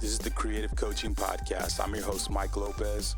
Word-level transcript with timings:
This 0.00 0.10
is 0.12 0.18
the 0.20 0.30
Creative 0.30 0.74
Coaching 0.76 1.12
Podcast. 1.12 1.82
I'm 1.82 1.92
your 1.92 2.04
host, 2.04 2.30
Mike 2.30 2.56
Lopez. 2.56 3.16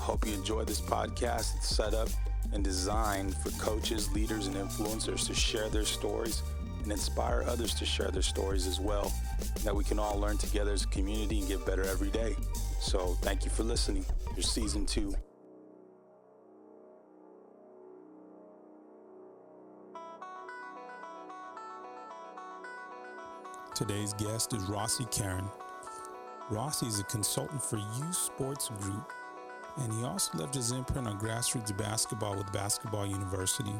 Hope 0.00 0.26
you 0.26 0.34
enjoy 0.34 0.64
this 0.64 0.80
podcast. 0.80 1.54
It's 1.56 1.68
set 1.68 1.94
up 1.94 2.08
and 2.52 2.64
designed 2.64 3.36
for 3.36 3.50
coaches, 3.62 4.10
leaders, 4.10 4.48
and 4.48 4.56
influencers 4.56 5.24
to 5.28 5.34
share 5.34 5.68
their 5.68 5.84
stories 5.84 6.42
and 6.82 6.90
inspire 6.90 7.44
others 7.46 7.74
to 7.74 7.86
share 7.86 8.10
their 8.10 8.22
stories 8.22 8.66
as 8.66 8.80
well. 8.80 9.12
That 9.62 9.76
we 9.76 9.84
can 9.84 10.00
all 10.00 10.18
learn 10.18 10.36
together 10.36 10.72
as 10.72 10.82
a 10.82 10.88
community 10.88 11.38
and 11.38 11.46
get 11.46 11.64
better 11.64 11.84
every 11.84 12.10
day. 12.10 12.34
So, 12.80 13.16
thank 13.22 13.44
you 13.44 13.50
for 13.52 13.62
listening. 13.62 14.04
Here's 14.34 14.50
season 14.50 14.84
two. 14.84 15.14
Today's 23.76 24.12
guest 24.14 24.54
is 24.54 24.64
Rossi 24.64 25.04
Karen. 25.12 25.48
Rossi 26.48 26.86
is 26.86 27.00
a 27.00 27.04
consultant 27.04 27.60
for 27.60 27.76
Youth 27.76 28.14
Sports 28.14 28.68
Group, 28.80 29.12
and 29.78 29.92
he 29.92 30.04
also 30.04 30.38
left 30.38 30.54
his 30.54 30.70
imprint 30.70 31.08
on 31.08 31.18
grassroots 31.18 31.76
basketball 31.76 32.36
with 32.36 32.52
Basketball 32.52 33.04
University. 33.04 33.74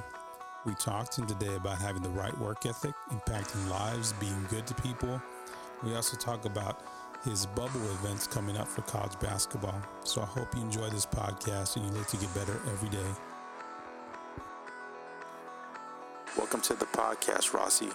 We 0.65 0.75
talked 0.75 1.13
to 1.13 1.21
him 1.21 1.29
today 1.29 1.55
about 1.55 1.79
having 1.79 2.03
the 2.03 2.09
right 2.09 2.37
work 2.39 2.67
ethic, 2.67 2.93
impacting 3.13 3.71
lives, 3.71 4.15
being 4.15 4.45
good 4.51 4.67
to 4.67 4.75
people. 4.75 5.23
We 5.85 5.95
also 5.95 6.17
talk 6.17 6.45
about 6.45 6.83
his 7.25 7.47
bubble 7.47 7.85
events 8.01 8.27
coming 8.27 8.57
up 8.57 8.67
for 8.67 8.83
college 8.83 9.17
basketball. 9.21 9.81
So 10.03 10.23
I 10.23 10.27
hope 10.27 10.53
you 10.57 10.63
enjoy 10.63 10.89
this 10.91 11.07
podcast 11.07 11.77
and 11.77 11.87
you 11.87 11.93
look 11.93 12.09
to 12.09 12.17
get 12.17 12.35
better 12.35 12.61
every 12.73 12.89
day. 12.89 12.99
Welcome 16.37 16.63
to 16.63 16.75
the 16.75 16.87
podcast, 16.87 17.53
Rossi. 17.53 17.91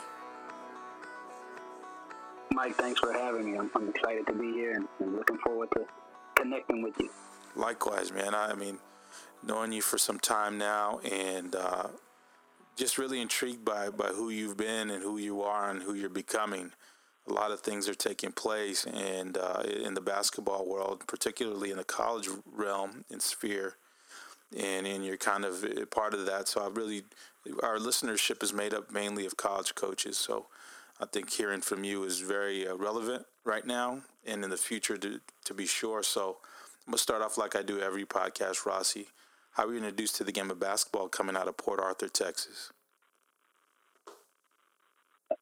Mike, 2.64 2.76
thanks 2.76 3.00
for 3.00 3.12
having 3.12 3.52
me. 3.52 3.58
I'm, 3.58 3.72
I'm 3.74 3.90
excited 3.90 4.28
to 4.28 4.34
be 4.34 4.52
here 4.52 4.76
and, 5.00 5.16
looking 5.16 5.40
forward 5.40 5.70
to 5.72 5.84
connecting 6.36 6.84
with 6.84 6.94
you. 7.00 7.10
Likewise, 7.56 8.12
man. 8.12 8.36
I, 8.36 8.52
I 8.52 8.54
mean, 8.54 8.78
knowing 9.42 9.72
you 9.72 9.82
for 9.82 9.98
some 9.98 10.20
time 10.20 10.60
now 10.60 11.00
and 11.00 11.56
uh, 11.56 11.88
just 12.76 13.00
really 13.00 13.20
intrigued 13.20 13.66
by, 13.66 13.90
by 13.90 14.10
who 14.10 14.30
you've 14.30 14.58
been 14.58 14.92
and 14.92 15.02
who 15.02 15.18
you 15.18 15.42
are 15.42 15.72
and 15.72 15.82
who 15.82 15.96
you're 15.96 16.08
becoming. 16.08 16.72
A 17.28 17.34
lot 17.34 17.50
of 17.50 17.62
things 17.62 17.90
are 17.90 17.96
taking 17.96 18.32
place 18.32 18.86
and 18.86 19.40
uh, 19.40 19.64
in 19.66 19.96
the 19.96 20.02
basketball 20.02 20.70
world, 20.70 21.02
particularly 21.08 21.72
in 21.72 21.78
the 21.78 21.84
college 21.84 22.30
realm 22.46 23.06
and 23.10 23.24
sphere. 23.24 23.78
And, 24.56 24.86
and 24.86 25.04
you're 25.04 25.18
kind 25.18 25.46
of 25.46 25.66
part 25.90 26.14
of 26.14 26.28
that. 26.28 26.48
So 26.48 26.62
I 26.62 26.68
really, 26.68 27.06
our 27.64 27.80
listenership 27.80 28.44
is 28.44 28.54
made 28.54 28.76
up 28.76 28.92
mainly 28.92 29.26
of 29.26 29.36
college 29.36 29.74
coaches. 29.74 30.16
So 30.16 30.46
I 31.02 31.08
think 31.08 31.32
hearing 31.32 31.62
from 31.62 31.84
you 31.84 32.04
is 32.04 32.20
very 32.20 32.68
uh, 32.68 32.76
relevant 32.76 33.26
right 33.44 33.66
now 33.66 34.02
and 34.26 34.44
in 34.44 34.52
the 34.52 34.58
future 34.58 34.98
to, 34.98 35.20
to 35.46 35.54
be 35.54 35.66
sure. 35.66 36.04
So 36.04 36.38
I'm 36.86 36.92
going 36.92 36.98
to 36.98 37.02
start 37.02 37.24
off 37.24 37.40
like 37.40 37.56
I 37.56 37.64
do 37.64 37.80
every 37.80 38.06
podcast, 38.06 38.66
Rossi. 38.68 39.08
How 39.54 39.66
were 39.66 39.74
you 39.74 39.80
introduced 39.80 40.16
to 40.18 40.24
the 40.24 40.32
game 40.32 40.52
of 40.52 40.60
basketball 40.60 41.08
coming 41.10 41.36
out 41.36 41.48
of 41.48 41.58
Port 41.58 41.80
Arthur, 41.80 42.08
Texas? 42.08 42.72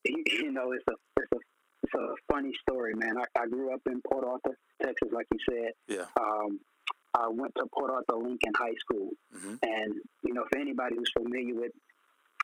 You 0.06 0.52
know, 0.52 0.72
it's 0.72 0.86
a, 0.88 0.94
it's 1.18 1.32
a, 1.34 1.38
it's 1.84 1.94
a 1.94 2.16
funny 2.32 2.54
story, 2.62 2.94
man. 2.96 3.18
I, 3.18 3.42
I 3.42 3.48
grew 3.48 3.74
up 3.74 3.82
in 3.86 4.02
Port 4.10 4.24
Arthur, 4.26 4.58
Texas, 4.82 5.10
like 5.12 5.28
you 5.34 5.40
said. 5.50 5.74
Yeah. 5.88 6.06
Um, 6.20 6.60
I 7.14 7.28
went 7.28 7.54
to 7.56 7.66
Port 7.74 7.92
Arthur 7.92 8.18
Lincoln 8.18 8.54
High 8.56 8.76
School. 8.80 9.10
Mm-hmm. 9.36 9.56
And, 9.64 9.96
you 10.24 10.34
know, 10.34 10.46
for 10.50 10.58
anybody 10.58 10.96
who's 10.98 11.12
familiar 11.12 11.54
with, 11.54 11.72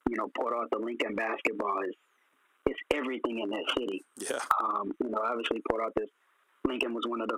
you 0.10 0.18
know, 0.18 0.30
Port 0.38 0.54
Arthur 0.54 0.84
Lincoln 0.84 1.16
basketball 1.16 1.82
is 1.88 1.96
it's 2.66 2.80
everything 2.94 3.40
in 3.40 3.50
that 3.50 3.66
city. 3.78 4.04
Yeah. 4.18 4.40
Um, 4.64 4.92
you 5.02 5.10
know, 5.10 5.22
obviously 5.24 5.62
Port 5.70 5.82
Arthur, 5.82 6.08
Lincoln 6.66 6.94
was 6.94 7.06
one 7.08 7.22
of 7.22 7.30
the 7.30 7.38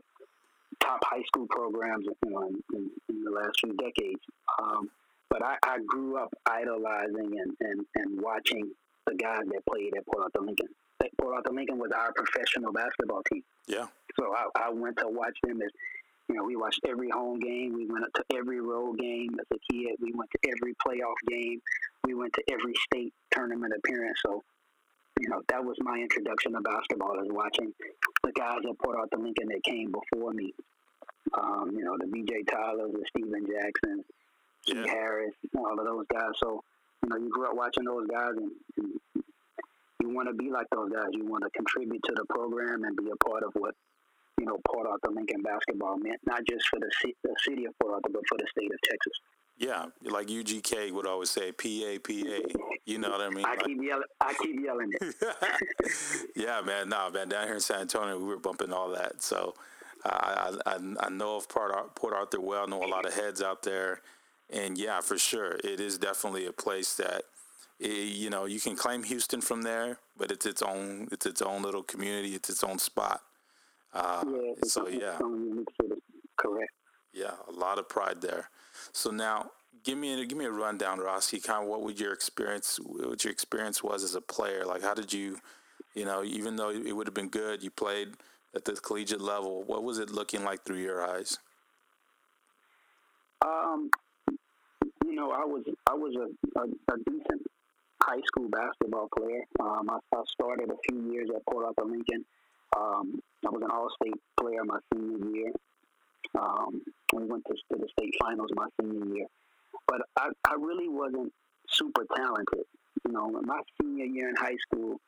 top 0.80 1.00
high 1.03 1.23
school 1.28 1.47
programs 1.50 2.05
you 2.05 2.32
know, 2.32 2.43
in, 2.48 2.64
in, 2.73 2.89
in 3.10 3.23
the 3.23 3.32
last 3.32 3.60
few 3.64 3.73
decades. 3.76 4.21
Um, 4.61 4.89
but 5.30 5.43
I, 5.43 5.58
I 5.64 5.77
grew 5.86 6.17
up 6.17 6.33
idolizing 6.49 7.39
and, 7.39 7.52
and, 7.60 7.86
and 7.95 8.21
watching 8.21 8.71
the 9.05 9.16
guys 9.16 9.42
that 9.45 9.66
played 9.70 9.93
at 9.98 10.05
Port 10.05 10.23
Arthur 10.23 10.45
Lincoln. 10.45 10.67
Port 11.20 11.36
Arthur 11.36 11.54
Lincoln 11.54 11.77
was 11.77 11.92
our 11.92 12.11
professional 12.14 12.71
basketball 12.71 13.21
team. 13.32 13.43
Yeah. 13.67 13.87
So 14.20 14.33
I, 14.33 14.67
I 14.67 14.70
went 14.71 14.98
to 14.98 15.08
watch 15.08 15.37
them 15.43 15.61
as 15.61 15.70
you 16.30 16.36
know, 16.36 16.43
we 16.43 16.55
watched 16.55 16.82
every 16.86 17.10
home 17.10 17.39
game. 17.39 17.73
We 17.73 17.87
went 17.87 18.05
to 18.16 18.23
every 18.36 18.60
road 18.60 18.98
game 18.99 19.30
as 19.39 19.45
a 19.54 19.73
kid. 19.73 19.95
We 20.02 20.11
went 20.14 20.30
to 20.32 20.49
every 20.49 20.73
playoff 20.86 21.16
game. 21.27 21.61
We 22.04 22.16
went 22.16 22.33
to 22.33 22.43
every 22.52 22.73
state 22.86 23.14
tournament 23.32 23.73
appearance. 23.77 24.20
So 24.26 24.43
you 25.20 25.30
know, 25.30 25.42
that 25.50 25.64
was 25.64 25.76
my 25.80 25.98
introduction 25.98 26.54
to 26.54 26.61
basketball 26.61 27.20
is 27.20 27.30
watching 27.30 27.73
the 28.23 28.32
guys 28.32 28.60
at 28.70 28.78
Port 28.80 28.98
Arthur 28.98 29.17
Lincoln 29.17 29.48
that 29.50 29.64
came 29.64 29.92
before 29.92 30.32
me. 30.33 30.54
Um, 31.33 31.72
you 31.76 31.83
know, 31.83 31.98
the 32.00 32.08
B.J. 32.08 32.44
Tylers, 32.50 32.92
the 32.94 33.04
Stephen 33.10 33.45
Jackson, 33.45 34.04
yeah. 34.66 34.88
Harris, 34.88 35.33
all 35.58 35.78
of 35.78 35.86
those 35.86 36.05
guys. 36.11 36.32
So, 36.38 36.64
you 37.04 37.10
know, 37.10 37.17
you 37.17 37.30
grew 37.30 37.48
up 37.48 37.55
watching 37.55 37.83
those 37.83 38.08
guys 38.08 38.32
and, 38.38 38.52
and 38.78 39.23
you 40.02 40.10
want 40.10 40.30
to 40.30 40.33
be 40.33 40.50
like 40.50 40.67
those 40.72 40.92
guys. 40.92 41.10
You 41.11 41.26
want 41.26 41.44
to 41.44 41.49
contribute 41.49 42.04
to 42.04 42.14
the 42.16 42.26
program 42.30 42.84
and 42.84 42.95
be 42.95 43.10
a 43.11 43.17
part 43.28 43.44
of 43.44 43.52
what, 43.55 43.76
you 44.39 44.45
know, 44.45 44.58
Port 44.67 44.88
Arthur 44.88 45.11
Lincoln 45.11 45.42
basketball 45.42 45.98
meant, 45.98 46.20
not 46.26 46.45
just 46.49 46.67
for 46.70 46.80
the, 46.80 46.89
the 47.23 47.36
city 47.45 47.66
of 47.66 47.73
Port 47.82 47.95
Arthur, 47.95 48.10
but 48.14 48.23
for 48.30 48.38
the 48.38 48.48
state 48.52 48.72
of 48.72 48.80
Texas. 48.84 49.20
Yeah, 49.58 49.86
like 50.04 50.28
UGK 50.28 50.92
would 50.92 51.08
always 51.08 51.32
say, 51.32 51.52
PA, 51.52 51.98
PA. 52.04 52.60
You 52.86 53.00
know 53.00 53.10
what 53.10 53.22
I 53.22 53.30
mean? 53.30 53.44
I 53.44 53.50
like, 53.50 53.66
keep 53.66 53.82
yelling. 53.82 54.04
I 54.22 54.34
keep 54.40 54.64
yelling 54.64 54.94
it. 55.02 55.16
yeah, 56.36 56.62
man. 56.62 56.90
No, 56.90 57.10
man. 57.10 57.30
Down 57.30 57.45
here 57.45 57.56
in 57.56 57.60
San 57.60 57.82
Antonio, 57.82 58.20
we 58.20 58.26
were 58.26 58.38
bumping 58.38 58.72
all 58.72 58.92
that. 58.92 59.23
So 59.23 59.56
uh, 60.06 60.58
I, 60.66 60.73
I, 60.73 60.78
I 61.00 61.10
know 61.10 61.38
of 61.38 61.50
Port, 61.50 61.96
Port 61.96 62.14
Arthur 62.14 62.40
well. 62.40 62.67
Know 62.67 62.84
a 62.84 62.86
lot 62.86 63.08
of 63.08 63.16
heads 63.16 63.42
out 63.42 63.64
there, 63.64 64.02
and 64.52 64.78
yeah, 64.78 65.02
for 65.02 65.17
sure, 65.17 65.58
it 65.64 65.80
is 65.80 65.98
definitely 65.98 66.46
a 66.46 66.54
place 66.54 66.96
that. 66.96 67.23
It, 67.80 68.16
you 68.16 68.32
know, 68.32 68.46
you 68.46 68.60
can 68.60 68.76
claim 68.76 69.04
Houston 69.04 69.40
from 69.40 69.62
there, 69.62 70.00
but 70.17 70.32
it's 70.32 70.46
its 70.46 70.62
own. 70.62 71.08
It's 71.12 71.26
its 71.26 71.42
own 71.42 71.64
little 71.64 71.84
community. 71.84 72.36
It's 72.36 72.50
its 72.50 72.64
own 72.64 72.78
spot. 72.78 73.22
Uh, 73.94 74.23
yeah. 74.26 74.54
So 74.66 74.88
yeah. 74.88 75.17
Correct. 76.38 76.72
Yeah, 77.14 77.32
a 77.48 77.52
lot 77.52 77.80
of 77.80 77.90
pride 77.90 78.22
there. 78.22 78.50
So 78.92 79.11
now, 79.11 79.52
give 79.83 79.98
me 79.98 80.21
a, 80.21 80.25
give 80.25 80.37
me 80.37 80.45
a 80.45 80.52
rundown, 80.52 80.99
Rossi. 80.99 81.39
Kind 81.39 81.64
of 81.64 81.70
what 81.70 81.81
would 81.81 81.99
your 81.99 82.14
experience, 82.14 82.80
what 82.83 83.23
your 83.23 83.31
experience 83.31 83.83
was 83.83 84.03
as 84.03 84.15
a 84.15 84.21
player? 84.21 84.65
Like, 84.65 84.81
how 84.81 84.93
did 84.93 85.14
you, 85.14 85.39
you 85.93 86.05
know, 86.05 86.23
even 86.23 86.55
though 86.55 86.70
it 86.70 86.95
would 86.95 87.08
have 87.08 87.14
been 87.14 87.30
good, 87.30 87.64
you 87.64 87.71
played 87.71 88.09
at 88.58 88.65
the 88.65 88.73
collegiate 88.73 89.21
level. 89.21 89.64
What 89.64 89.83
was 89.83 89.99
it 89.99 90.09
looking 90.09 90.43
like 90.43 90.64
through 90.64 90.81
your 90.81 91.05
eyes? 91.05 91.37
Um, 93.45 93.89
you 95.05 95.14
know, 95.14 95.31
I 95.31 95.45
was 95.45 95.64
I 95.87 95.93
was 95.93 96.15
a, 96.15 96.59
a, 96.59 96.64
a 96.64 96.98
decent 96.98 97.43
high 98.02 98.21
school 98.25 98.49
basketball 98.49 99.09
player. 99.15 99.43
Um, 99.59 99.89
I, 99.89 99.99
I, 100.15 100.23
started 100.27 100.69
a 100.71 100.77
few 100.89 101.11
years 101.11 101.30
at 101.36 101.45
Port 101.45 101.65
Arthur 101.65 101.86
Lincoln. 101.89 102.25
Um, 102.75 103.19
I 103.45 103.49
was 103.49 103.61
an 103.64 103.71
All-State 103.71 104.19
player 104.39 104.64
my 104.64 104.80
senior 104.93 105.30
year. 105.33 105.52
Um, 106.38 106.82
we 107.14 107.23
went 107.26 107.45
to, 107.45 107.54
to, 107.54 107.82
the 107.82 107.88
state 107.98 108.14
finals 108.20 108.50
my 108.55 108.67
senior 108.80 109.16
year, 109.16 109.28
but 109.88 110.02
I, 110.17 110.30
I 110.45 110.54
really 110.60 110.89
wasn't 110.89 111.32
super 111.70 112.05
talented. 112.16 112.66
You 113.05 113.14
know, 113.14 113.30
my 113.30 113.61
senior 113.80 114.05
year 114.05 114.30
in 114.30 114.36
high 114.36 114.58
school, 114.61 115.00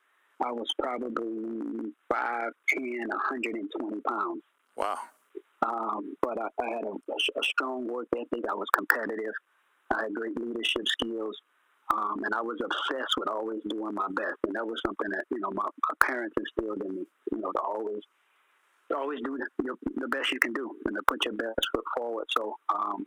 I 0.44 0.52
was 0.52 0.68
probably 0.80 1.92
5'10", 2.12 2.52
120 2.80 4.02
pounds. 4.08 4.42
Wow. 4.78 4.97
Um, 5.66 6.16
but 6.22 6.40
I, 6.40 6.47
I 6.62 6.70
had 6.70 6.86
a, 6.86 6.94
a, 6.94 7.44
strong 7.44 7.88
work 7.88 8.08
ethic. 8.16 8.46
I 8.50 8.53
was 8.53 8.68
competitive. 8.78 9.34
I 9.94 10.03
had 10.03 10.14
great 10.14 10.40
leadership 10.40 10.88
skills. 10.88 11.36
Um, 11.94 12.22
and 12.24 12.34
I 12.34 12.41
was 12.41 12.59
obsessed 12.64 13.16
with 13.18 13.28
always 13.28 13.62
doing 13.68 13.96
my 13.96 14.08
best. 14.14 14.38
And 14.47 14.56
that 14.56 14.66
was 14.66 14.79
something 14.85 15.09
that, 15.11 15.26
you 15.32 15.40
know, 15.41 15.52
my, 15.52 15.66
my 15.66 16.08
parents 16.08 16.35
instilled 16.38 16.82
in 16.84 16.96
me, 16.96 17.06
you 17.32 17.40
know, 17.40 17.52
to 17.52 17.59
always– 17.59 18.02
always 18.96 19.20
do 19.24 19.38
the, 19.59 19.76
the 19.97 20.08
best 20.08 20.32
you 20.32 20.40
can 20.40 20.53
do 20.53 20.72
and 20.86 20.96
to 20.96 21.02
put 21.08 21.26
your 21.26 21.34
best 21.34 21.68
foot 21.74 21.84
forward. 21.97 22.26
So, 22.36 22.56
um, 22.74 23.06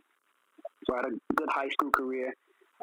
so 0.85 0.93
I 0.93 0.97
had 0.97 1.05
a 1.05 1.33
good 1.35 1.49
high 1.49 1.69
school 1.69 1.91
career. 1.91 2.33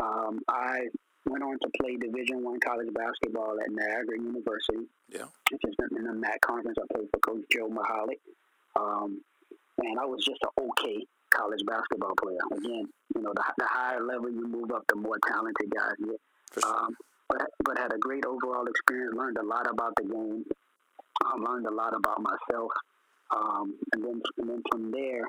Um, 0.03 0.41
I 0.49 0.89
went 1.27 1.45
on 1.45 1.59
to 1.61 1.71
play 1.81 1.97
Division 1.97 2.43
One 2.43 2.61
college 2.61 2.89
basketball 2.95 3.57
at 3.61 3.71
Niagara 3.71 4.19
University. 4.19 4.89
Yeah, 5.09 5.27
which 5.51 5.63
is 5.65 5.75
in 5.97 6.05
the 6.05 6.13
MAAC 6.13 6.41
conference. 6.41 6.79
I 6.81 6.95
played 6.95 7.09
for 7.13 7.21
Coach 7.21 7.45
Joe 7.51 7.69
Mihalich, 7.69 8.21
um, 8.77 9.21
and 9.79 9.99
I 9.99 10.07
was 10.07 10.25
just 10.25 10.41
an 10.43 10.65
okay 10.65 11.05
college 11.31 11.61
basketball 11.67 12.15
player. 12.21 12.39
Again, 12.53 12.89
you 13.15 13.23
know, 13.23 13.33
the, 13.35 13.45
the 13.59 13.67
higher 13.67 14.03
level 14.03 14.31
you 14.31 14.47
move 14.47 14.71
up, 14.73 14.85
the 14.89 14.97
more 14.97 15.19
talented 15.27 15.71
guys 15.71 15.95
get. 15.99 16.21
Sure. 16.55 16.73
Um, 16.73 16.97
but 17.29 17.43
but 17.65 17.79
had 17.79 17.93
a 17.93 17.99
great 17.99 18.25
overall 18.25 18.67
experience. 18.67 19.15
Learned 19.15 19.39
a 19.39 19.45
lot 19.45 19.71
about 19.71 19.93
the 19.97 20.05
game. 20.05 20.45
I 21.25 21.37
learned 21.37 21.67
a 21.67 21.75
lot 21.75 21.95
about 21.95 22.21
myself. 22.21 22.73
Um, 23.35 23.79
and 23.93 24.05
then 24.05 24.23
and 24.39 24.51
then 24.51 24.63
from 24.71 24.91
there, 24.91 25.25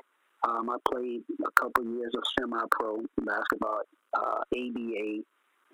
um, 0.48 0.70
I 0.70 0.76
played 0.90 1.22
a 1.46 1.50
couple 1.60 1.84
years 1.84 2.12
of 2.16 2.22
semi-pro 2.38 3.02
basketball, 3.24 3.82
uh, 4.14 4.40
ABA, 4.54 5.22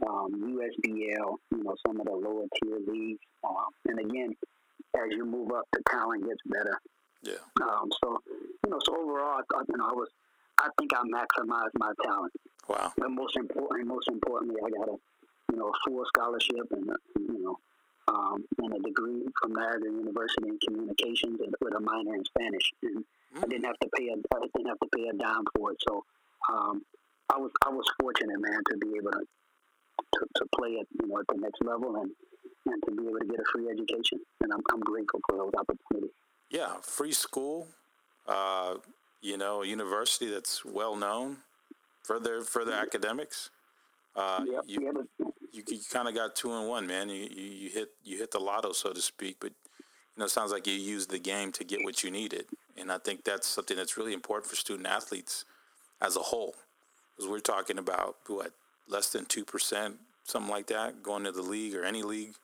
um, 0.07 0.33
USBL, 0.35 1.37
you 1.51 1.65
know, 1.65 1.75
some 1.87 2.01
of 2.01 2.07
the 2.07 2.13
lower 2.13 2.45
tier 2.63 2.79
leagues. 2.87 3.21
Um, 3.45 3.73
and 3.87 3.99
again, 3.99 4.37
as 4.97 5.09
you 5.11 5.25
move 5.25 5.51
up, 5.53 5.65
the 5.73 5.83
talent 5.91 6.27
gets 6.27 6.41
better. 6.47 6.79
Yeah. 7.23 7.67
Um, 7.67 7.91
so 8.03 8.19
you 8.29 8.71
know, 8.71 8.79
so 8.85 8.97
overall, 9.01 9.41
I 9.41 9.43
thought, 9.53 9.67
you 9.69 9.77
know, 9.77 9.87
I 9.87 9.93
was, 9.93 10.09
I 10.59 10.69
think 10.79 10.93
I 10.95 11.03
maximized 11.03 11.79
my 11.79 11.93
talent. 12.05 12.33
Wow. 12.69 12.93
But 12.97 13.11
most 13.11 13.37
important, 13.37 13.89
most 13.89 14.09
importantly, 14.09 14.61
I 14.65 14.71
got 14.71 14.89
a, 14.89 14.97
you 15.53 15.59
know, 15.59 15.69
a 15.69 15.91
full 15.91 16.05
scholarship 16.15 16.71
and, 16.73 16.91
you 17.19 17.43
know, 17.43 17.59
um, 18.09 18.45
and 18.59 18.75
a 18.75 18.81
degree 18.81 19.25
from 19.41 19.53
Niagara 19.53 19.93
University 19.93 20.49
in 20.49 20.59
communications 20.67 21.41
and 21.41 21.55
with 21.61 21.75
a 21.75 21.81
minor 21.81 22.15
in 22.15 22.25
Spanish. 22.25 22.73
And 22.83 23.05
mm. 23.37 23.45
I 23.45 23.47
didn't 23.47 23.65
have 23.65 23.79
to 23.81 23.89
pay 23.97 24.09
a, 24.09 24.17
I 24.35 24.47
didn't 24.57 24.69
have 24.69 24.81
to 24.81 24.89
pay 24.97 25.09
a 25.09 25.13
dime 25.13 25.45
for 25.55 25.73
it. 25.73 25.79
So 25.87 26.05
um, 26.53 26.83
I 27.31 27.37
was, 27.39 27.51
I 27.67 27.69
was 27.69 27.85
fortunate, 28.01 28.41
man, 28.41 28.61
to 28.71 28.77
be 28.79 28.97
able 28.97 29.13
to, 29.13 29.25
to, 30.15 30.27
to 30.37 30.45
play 30.57 30.79
at, 30.81 30.87
you 31.01 31.09
know, 31.09 31.19
at 31.19 31.27
the 31.29 31.41
next 31.41 31.63
level 31.63 31.97
and, 31.97 32.11
and 32.67 32.83
to 32.87 32.91
be 32.97 33.09
able 33.09 33.19
to 33.21 33.27
get 33.27 33.41
a 33.41 33.45
free 33.53 33.69
education. 33.69 34.21
And 34.43 34.53
I'm, 34.53 34.63
I'm 34.73 34.81
grateful 34.81 35.21
for 35.29 35.37
those 35.37 35.53
opportunities. 35.59 36.15
Yeah, 36.51 36.77
free 36.81 37.13
school, 37.13 37.69
uh, 38.27 38.77
you 39.21 39.37
know, 39.37 39.63
a 39.63 39.67
university 39.67 40.31
that's 40.31 40.65
well 40.65 40.97
known 40.97 41.39
for 42.03 42.19
their 42.19 42.41
for 42.41 42.65
their 42.65 42.77
academics. 42.77 43.51
Uh, 44.17 44.45
yep, 44.51 44.63
you, 44.67 44.81
yep. 44.81 45.29
You, 45.53 45.63
you 45.69 45.79
kind 45.93 46.09
of 46.09 46.15
got 46.15 46.37
two 46.37 46.53
in 46.53 46.67
one, 46.67 46.87
man. 46.87 47.09
You, 47.09 47.29
you, 47.31 47.45
you 47.45 47.71
hit 47.71 47.89
you 48.05 48.19
hit 48.19 48.31
the 48.31 48.39
lotto, 48.39 48.73
so 48.73 48.93
to 48.93 49.01
speak. 49.01 49.37
But 49.41 49.51
you 49.51 50.21
know, 50.21 50.25
it 50.25 50.31
sounds 50.31 50.53
like 50.53 50.67
you 50.67 50.75
used 50.75 51.11
the 51.11 51.19
game 51.19 51.53
to 51.53 51.65
get 51.65 51.85
what 51.85 52.03
you 52.03 52.11
needed, 52.11 52.47
and 52.77 52.91
I 52.91 52.99
think 52.99 53.25
that's 53.25 53.47
something 53.47 53.77
that's 53.77 53.97
really 53.97 54.13
important 54.13 54.51
for 54.51 54.57
student 54.57 54.87
athletes 54.87 55.45
as 56.01 56.17
a 56.17 56.21
whole. 56.21 56.55
Because 57.17 57.31
we're 57.31 57.41
talking 57.41 57.79
about 57.79 58.17
what 58.27 58.53
less 58.89 59.11
than 59.11 59.25
two 59.27 59.45
percent, 59.45 59.97
something 60.25 60.51
like 60.51 60.67
that, 60.69 61.03
going 61.03 61.25
to 61.25 61.33
the 61.33 61.43
league 61.43 61.75
or 61.75 61.85
any 61.85 62.03
league, 62.03 62.35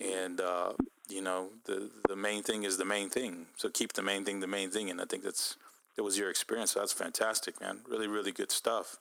and 0.00 0.40
uh, 0.40 0.72
you 1.08 1.22
know, 1.22 1.48
the 1.64 1.90
the 2.08 2.16
main 2.16 2.42
thing 2.42 2.64
is 2.64 2.76
the 2.76 2.84
main 2.84 3.10
thing. 3.10 3.46
So 3.56 3.68
keep 3.68 3.92
the 3.94 4.02
main 4.02 4.24
thing 4.24 4.40
the 4.40 4.46
main 4.46 4.70
thing, 4.70 4.90
and 4.90 5.00
I 5.00 5.04
think 5.04 5.24
that's 5.24 5.56
that 5.96 6.02
was 6.02 6.18
your 6.18 6.30
experience. 6.30 6.72
So 6.72 6.80
that's 6.80 6.92
fantastic, 6.92 7.60
man. 7.60 7.80
Really, 7.88 8.06
really 8.06 8.32
good 8.32 8.52
stuff. 8.52 8.98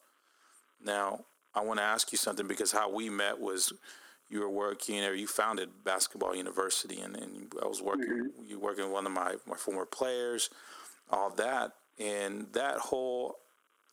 Now, 0.83 1.25
I 1.57 1.61
want 1.63 1.79
to 1.79 1.83
ask 1.83 2.11
you 2.11 2.17
something 2.17 2.47
because 2.47 2.71
how 2.71 2.89
we 2.91 3.09
met 3.09 3.39
was 3.39 3.73
you 4.29 4.41
were 4.41 4.49
working 4.49 5.03
or 5.03 5.13
you 5.13 5.25
founded 5.25 5.69
Basketball 5.83 6.35
University, 6.35 6.99
and, 7.01 7.15
and 7.15 7.51
I 7.61 7.67
was 7.67 7.81
working. 7.81 8.09
Mm-hmm. 8.09 8.45
You 8.45 8.59
working 8.59 8.83
with 8.83 8.93
one 8.93 9.05
of 9.05 9.11
my 9.11 9.35
my 9.47 9.55
former 9.55 9.85
players, 9.85 10.49
all 11.09 11.31
that, 11.31 11.73
and 11.97 12.47
that 12.53 12.77
whole 12.77 13.39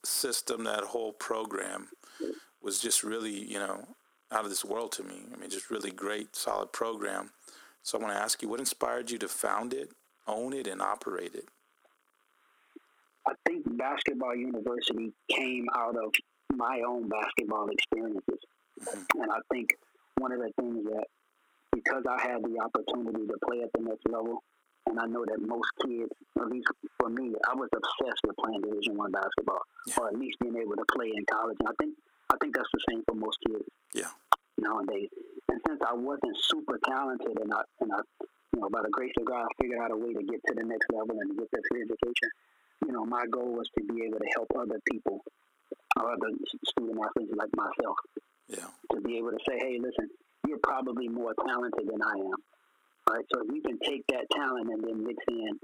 system, 0.03 0.63
that 0.65 0.83
whole 0.83 1.13
program 1.13 1.87
was 2.61 2.79
just 2.79 3.03
really, 3.03 3.31
you 3.31 3.57
know, 3.57 3.87
out 4.31 4.43
of 4.43 4.49
this 4.49 4.65
world 4.65 4.91
to 4.93 5.03
me. 5.03 5.21
I 5.33 5.39
mean, 5.39 5.49
just 5.49 5.71
really 5.71 5.91
great, 5.91 6.35
solid 6.35 6.71
program. 6.71 7.31
So 7.83 7.97
I 7.97 8.01
want 8.01 8.13
to 8.13 8.19
ask 8.19 8.41
you, 8.41 8.49
what 8.49 8.59
inspired 8.59 9.11
you 9.11 9.17
to 9.19 9.27
found 9.27 9.73
it, 9.73 9.91
own 10.27 10.53
it, 10.53 10.67
and 10.67 10.81
operate 10.81 11.35
it? 11.35 11.47
I 13.27 13.33
think 13.47 13.65
Basketball 13.77 14.35
University 14.35 15.13
came 15.31 15.67
out 15.75 15.95
of 15.95 16.11
my 16.53 16.81
own 16.87 17.09
basketball 17.09 17.69
experiences. 17.69 18.39
Mm-hmm. 18.81 19.21
And 19.21 19.31
I 19.31 19.39
think 19.51 19.69
one 20.17 20.31
of 20.31 20.39
the 20.39 20.51
things 20.59 20.85
that, 20.85 21.05
because 21.73 22.03
I 22.09 22.21
had 22.21 22.43
the 22.43 22.59
opportunity 22.59 23.27
to 23.27 23.37
play 23.45 23.61
at 23.61 23.71
the 23.73 23.83
next 23.83 24.07
level, 24.07 24.43
and 24.87 24.99
I 24.99 25.05
know 25.07 25.25
that 25.25 25.41
most 25.41 25.71
kids, 25.81 26.13
at 26.37 26.47
least 26.47 26.67
for 26.99 27.09
me, 27.09 27.33
I 27.49 27.55
was 27.55 27.69
obsessed 27.73 28.21
with 28.23 28.37
playing 28.37 28.61
Division 28.61 28.95
One 28.95 29.11
basketball, 29.11 29.65
yeah. 29.87 29.95
or 29.97 30.07
at 30.09 30.17
least 30.19 30.37
being 30.39 30.55
able 30.55 30.77
to 30.77 30.85
play 30.93 31.09
in 31.09 31.25
college. 31.25 31.57
And 31.59 31.69
I 31.69 31.75
think 31.81 31.97
I 32.29 32.35
think 32.41 32.55
that's 32.55 32.69
the 32.71 32.83
same 32.89 33.01
for 33.07 33.15
most 33.15 33.37
kids. 33.47 33.65
Yeah. 33.93 34.13
Nowadays, 34.57 35.09
and 35.49 35.59
since 35.67 35.81
I 35.83 35.93
wasn't 35.93 36.37
super 36.47 36.79
talented, 36.87 37.37
and 37.41 37.51
I, 37.53 37.61
and 37.81 37.91
I, 37.91 37.99
you 38.53 38.61
know, 38.61 38.69
by 38.69 38.81
the 38.81 38.89
grace 38.89 39.11
of 39.19 39.25
God, 39.25 39.43
I 39.43 39.51
figured 39.59 39.81
out 39.81 39.91
a 39.91 39.97
way 39.97 40.13
to 40.13 40.23
get 40.23 40.39
to 40.47 40.53
the 40.55 40.63
next 40.63 40.87
level 40.93 41.17
and 41.19 41.27
to 41.31 41.35
get 41.35 41.51
that 41.51 41.63
free 41.69 41.81
education. 41.83 42.29
You 42.87 42.93
know, 42.93 43.05
my 43.05 43.25
goal 43.29 43.51
was 43.51 43.67
to 43.77 43.83
be 43.83 44.05
able 44.05 44.19
to 44.19 44.29
help 44.35 44.47
other 44.55 44.79
people, 44.89 45.25
or 45.99 46.11
other 46.11 46.29
student 46.67 46.99
athletes 46.99 47.33
like 47.35 47.49
myself, 47.55 47.97
yeah. 48.47 48.67
to 48.91 49.01
be 49.01 49.17
able 49.17 49.31
to 49.31 49.39
say, 49.47 49.57
hey, 49.57 49.79
listen, 49.79 50.09
you're 50.47 50.59
probably 50.63 51.07
more 51.07 51.33
talented 51.47 51.87
than 51.87 52.01
I 52.01 52.15
am. 52.19 52.39
All 53.07 53.15
right, 53.15 53.25
so 53.33 53.41
if 53.41 53.53
you 53.53 53.61
can 53.61 53.79
take 53.79 54.05
that 54.07 54.25
talent 54.31 54.69
and 54.71 54.83
then 54.83 55.03
mix 55.03 55.17
in 55.27 55.59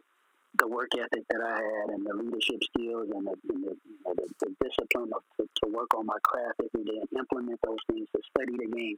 the 0.60 0.68
work 0.68 0.90
ethic 0.94 1.24
that 1.30 1.42
I 1.42 1.56
had 1.56 1.96
and 1.96 2.06
the 2.06 2.14
leadership 2.14 2.60
skills 2.64 3.08
and 3.14 3.26
the, 3.26 3.36
and 3.50 3.64
the, 3.64 3.74
you 3.88 3.98
know, 4.06 4.14
the, 4.16 4.28
the 4.40 4.50
discipline 4.62 5.10
of, 5.16 5.24
to, 5.40 5.48
to 5.64 5.72
work 5.72 5.96
on 5.96 6.06
my 6.06 6.18
craft 6.24 6.60
every 6.60 6.86
day 6.86 7.00
and 7.00 7.08
implement 7.18 7.60
those 7.66 7.80
things 7.90 8.08
to 8.16 8.22
study 8.36 8.58
the 8.58 8.68
game 8.68 8.98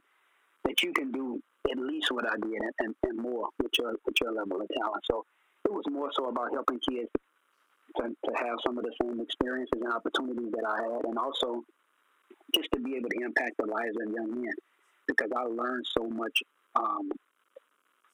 that 0.64 0.82
you 0.82 0.92
can 0.92 1.12
do 1.12 1.40
at 1.70 1.78
least 1.78 2.10
what 2.10 2.26
I 2.26 2.34
did 2.36 2.60
and, 2.60 2.74
and, 2.80 2.94
and 3.04 3.18
more 3.18 3.48
with 3.62 3.72
your 3.78 3.94
with 4.04 4.16
your 4.20 4.32
level 4.32 4.60
of 4.60 4.68
talent. 4.76 5.04
So 5.10 5.24
it 5.64 5.72
was 5.72 5.84
more 5.90 6.10
so 6.12 6.28
about 6.28 6.52
helping 6.52 6.80
kids 6.80 7.08
to, 7.98 8.08
to 8.08 8.32
have 8.36 8.56
some 8.66 8.78
of 8.78 8.84
the 8.84 8.92
same 9.02 9.20
experiences 9.20 9.80
and 9.80 9.92
opportunities 9.92 10.52
that 10.52 10.66
I 10.66 10.82
had, 10.82 11.04
and 11.04 11.18
also 11.18 11.64
just 12.54 12.68
to 12.72 12.80
be 12.80 12.96
able 12.96 13.10
to 13.10 13.20
impact 13.24 13.56
the 13.58 13.66
lives 13.66 13.96
of 14.00 14.12
young 14.12 14.42
men 14.42 14.54
because 15.06 15.30
I 15.36 15.42
learned 15.44 15.84
so 15.96 16.08
much 16.08 16.42
um, 16.76 17.10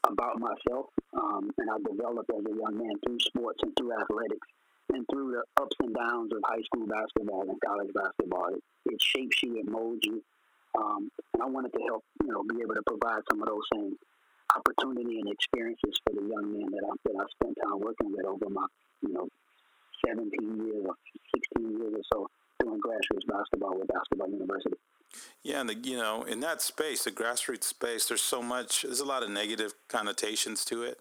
about 0.09 0.41
myself 0.41 0.87
um, 1.15 1.51
and 1.59 1.71
I 1.71 1.77
developed 1.79 2.31
as 2.31 2.45
a 2.45 2.57
young 2.57 2.77
man 2.79 2.95
through 3.05 3.21
sports 3.21 3.61
and 3.63 3.73
through 3.77 3.93
athletics 3.93 4.49
and 4.93 5.07
through 5.13 5.33
the 5.33 5.63
ups 5.63 5.77
and 5.81 5.95
downs 5.95 6.33
of 6.33 6.41
high 6.45 6.63
school 6.63 6.87
basketball 6.87 7.43
and 7.49 7.61
college 7.65 7.91
basketball. 7.95 8.49
It, 8.55 8.63
it 8.87 9.01
shapes 9.01 9.43
you, 9.43 9.59
it 9.59 9.71
molds 9.71 10.01
you, 10.03 10.23
um, 10.79 11.11
and 11.35 11.43
I 11.43 11.47
wanted 11.47 11.73
to 11.75 11.83
help, 11.87 12.05
you 12.23 12.33
know, 12.33 12.43
be 12.43 12.63
able 12.63 12.75
to 12.75 12.83
provide 12.87 13.23
some 13.31 13.43
of 13.43 13.49
those 13.49 13.67
same 13.75 13.95
opportunity 14.57 15.21
and 15.21 15.31
experiences 15.31 15.95
for 16.03 16.15
the 16.15 16.27
young 16.27 16.53
men 16.53 16.71
that 16.73 16.83
I, 16.83 16.93
that 17.05 17.17
I 17.21 17.25
spent 17.39 17.59
time 17.63 17.79
working 17.79 18.11
with 18.11 18.27
over 18.27 18.51
my, 18.51 18.67
you 19.03 19.13
know, 19.13 19.29
17 20.07 20.67
years 20.67 20.85
or 20.87 20.95
16 21.57 21.79
years 21.79 21.95
or 21.95 22.03
so 22.13 22.27
doing 22.61 22.81
grassroots 22.81 23.27
basketball 23.27 23.79
with 23.79 23.89
Basketball 23.89 24.29
University. 24.29 24.77
Yeah, 25.43 25.61
and 25.61 25.69
the, 25.69 25.75
you 25.77 25.97
know, 25.97 26.23
in 26.23 26.41
that 26.41 26.63
space, 26.63 27.05
the 27.05 27.11
grassroots 27.11 27.65
space, 27.65 28.07
there's 28.07 28.23
so 28.23 28.43
much. 28.43 28.83
There's 28.83 29.01
a 29.01 29.05
lot 29.05 29.23
of 29.23 29.31
negative 29.31 29.75
connotations 29.89 30.65
to 30.67 30.83
it, 30.83 30.99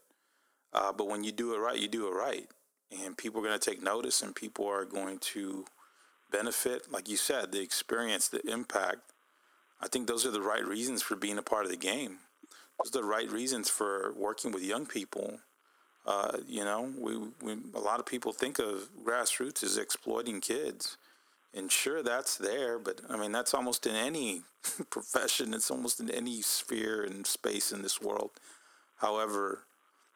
uh, 0.74 0.92
but 0.94 1.08
when 1.08 1.24
you 1.24 1.32
do 1.32 1.54
it 1.54 1.60
right, 1.60 1.78
you 1.78 1.88
do 1.88 2.08
it 2.08 2.12
right, 2.12 2.48
and 3.04 3.18
people 3.18 3.42
are 3.42 3.46
going 3.46 3.60
to 3.60 3.70
take 3.70 3.84
notice, 3.84 4.22
and 4.22 4.36
people 4.36 4.68
are 4.68 4.86
going 4.86 5.20
to 5.20 5.66
benefit. 6.32 6.92
Like 6.92 7.08
you 7.08 7.18
said, 7.18 7.52
the 7.52 7.62
experience, 7.62 8.28
the 8.28 8.42
impact 8.50 9.10
I 9.82 9.88
think 9.88 10.08
those 10.08 10.26
are 10.26 10.32
the 10.32 10.42
right 10.42 10.66
reasons 10.66 11.02
for 11.02 11.16
being 11.16 11.38
a 11.38 11.44
part 11.44 11.66
of 11.66 11.72
the 11.72 11.78
game. 11.78 12.20
Those 12.78 12.94
are 12.94 13.02
the 13.02 13.08
right 13.08 13.32
reasons 13.32 13.70
for 13.70 14.14
working 14.16 14.52
with 14.52 14.64
young 14.64 14.86
people. 14.86 15.40
Uh, 16.06 16.38
you 16.48 16.64
know, 16.64 16.92
we, 16.98 17.18
we 17.42 17.58
a 17.76 17.80
lot 17.80 18.00
of 18.00 18.06
people 18.06 18.32
think 18.32 18.60
of 18.60 18.90
grassroots 19.04 19.64
as 19.64 19.78
exploiting 19.78 20.42
kids, 20.42 20.98
and 21.54 21.72
sure 21.72 22.02
that's 22.02 22.38
there, 22.38 22.80
but 22.80 23.02
I 23.10 23.18
mean 23.18 23.32
that's 23.32 23.54
almost 23.54 23.86
in 23.86 23.96
any 23.96 24.42
profession. 24.90 25.54
It's 25.54 25.70
almost 25.70 26.00
in 26.00 26.10
any 26.10 26.42
sphere 26.42 27.04
and 27.04 27.28
space 27.28 27.72
in 27.72 27.82
this 27.82 28.02
world. 28.02 28.32
However, 28.98 29.64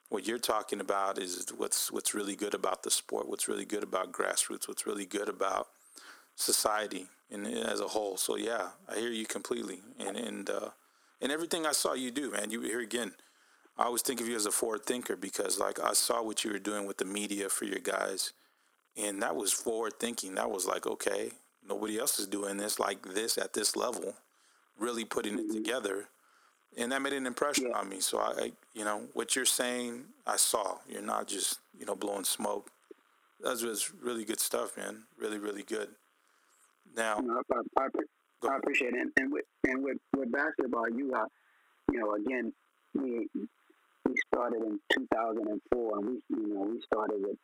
what 0.10 0.28
you're 0.28 0.38
talking 0.38 0.80
about 0.80 1.18
is 1.18 1.48
what's 1.58 1.92
what's 1.92 2.14
really 2.14 2.36
good 2.36 2.54
about 2.54 2.84
the 2.84 2.92
sport. 2.92 3.28
What's 3.28 3.48
really 3.48 3.66
good 3.66 3.84
about 3.84 4.12
grassroots. 4.12 4.68
What's 4.68 4.86
really 4.86 5.06
good 5.06 5.30
about 5.30 5.68
society 6.36 7.08
and 7.32 7.48
as 7.48 7.80
a 7.80 7.88
whole. 7.88 8.18
So 8.18 8.36
yeah, 8.36 8.70
I 8.88 9.00
hear 9.00 9.12
you 9.12 9.26
completely, 9.26 9.80
and 10.00 10.16
and 10.16 10.50
uh, 10.50 10.70
and 11.22 11.32
everything 11.32 11.66
I 11.66 11.72
saw 11.72 11.94
you 11.94 12.12
do, 12.12 12.32
man. 12.32 12.52
You 12.52 12.62
here 12.62 12.80
again. 12.80 13.14
I 13.78 13.86
always 13.86 14.04
think 14.04 14.22
of 14.22 14.28
you 14.28 14.36
as 14.36 14.46
a 14.46 14.52
forward 14.52 14.86
thinker 14.86 15.16
because, 15.16 15.60
like, 15.60 15.80
I 15.80 15.94
saw 15.94 16.22
what 16.22 16.44
you 16.44 16.52
were 16.52 16.60
doing 16.60 16.86
with 16.86 16.98
the 16.98 17.06
media 17.06 17.50
for 17.50 17.66
your 17.66 17.80
guys, 17.80 18.34
and 18.96 19.22
that 19.24 19.36
was 19.36 19.52
forward 19.52 19.94
thinking. 20.00 20.36
That 20.36 20.52
was 20.52 20.68
like, 20.68 20.86
okay, 20.86 21.32
nobody 21.68 21.98
else 21.98 22.20
is 22.20 22.28
doing 22.28 22.58
this 22.58 22.80
like 22.80 23.02
this 23.14 23.38
at 23.38 23.54
this 23.54 23.76
level, 23.76 24.14
really 24.78 25.06
putting 25.06 25.40
it 25.40 25.52
together, 25.52 26.08
and 26.78 26.92
that 26.92 27.02
made 27.02 27.14
an 27.14 27.26
impression 27.26 27.70
yeah. 27.70 27.80
on 27.80 27.90
me. 27.90 28.00
So 28.00 28.20
I, 28.20 28.32
I, 28.40 28.52
you 28.76 28.86
know, 28.86 29.04
what 29.14 29.36
you're 29.36 29.46
saying, 29.46 30.06
I 30.28 30.38
saw. 30.38 30.78
You're 30.88 31.02
not 31.02 31.28
just, 31.28 31.60
you 31.78 31.86
know, 31.86 31.96
blowing 31.96 32.26
smoke. 32.26 32.70
That 33.42 33.62
was 33.62 33.92
really 34.02 34.24
good 34.24 34.40
stuff, 34.40 34.78
man. 34.78 35.04
Really, 35.18 35.40
really 35.40 35.64
good. 35.64 35.90
Now, 36.96 37.18
I, 37.52 37.82
I, 37.82 37.88
I, 38.48 38.58
appreciate 38.58 38.94
it. 38.94 39.08
And, 39.18 39.34
with 39.34 39.46
and 39.64 39.84
with, 39.84 39.98
with 40.16 40.32
basketball, 40.32 40.90
you 40.90 41.12
got, 41.12 41.30
you 41.92 42.00
know, 42.00 42.14
again, 42.14 42.54
we 42.94 43.28
started 44.34 44.62
in 44.64 44.80
2004, 44.92 45.98
and 45.98 46.06
we 46.06 46.14
you 46.30 46.54
know 46.54 46.62
we 46.62 46.82
started 46.82 47.18
with. 47.22 47.38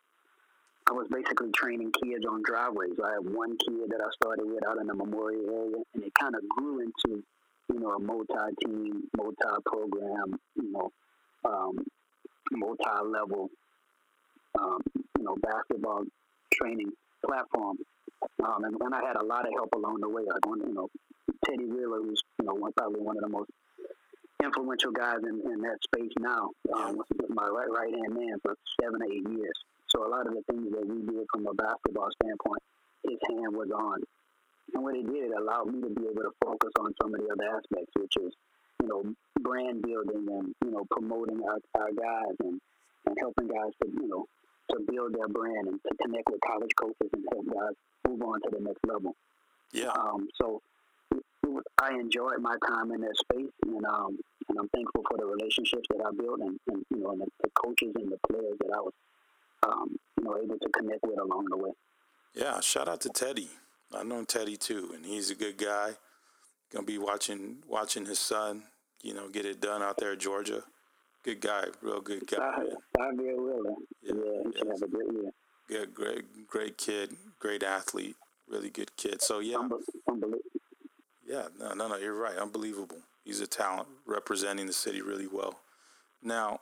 I 0.88 0.92
was 0.92 1.06
basically 1.10 1.50
training 1.52 1.92
kids 1.92 2.24
on 2.26 2.42
driveways. 2.42 2.98
I 3.04 3.12
had 3.12 3.34
one 3.34 3.56
kid 3.58 3.90
that 3.90 4.00
I 4.00 4.10
started 4.10 4.46
with 4.46 4.66
out 4.66 4.80
in 4.80 4.86
the 4.88 4.94
Memorial 4.94 5.46
area, 5.48 5.82
and 5.94 6.02
it 6.02 6.12
kind 6.18 6.34
of 6.34 6.40
grew 6.48 6.80
into, 6.80 7.22
you 7.72 7.78
know, 7.78 7.90
a 7.90 8.00
multi-team, 8.00 9.04
multi-program, 9.16 10.40
you 10.56 10.72
know, 10.72 10.90
um, 11.44 11.78
multi-level, 12.50 13.50
um, 14.58 14.80
you 15.16 15.24
know, 15.24 15.36
basketball 15.40 16.02
training 16.52 16.90
platform. 17.24 17.76
Um, 18.42 18.64
and, 18.64 18.76
and 18.80 18.94
I 18.94 19.06
had 19.06 19.16
a 19.16 19.24
lot 19.24 19.46
of 19.46 19.52
help 19.52 19.72
along 19.74 20.00
the 20.00 20.08
way. 20.08 20.22
Like 20.26 20.44
one, 20.46 20.60
you 20.66 20.74
know, 20.74 20.88
Teddy 21.44 21.66
Wheeler, 21.66 22.02
who's 22.02 22.22
you 22.40 22.46
know 22.46 22.56
probably 22.76 23.00
one 23.00 23.16
of 23.16 23.22
the 23.22 23.28
most 23.28 23.50
influential 24.42 24.92
guys 24.92 25.20
in, 25.22 25.40
in 25.50 25.60
that 25.62 25.78
space 25.84 26.12
now. 26.18 26.50
Um, 26.74 26.96
was 26.96 27.06
my 27.28 27.46
right 27.46 27.70
right 27.70 27.92
hand 27.92 28.14
man 28.14 28.36
for 28.42 28.56
seven 28.80 29.00
eight 29.04 29.26
years. 29.28 29.58
So 29.88 30.06
a 30.06 30.10
lot 30.10 30.26
of 30.26 30.34
the 30.34 30.42
things 30.50 30.70
that 30.72 30.86
we 30.86 31.02
did 31.02 31.26
from 31.32 31.46
a 31.46 31.54
basketball 31.54 32.08
standpoint, 32.22 32.62
his 33.04 33.18
hand 33.28 33.54
was 33.54 33.70
on. 33.74 33.98
And 34.74 34.84
what 34.84 34.94
it 34.94 35.06
did, 35.06 35.30
it 35.30 35.34
allowed 35.36 35.66
me 35.66 35.82
to 35.82 35.90
be 35.90 36.06
able 36.06 36.22
to 36.22 36.34
focus 36.44 36.70
on 36.78 36.94
some 37.02 37.14
of 37.14 37.20
the 37.20 37.26
other 37.26 37.58
aspects, 37.58 37.90
which 37.98 38.14
is, 38.22 38.32
you 38.80 38.86
know, 38.86 39.02
brand 39.40 39.82
building 39.82 40.26
and, 40.30 40.54
you 40.64 40.70
know, 40.70 40.86
promoting 40.90 41.42
our, 41.42 41.58
our 41.74 41.90
guys 41.90 42.36
and, 42.38 42.60
and 43.06 43.16
helping 43.18 43.48
guys 43.48 43.74
to, 43.82 43.90
you 43.90 44.06
know, 44.06 44.26
to 44.70 44.78
build 44.86 45.12
their 45.12 45.26
brand 45.26 45.66
and 45.66 45.80
to 45.82 45.90
connect 46.02 46.30
with 46.30 46.40
college 46.46 46.70
coaches 46.78 47.10
and 47.12 47.24
help 47.32 47.46
guys 47.46 47.74
move 48.06 48.22
on 48.22 48.40
to 48.42 48.50
the 48.52 48.62
next 48.62 48.86
level. 48.86 49.16
Yeah. 49.72 49.90
Um, 49.90 50.28
so 50.40 50.62
I 51.82 51.94
enjoyed 51.94 52.40
my 52.40 52.54
time 52.68 52.92
in 52.92 53.00
that 53.00 53.16
space, 53.16 53.50
and 53.66 53.84
um, 53.86 54.18
and 54.50 54.58
I'm 54.58 54.68
thankful 54.68 55.04
for 55.08 55.16
the 55.16 55.24
relationships 55.24 55.86
that 55.90 56.04
I 56.04 56.10
built, 56.10 56.40
and, 56.40 56.58
and 56.66 56.84
you 56.90 56.98
know, 56.98 57.12
and 57.12 57.20
the, 57.22 57.26
the, 57.42 57.50
coaches 57.54 57.92
and 57.94 58.10
the 58.10 58.18
players 58.28 58.58
that 58.58 58.70
I 58.74 58.80
was, 58.80 58.92
um, 59.62 59.96
you 60.18 60.24
know, 60.24 60.36
able 60.36 60.58
to 60.58 60.68
connect 60.70 61.02
with 61.04 61.18
along 61.18 61.46
the 61.50 61.56
way. 61.56 61.70
Yeah, 62.34 62.60
shout 62.60 62.88
out 62.88 63.00
to 63.02 63.08
Teddy. 63.08 63.48
I 63.94 64.02
know 64.02 64.24
Teddy 64.24 64.56
too, 64.56 64.90
and 64.94 65.06
he's 65.06 65.30
a 65.30 65.34
good 65.34 65.56
guy. 65.56 65.92
Gonna 66.72 66.84
be 66.84 66.98
watching 66.98 67.58
watching 67.68 68.06
his 68.06 68.18
son, 68.18 68.64
you 69.02 69.14
know, 69.14 69.28
get 69.28 69.46
it 69.46 69.60
done 69.60 69.82
out 69.82 69.98
there 69.98 70.12
at 70.12 70.18
Georgia. 70.18 70.64
Good 71.22 71.40
guy, 71.40 71.64
real 71.82 72.00
good 72.00 72.26
guy. 72.26 72.36
Sahvir 72.98 73.36
Wheeler. 73.36 73.74
Yeah, 74.02 74.12
yeah, 74.14 74.42
he 74.44 74.58
should 74.58 74.68
have 74.68 74.82
a 74.82 74.88
great 74.88 75.12
year. 75.12 75.30
Yeah, 75.68 75.84
great, 75.92 76.46
great 76.48 76.78
kid, 76.78 77.16
great 77.38 77.62
athlete, 77.62 78.16
really 78.48 78.70
good 78.70 78.96
kid. 78.96 79.22
So 79.22 79.38
yeah, 79.40 79.56
unbelievable. 80.08 80.38
Yeah, 81.26 81.46
no, 81.60 81.74
no, 81.74 81.88
no, 81.88 81.96
you're 81.96 82.14
right. 82.14 82.36
Unbelievable. 82.36 82.98
He's 83.24 83.40
a 83.40 83.46
talent 83.46 83.88
representing 84.06 84.66
the 84.66 84.72
city 84.72 85.02
really 85.02 85.26
well. 85.26 85.60
Now, 86.22 86.60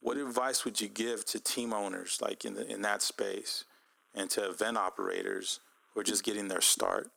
what 0.00 0.16
advice 0.16 0.64
would 0.64 0.80
you 0.80 0.88
give 0.88 1.24
to 1.26 1.40
team 1.40 1.72
owners 1.72 2.18
like 2.22 2.44
in 2.44 2.54
the 2.54 2.66
in 2.66 2.82
that 2.82 3.02
space 3.02 3.64
and 4.14 4.30
to 4.30 4.48
event 4.48 4.76
operators 4.76 5.60
who 5.92 6.00
are 6.00 6.04
just 6.04 6.24
getting 6.24 6.48
their 6.48 6.60
start? 6.60 7.10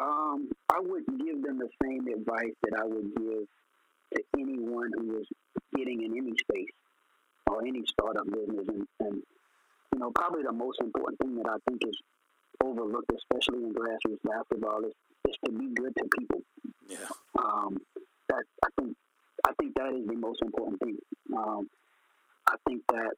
Um, 0.00 0.50
I 0.68 0.78
would 0.80 1.04
give 1.06 1.42
them 1.42 1.58
the 1.58 1.68
same 1.82 2.06
advice 2.06 2.54
that 2.62 2.78
I 2.78 2.84
would 2.84 3.14
give 3.16 3.48
to 4.14 4.22
anyone 4.38 4.90
who 4.96 5.18
is 5.18 5.26
getting 5.76 6.02
in 6.02 6.16
any 6.16 6.32
space 6.38 6.70
or 7.46 7.66
any 7.66 7.82
startup 7.86 8.26
business. 8.26 8.66
And, 8.68 8.86
and 9.00 9.22
you 9.92 9.98
know, 9.98 10.12
probably 10.14 10.42
the 10.42 10.52
most 10.52 10.80
important 10.80 11.18
thing 11.18 11.34
that 11.36 11.48
I 11.48 11.56
think 11.68 11.82
is 11.86 11.98
overlooked, 12.62 13.10
especially 13.16 13.64
in 13.64 13.74
grassroots 13.74 14.22
basketball, 14.22 14.84
is, 14.84 14.94
is 15.26 15.36
to 15.44 15.52
be 15.52 15.68
good 15.74 15.94
to 15.96 16.04
people. 16.18 16.40
Yeah. 16.88 17.08
Um, 17.38 17.78
that 18.28 18.44
I 18.64 18.68
think 18.78 18.96
I 19.46 19.52
think 19.60 19.74
that 19.76 19.92
is 19.94 20.06
the 20.06 20.16
most 20.16 20.42
important 20.42 20.80
thing. 20.80 20.98
Um, 21.36 21.68
I 22.46 22.56
think 22.66 22.82
that 22.88 23.12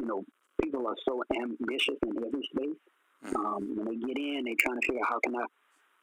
you 0.00 0.06
know 0.06 0.24
people 0.60 0.86
are 0.86 0.96
so 1.04 1.22
ambitious 1.34 1.98
in 2.02 2.16
every 2.16 2.42
space. 2.50 2.80
Mm-hmm. 3.24 3.36
Um, 3.36 3.76
when 3.76 3.86
they 3.86 4.06
get 4.06 4.16
in, 4.16 4.44
they're 4.44 4.58
trying 4.58 4.80
to 4.80 4.86
figure 4.86 5.00
out 5.02 5.08
how 5.08 5.20
can 5.20 5.34
I 5.36 5.46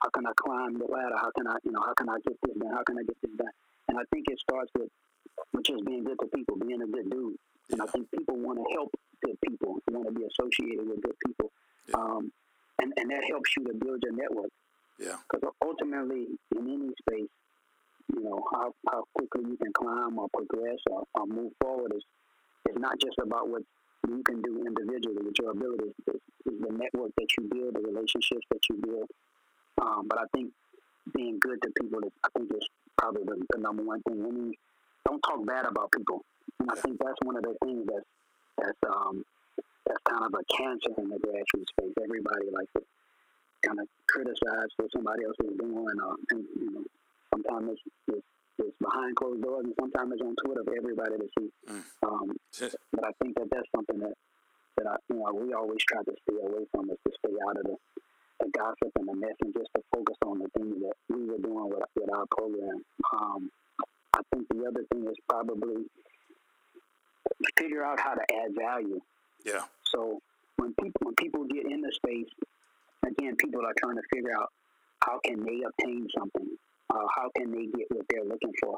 how 0.03 0.09
can 0.09 0.25
I 0.25 0.33
climb 0.35 0.77
the 0.77 0.85
ladder? 0.85 1.17
How 1.17 1.31
can 1.37 1.47
I 1.47 1.55
you 1.63 1.71
know 1.71 1.81
how 1.81 1.93
can 1.93 2.09
I 2.09 2.17
get 2.25 2.37
this 2.43 2.57
done? 2.57 2.73
How 2.73 2.83
can 2.83 2.97
I 2.97 3.03
get 3.03 3.17
this 3.21 3.35
done? 3.37 3.55
And 3.89 3.97
I 3.97 4.03
think 4.11 4.25
it 4.29 4.39
starts 4.39 4.71
with 4.77 4.89
with 5.53 5.65
just 5.65 5.85
being 5.85 6.03
good 6.03 6.17
to 6.19 6.27
people, 6.35 6.57
being 6.57 6.81
a 6.81 6.87
good 6.87 7.09
dude. 7.09 7.35
Yeah. 7.69 7.73
And 7.73 7.81
I 7.81 7.85
think 7.91 8.09
people 8.11 8.35
want 8.37 8.59
to 8.59 8.65
help 8.73 8.91
good 9.23 9.37
people, 9.47 9.79
want 9.91 10.07
to 10.07 10.13
be 10.13 10.25
associated 10.25 10.87
with 10.87 11.01
good 11.01 11.17
people. 11.25 11.51
Yeah. 11.87 11.95
Um, 11.95 12.31
and, 12.81 12.93
and 12.97 13.11
that 13.11 13.23
helps 13.29 13.55
you 13.57 13.63
to 13.65 13.73
build 13.73 14.01
your 14.03 14.13
network. 14.13 14.49
Yeah. 15.01 15.17
Because 15.31 15.51
ultimately, 15.65 16.27
in 16.55 16.63
any 16.67 16.89
space, 17.01 17.29
you 18.13 18.23
know, 18.23 18.39
how, 18.51 18.73
how 18.89 19.03
quickly 19.17 19.49
you 19.49 19.57
can 19.57 19.73
climb 19.73 20.19
or 20.19 20.27
progress 20.29 20.79
or, 20.89 21.03
or 21.15 21.25
move 21.25 21.51
forward 21.61 21.93
is, 21.95 22.03
is 22.69 22.77
not 22.77 22.99
just 22.99 23.17
about 23.19 23.49
what 23.49 23.63
you 24.07 24.21
can 24.23 24.41
do 24.41 24.63
individually 24.65 25.23
with 25.23 25.35
your 25.39 25.51
abilities. 25.51 25.93
It's, 26.07 26.23
it's 26.45 26.61
the 26.61 26.73
network 26.73 27.11
that 27.17 27.27
you 27.37 27.49
build, 27.49 27.75
the 27.75 27.81
relationships 27.81 28.45
that 28.49 28.59
you 28.69 28.75
build. 28.77 29.09
Um, 29.81 30.07
but 30.07 30.19
I 30.19 30.25
think 30.35 30.51
being 31.15 31.39
good 31.39 31.61
to 31.63 31.69
people 31.81 31.99
is, 31.99 32.11
I 32.23 32.29
think, 32.37 32.51
is 32.51 32.67
probably 32.97 33.23
the, 33.23 33.41
the 33.53 33.59
number 33.59 33.83
one 33.83 34.01
thing. 34.03 34.21
I 34.21 34.29
mean, 34.29 34.53
don't 35.07 35.21
talk 35.21 35.45
bad 35.45 35.65
about 35.65 35.91
people. 35.91 36.21
And 36.59 36.69
I 36.69 36.75
think 36.75 36.99
that's 36.99 37.17
one 37.23 37.37
of 37.37 37.43
the 37.43 37.55
things 37.63 37.87
that's, 37.87 38.05
that's 38.57 38.77
um, 38.91 39.23
that's 39.87 40.01
kind 40.07 40.23
of 40.25 40.33
a 40.33 40.43
cancer 40.55 40.93
in 40.97 41.09
the 41.09 41.17
grassroots 41.17 41.69
space. 41.69 41.93
Everybody 42.03 42.45
likes 42.51 42.71
to 42.77 42.83
kind 43.61 43.79
of 43.79 43.87
criticize 44.07 44.71
for 44.75 44.87
somebody 44.93 45.25
else 45.25 45.35
is 45.43 45.57
doing, 45.57 45.97
uh, 46.03 46.15
and 46.31 46.43
you 46.59 46.71
know, 46.71 46.83
sometimes 47.33 47.71
it's, 47.71 47.81
it's, 48.07 48.27
it's 48.59 48.77
behind 48.81 49.15
closed 49.15 49.41
doors, 49.41 49.65
and 49.65 49.75
sometimes 49.79 50.13
it's 50.13 50.21
on 50.21 50.35
Twitter 50.43 50.63
for 50.63 50.75
everybody 50.75 51.17
to 51.17 51.27
see. 51.37 51.49
Mm. 51.69 51.83
Um, 52.05 52.27
but 52.93 53.05
I 53.05 53.11
think 53.21 53.35
that 53.35 53.49
that's 53.49 53.69
something 53.75 53.99
that 53.99 54.13
that 54.77 54.87
I, 54.87 54.95
you 55.09 55.19
know, 55.19 55.33
we 55.33 55.53
always 55.53 55.79
try 55.83 56.01
to 56.03 56.13
stay 56.23 56.37
away 56.39 56.63
from 56.71 56.89
is 56.89 56.97
to 57.05 57.11
stay 57.19 57.35
out 57.47 57.57
of 57.57 57.63
the, 57.63 57.75
the 58.39 58.49
gossip 58.51 58.91
and 58.95 59.07
the 59.07 59.15
mess, 59.15 59.35
and 59.41 59.53
just 59.53 59.69
to 59.75 59.81
focus 59.93 60.17
on 60.25 60.39
the 60.39 60.49
things 60.57 60.75
that 60.81 60.95
we 61.09 61.25
were 61.25 61.39
doing 61.39 61.69
with, 61.69 61.83
with 61.95 62.09
our 62.13 62.25
program. 62.31 62.83
Um, 63.13 63.51
I 64.13 64.21
think 64.33 64.47
the 64.49 64.65
other 64.67 64.83
thing 64.91 65.07
is 65.07 65.17
probably 65.27 65.85
figure 67.57 67.83
out 67.83 67.99
how 67.99 68.13
to 68.13 68.21
add 68.21 68.55
value. 68.57 68.99
Yeah. 69.45 69.63
So 69.85 70.19
when 70.57 70.73
people 70.75 71.01
when 71.01 71.15
people 71.15 71.45
get 71.45 71.65
in 71.65 71.81
the 71.81 71.91
space, 71.91 72.29
again, 73.05 73.35
people 73.37 73.61
are 73.65 73.73
trying 73.79 73.95
to 73.95 74.03
figure 74.13 74.33
out 74.37 74.49
how 75.03 75.19
can 75.25 75.43
they 75.43 75.61
obtain 75.65 76.07
something, 76.17 76.57
uh, 76.89 77.07
how 77.15 77.29
can 77.35 77.51
they 77.51 77.65
get 77.65 77.87
what 77.89 78.05
they're 78.09 78.25
looking 78.25 78.53
for. 78.61 78.77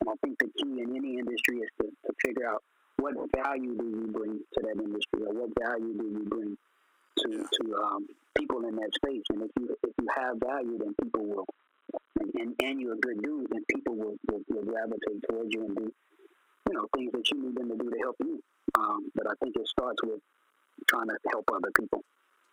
And 0.00 0.10
I 0.10 0.14
think 0.24 0.38
the 0.38 0.48
key 0.56 0.80
in 0.80 0.96
any 0.96 1.18
industry 1.18 1.58
is 1.58 1.70
to, 1.80 1.86
to 1.86 2.12
figure 2.24 2.48
out 2.48 2.62
what 2.96 3.14
value 3.34 3.76
do 3.76 3.84
you 3.84 4.08
bring 4.12 4.40
to 4.54 4.60
that 4.62 4.82
industry, 4.82 5.20
or 5.26 5.32
what 5.32 5.50
value 5.58 5.96
do 5.96 6.04
you 6.04 6.24
bring 6.28 6.56
to 7.18 7.28
to 7.28 7.74
um, 7.82 8.06
people 8.36 8.64
in 8.66 8.76
that 8.76 8.92
space. 8.94 9.22
And 9.30 9.42
if 9.42 9.50
you 9.58 9.76
if 9.82 9.94
you 10.00 10.06
have 10.16 10.36
value, 10.38 10.78
then 10.78 10.94
people 11.00 11.24
will, 11.24 11.46
and, 12.20 12.30
and, 12.34 12.54
and 12.62 12.80
you're 12.80 12.94
a 12.94 13.00
good 13.00 13.22
dude, 13.22 13.48
then 13.50 13.64
people 13.68 13.94
will, 13.96 14.16
will, 14.28 14.40
will 14.48 14.64
gravitate 14.64 15.22
towards 15.28 15.52
you 15.54 15.64
and 15.64 15.76
do 15.76 15.92
you 16.68 16.74
know 16.74 16.86
things 16.94 17.12
that 17.12 17.30
you 17.30 17.42
need 17.42 17.56
them 17.56 17.68
to 17.68 17.76
do 17.76 17.90
to 17.90 17.98
help 17.98 18.16
you. 18.20 18.40
Um, 18.78 19.10
but 19.14 19.26
I 19.26 19.34
think 19.42 19.56
it 19.56 19.68
starts 19.68 20.02
with 20.02 20.20
trying 20.88 21.08
to 21.08 21.16
help 21.30 21.44
other 21.52 21.70
people. 21.78 22.02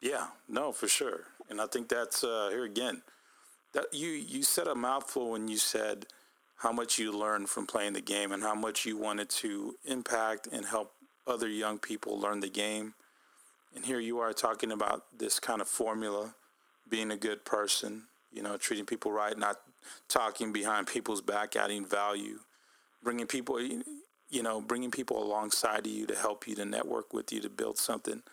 Yeah, 0.01 0.27
no, 0.47 0.71
for 0.71 0.87
sure. 0.87 1.25
And 1.49 1.59
I 1.59 1.67
think 1.67 1.89
that's 1.89 2.23
uh, 2.23 2.49
here 2.51 2.65
again. 2.65 3.01
That 3.73 3.85
you 3.93 4.09
you 4.09 4.43
said 4.43 4.67
a 4.67 4.75
mouthful 4.75 5.31
when 5.31 5.47
you 5.47 5.57
said 5.57 6.07
how 6.57 6.71
much 6.71 6.97
you 6.97 7.11
learned 7.11 7.49
from 7.49 7.67
playing 7.67 7.93
the 7.93 8.01
game 8.01 8.31
and 8.31 8.41
how 8.41 8.55
much 8.55 8.85
you 8.85 8.97
wanted 8.97 9.29
to 9.29 9.75
impact 9.85 10.47
and 10.51 10.65
help 10.65 10.93
other 11.27 11.47
young 11.47 11.77
people 11.77 12.19
learn 12.19 12.39
the 12.39 12.49
game. 12.49 12.93
And 13.75 13.85
here 13.85 13.99
you 13.99 14.19
are 14.19 14.33
talking 14.33 14.71
about 14.71 15.03
this 15.15 15.39
kind 15.39 15.61
of 15.61 15.67
formula, 15.67 16.33
being 16.89 17.11
a 17.11 17.17
good 17.17 17.45
person, 17.45 18.03
you 18.31 18.41
know, 18.41 18.57
treating 18.57 18.85
people 18.85 19.11
right, 19.11 19.37
not 19.37 19.57
talking 20.07 20.51
behind 20.51 20.87
people's 20.87 21.21
back, 21.21 21.55
adding 21.55 21.85
value, 21.85 22.39
bringing 23.03 23.27
people 23.27 23.59
you 24.29 24.43
know, 24.43 24.59
bringing 24.59 24.91
people 24.91 25.21
alongside 25.23 25.85
of 25.85 25.91
you 25.91 26.05
to 26.05 26.15
help 26.15 26.47
you, 26.47 26.55
to 26.55 26.65
network 26.65 27.13
with 27.13 27.31
you, 27.31 27.39
to 27.41 27.49
build 27.49 27.77
something. 27.77 28.23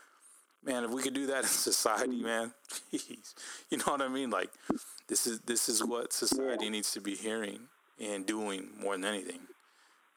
Man, 0.64 0.84
if 0.84 0.90
we 0.90 1.02
could 1.02 1.14
do 1.14 1.26
that 1.26 1.42
in 1.42 1.48
society, 1.48 2.22
man, 2.22 2.52
please, 2.90 3.34
you 3.70 3.78
know 3.78 3.84
what 3.86 4.00
I 4.00 4.08
mean? 4.08 4.30
Like, 4.30 4.50
this 5.08 5.26
is 5.26 5.40
this 5.40 5.68
is 5.68 5.84
what 5.84 6.12
society 6.12 6.64
yeah. 6.64 6.70
needs 6.70 6.92
to 6.92 7.00
be 7.00 7.14
hearing 7.14 7.60
and 8.00 8.24
doing 8.24 8.68
more 8.80 8.94
than 8.96 9.04
anything. 9.04 9.40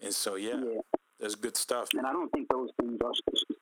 And 0.02 0.14
so, 0.14 0.36
yeah, 0.36 0.56
yeah. 0.56 0.82
there's 1.20 1.36
good 1.36 1.58
stuff. 1.58 1.90
And 1.94 2.06
I 2.06 2.14
don't 2.14 2.30
think 2.32 2.48
those 2.50 2.70
things 2.80 2.98
are. 3.04 3.14
Specific. 3.14 3.58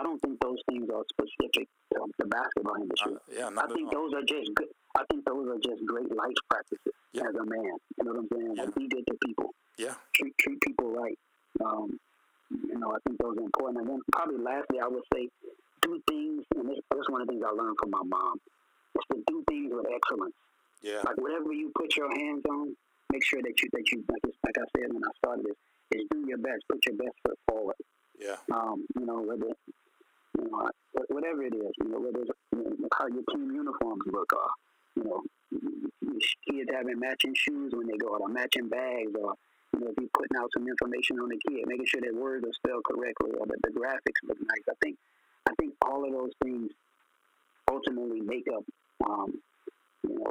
I 0.00 0.02
don't 0.02 0.20
think 0.20 0.40
those 0.40 0.56
things 0.66 0.88
are 0.88 1.04
specific 1.12 1.68
to 1.92 2.06
the 2.18 2.24
basketball 2.24 2.76
industry. 2.80 3.12
Uh, 3.12 3.36
yeah, 3.36 3.50
I 3.52 3.66
think 3.68 3.92
those 3.92 4.14
are 4.14 4.22
just 4.22 4.54
good. 4.54 4.68
I 4.96 5.04
think 5.10 5.26
those 5.26 5.46
are 5.48 5.58
just 5.58 5.84
great 5.84 6.08
life 6.08 6.40
practices 6.48 6.94
yeah. 7.12 7.28
as 7.28 7.34
a 7.34 7.44
man. 7.44 7.76
You 7.98 8.04
know 8.04 8.12
what 8.12 8.20
I'm 8.20 8.28
saying? 8.32 8.56
Like 8.56 8.74
be 8.74 8.88
good 8.88 9.04
to 9.06 9.16
people. 9.26 9.50
Yeah. 9.76 9.94
Treat 10.14 10.38
treat 10.38 10.60
people 10.62 10.90
right. 10.92 11.18
Um, 11.62 11.98
you 12.50 12.78
know, 12.78 12.92
I 12.92 12.98
think 13.06 13.20
those 13.20 13.36
are 13.36 13.44
important. 13.44 13.80
And 13.80 13.88
then 13.90 14.00
probably 14.10 14.38
lastly, 14.38 14.78
I 14.80 14.88
would 14.88 15.04
say 15.12 15.28
do 15.90 16.02
things, 16.08 16.44
and 16.54 16.68
this, 16.68 16.78
this 16.90 17.00
is 17.00 17.08
one 17.10 17.22
of 17.22 17.26
the 17.26 17.32
things 17.34 17.44
I 17.46 17.50
learned 17.50 17.76
from 17.80 17.90
my 17.90 18.04
mom, 18.06 18.38
is 18.94 19.04
to 19.10 19.22
do 19.26 19.44
things 19.48 19.72
with 19.74 19.86
excellence. 19.90 20.34
Yeah. 20.82 21.02
Like 21.04 21.18
whatever 21.18 21.52
you 21.52 21.70
put 21.76 21.96
your 21.96 22.08
hands 22.08 22.42
on, 22.48 22.76
make 23.12 23.24
sure 23.24 23.42
that 23.42 23.54
you 23.60 23.68
that 23.72 23.84
you 23.92 24.04
like, 24.08 24.22
like 24.24 24.58
I 24.58 24.66
said 24.78 24.92
when 24.92 25.02
I 25.04 25.12
started 25.18 25.44
this, 25.46 25.58
is 25.92 26.06
do 26.10 26.24
your 26.26 26.38
best, 26.38 26.62
put 26.70 26.80
your 26.86 26.96
best 26.96 27.16
foot 27.26 27.38
forward. 27.48 27.76
Yeah. 28.18 28.36
Um, 28.54 28.86
you 28.96 29.04
know, 29.04 29.20
whether 29.20 29.52
you 30.38 30.44
know 30.46 30.70
whatever 31.08 31.42
it 31.42 31.54
is, 31.54 31.72
you 31.82 31.88
know, 31.90 32.00
whether 32.00 32.22
it's 32.22 32.30
you 32.52 32.64
know, 32.64 32.88
how 32.96 33.06
your 33.08 33.24
team 33.34 33.50
uniforms 33.50 34.04
look, 34.06 34.32
or 34.32 34.48
you 34.96 35.04
know, 35.04 35.20
kids 36.48 36.70
having 36.72 36.98
matching 36.98 37.34
shoes 37.34 37.72
when 37.74 37.86
they 37.86 37.96
go 37.98 38.14
out, 38.14 38.22
or 38.22 38.28
matching 38.28 38.68
bags, 38.68 39.12
or 39.20 39.34
you 39.74 39.80
know, 39.80 39.88
if 39.92 39.96
you're 40.00 40.14
putting 40.16 40.36
out 40.40 40.50
some 40.56 40.66
information 40.66 41.20
on 41.20 41.28
the 41.28 41.38
kid, 41.46 41.64
making 41.66 41.86
sure 41.86 42.00
that 42.00 42.14
words 42.14 42.44
are 42.44 42.56
spelled 42.56 42.84
correctly 42.84 43.30
or 43.38 43.46
that 43.46 43.60
the 43.62 43.70
graphics 43.70 44.20
look 44.26 44.38
nice. 44.40 44.66
I 44.68 44.74
think 44.82 44.96
I 45.48 45.54
think 45.58 45.74
all 45.84 46.04
of 46.04 46.12
those 46.12 46.32
things 46.42 46.70
ultimately 47.70 48.20
make 48.20 48.46
up 48.54 48.64
um, 49.08 49.40
you 50.06 50.18
know, 50.18 50.30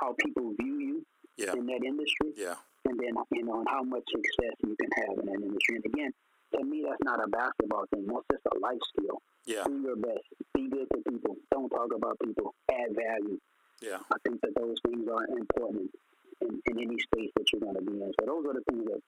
how 0.00 0.14
people 0.18 0.52
view 0.60 0.78
you 0.78 1.06
yeah. 1.36 1.52
in 1.52 1.66
that 1.66 1.82
industry. 1.84 2.32
Yeah. 2.36 2.54
And 2.84 2.98
then 2.98 3.14
you 3.32 3.44
know, 3.44 3.58
and 3.58 3.68
how 3.68 3.82
much 3.82 4.04
success 4.08 4.54
you 4.64 4.76
can 4.80 4.90
have 5.02 5.18
in 5.18 5.26
that 5.26 5.42
industry. 5.44 5.76
And 5.76 5.84
again, 5.84 6.12
to 6.54 6.64
me, 6.64 6.84
that's 6.86 7.02
not 7.02 7.22
a 7.22 7.28
basketball 7.28 7.84
thing. 7.92 8.06
That's 8.06 8.24
just 8.32 8.46
a 8.54 8.58
life 8.58 8.80
skill. 8.96 9.20
Yeah. 9.44 9.64
Do 9.66 9.80
your 9.80 9.96
best. 9.96 10.24
Be 10.54 10.68
good 10.68 10.86
to 10.94 11.10
people. 11.10 11.36
Don't 11.50 11.68
talk 11.68 11.90
about 11.94 12.16
people. 12.24 12.54
Add 12.70 12.94
value. 12.94 13.38
Yeah. 13.82 13.98
I 14.12 14.16
think 14.24 14.40
that 14.42 14.54
those 14.56 14.76
things 14.86 15.06
are 15.08 15.24
important 15.36 15.90
in, 16.40 16.60
in 16.66 16.78
any 16.78 16.98
space 16.98 17.30
that 17.36 17.44
you're 17.52 17.60
going 17.60 17.76
to 17.76 17.82
be 17.82 18.00
in. 18.00 18.12
So 18.20 18.26
those 18.26 18.44
are 18.46 18.54
the 18.54 18.64
things 18.70 18.84
that, 18.86 19.02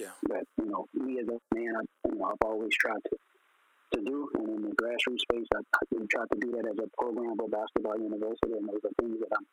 yeah. 0.00 0.14
that 0.28 0.44
you 0.58 0.70
know, 0.70 0.86
me 0.94 1.20
as 1.20 1.28
a 1.28 1.38
man, 1.54 1.74
I, 1.76 2.08
you 2.08 2.18
know, 2.18 2.26
I've 2.26 2.44
always 2.44 2.72
tried 2.78 3.02
to 3.10 3.16
to 3.92 4.00
do. 4.00 4.28
And 4.34 4.48
in 4.48 4.62
the 4.62 4.76
grassroots 4.76 5.20
space, 5.20 5.46
I, 5.54 5.60
I 5.74 6.06
tried 6.10 6.30
to 6.32 6.38
do 6.40 6.50
that 6.52 6.66
as 6.70 6.78
a 6.78 6.88
program 6.96 7.36
for 7.36 7.48
Basketball 7.48 7.98
University, 7.98 8.52
and 8.52 8.68
those 8.68 8.80
are 8.84 8.94
things 9.00 9.18
that 9.20 9.36
I'm, 9.36 9.46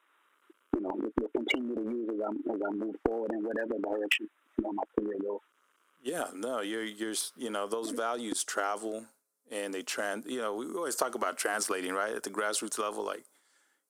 you 0.76 0.82
know, 0.82 0.94
will 0.96 1.30
continue 1.36 1.76
to 1.76 1.82
use 1.82 2.10
as 2.14 2.22
I 2.22 2.54
as 2.54 2.62
I 2.66 2.72
move 2.72 2.96
forward 3.06 3.32
in 3.32 3.44
whatever 3.44 3.76
direction 3.80 4.30
you 4.58 4.64
know 4.64 4.74
my 4.74 4.84
career 4.98 5.18
goes. 5.22 5.40
Yeah, 6.04 6.26
no, 6.36 6.62
you're 6.62 6.86
you're 6.86 7.16
you 7.36 7.50
know 7.50 7.68
those 7.68 7.92
values 7.92 8.44
travel 8.44 9.06
and 9.52 9.74
they 9.74 9.82
trans. 9.82 10.26
You 10.26 10.40
know, 10.40 10.56
we 10.56 10.66
always 10.74 10.96
talk 10.96 11.16
about 11.16 11.38
translating, 11.38 11.94
right? 11.94 12.14
At 12.14 12.24
the 12.24 12.30
grassroots 12.30 12.78
level, 12.78 13.06
like 13.06 13.24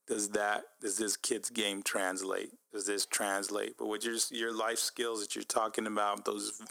does 0.08 0.30
that 0.30 0.64
does 0.82 0.98
this 0.98 1.18
kid's 1.18 1.50
game 1.50 1.84
translate? 1.84 2.52
Does 2.72 2.86
this 2.86 3.06
translate? 3.06 3.76
But 3.78 3.88
with 3.88 4.06
your 4.06 4.16
your 4.32 4.54
life 4.54 4.80
skills 4.80 5.22
that 5.22 5.36
you're 5.36 5.44
talking 5.44 5.88
about, 5.88 6.26
those 6.26 6.62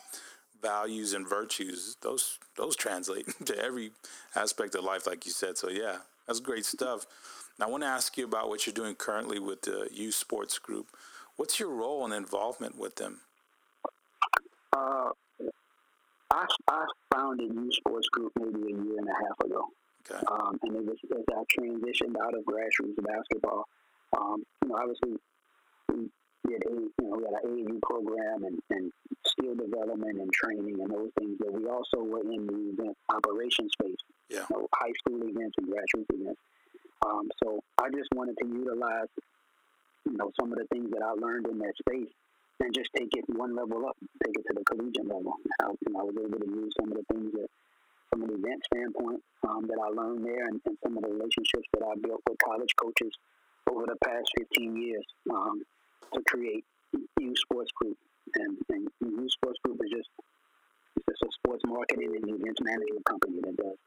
values 0.63 1.13
and 1.13 1.29
virtues, 1.29 1.97
those 2.03 2.39
those 2.57 2.77
translate 2.77 3.27
to 3.47 3.59
every 3.59 3.93
aspect 4.35 4.75
of 4.75 4.85
life, 4.85 5.07
like 5.07 5.27
you 5.27 5.33
said. 5.33 5.59
So 5.59 5.69
yeah, 5.69 5.99
that's 6.27 6.41
great 6.41 6.65
stuff. 6.65 7.07
Now 7.59 7.67
I 7.67 7.71
want 7.71 7.83
to 7.83 7.89
ask 7.89 8.17
you 8.19 8.25
about 8.25 8.49
what 8.49 8.67
you're 8.67 8.75
doing 8.75 8.95
currently 8.95 9.39
with 9.39 9.63
the 9.63 9.89
youth 9.93 10.15
sports 10.15 10.59
group. 10.59 10.89
What's 11.37 11.61
your 11.61 11.71
role 11.71 12.05
and 12.05 12.15
involvement 12.15 12.79
with 12.79 12.97
them? 12.97 13.21
Uh, 14.73 15.11
I, 16.31 16.47
I 16.69 16.87
founded 17.15 17.53
Youth 17.55 17.75
Sports 17.75 18.09
Group 18.09 18.33
maybe 18.39 18.73
a 18.73 18.77
year 18.77 18.99
and 18.99 19.09
a 19.09 19.13
half 19.13 19.41
ago. 19.45 19.69
Okay. 20.11 20.25
Um, 20.31 20.59
and 20.63 20.77
it 20.77 20.85
was 20.85 20.97
as 21.05 21.25
I 21.31 21.61
transitioned 21.61 22.17
out 22.23 22.35
of 22.35 22.45
grassroots 22.45 23.03
basketball. 23.03 23.69
Um, 24.17 24.45
you 24.63 24.69
know, 24.69 24.77
obviously, 24.77 25.19
we 26.47 26.55
a, 26.55 26.61
you 26.71 26.93
know, 27.03 27.17
we 27.17 27.25
had 27.25 27.35
an 27.43 27.45
AAU 27.45 27.83
program 27.83 28.45
and, 28.45 28.59
and 28.71 28.93
skill 29.27 29.55
development 29.55 30.21
and 30.21 30.33
training 30.33 30.81
and 30.81 30.91
those 30.91 31.11
things, 31.19 31.37
but 31.39 31.53
we 31.53 31.67
also 31.67 31.99
were 31.99 32.23
in 32.23 32.47
the 32.47 32.73
event 32.73 32.97
operation 33.11 33.69
space, 33.71 34.01
yeah. 34.31 34.45
you 34.51 34.57
know, 34.57 34.69
high 34.75 34.93
school 34.99 35.21
events 35.23 35.55
and 35.59 35.67
grassroots 35.69 36.07
events. 36.15 36.41
Um, 37.05 37.29
so 37.43 37.61
I 37.79 37.91
just 37.91 38.09
wanted 38.15 38.37
to 38.43 38.47
utilize, 38.49 39.11
you 40.07 40.17
know, 40.17 40.31
some 40.39 40.53
of 40.53 40.59
the 40.59 40.67
things 40.73 40.91
that 40.91 41.03
I 41.03 41.13
learned 41.13 41.47
in 41.49 41.59
that 41.59 41.75
space 41.77 42.11
and 42.61 42.75
just 42.75 42.89
take 42.97 43.11
it 43.13 43.25
one 43.29 43.55
level 43.55 43.85
up, 43.87 43.97
take 44.25 44.35
it 44.39 44.45
to 44.49 44.55
the 44.55 44.65
collegiate 44.65 45.07
level. 45.07 45.35
I, 45.61 45.69
you 45.87 45.93
know, 45.93 46.01
I 46.01 46.03
was 46.05 46.17
able 46.17 46.41
to 46.41 46.49
use 46.49 46.73
some 46.81 46.91
of 46.91 46.97
the 46.97 47.05
things 47.13 47.33
that, 47.35 47.49
from 48.11 48.23
an 48.23 48.31
event 48.31 48.63
standpoint, 48.73 49.21
um, 49.47 49.67
that 49.69 49.77
I 49.77 49.89
learned 49.93 50.25
there, 50.25 50.49
and, 50.49 50.61
and, 50.65 50.79
some 50.83 50.97
of 50.97 51.03
the 51.03 51.11
relationships 51.11 51.69
that 51.75 51.85
I 51.85 51.95
built 52.01 52.23
with 52.29 52.39
college 52.41 52.73
coaches 52.81 53.13
over 53.69 53.85
the 53.85 53.97
past 54.03 54.25
15 54.57 54.77
years 54.77 55.05
um, 55.31 55.61
to 56.15 56.21
create 56.27 56.65
youth 57.21 57.39
sports 57.39 57.71
group. 57.77 57.97
And, 58.35 58.57
and 58.71 58.89
youth 59.01 59.33
sports 59.33 59.59
group 59.65 59.81
is 59.85 59.91
just 59.91 60.11
it's 60.97 61.05
just 61.07 61.23
a 61.23 61.31
sports 61.37 61.63
marketing 61.67 62.17
and 62.17 62.25
events 62.25 62.61
management 62.63 63.05
company 63.05 63.41
that 63.45 63.57
does, 63.57 63.79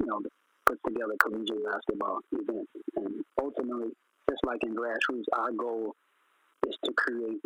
you 0.00 0.06
know, 0.06 0.20
puts 0.66 0.80
together 0.86 1.14
collegiate 1.22 1.64
basketball 1.64 2.18
events. 2.32 2.70
And 2.96 3.24
ultimately, 3.40 3.94
just 4.28 4.42
like 4.44 4.62
in 4.62 4.74
grassroots, 4.74 5.30
our 5.32 5.52
goal 5.52 5.94
is 6.66 6.76
to 6.84 6.92
create 6.96 7.40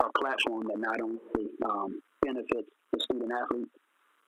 a 0.00 0.08
platform 0.18 0.68
that 0.68 0.78
not 0.78 1.00
only 1.00 1.48
um, 1.64 2.00
benefits 2.22 2.68
the 2.92 3.00
student 3.00 3.32
athletes, 3.32 3.72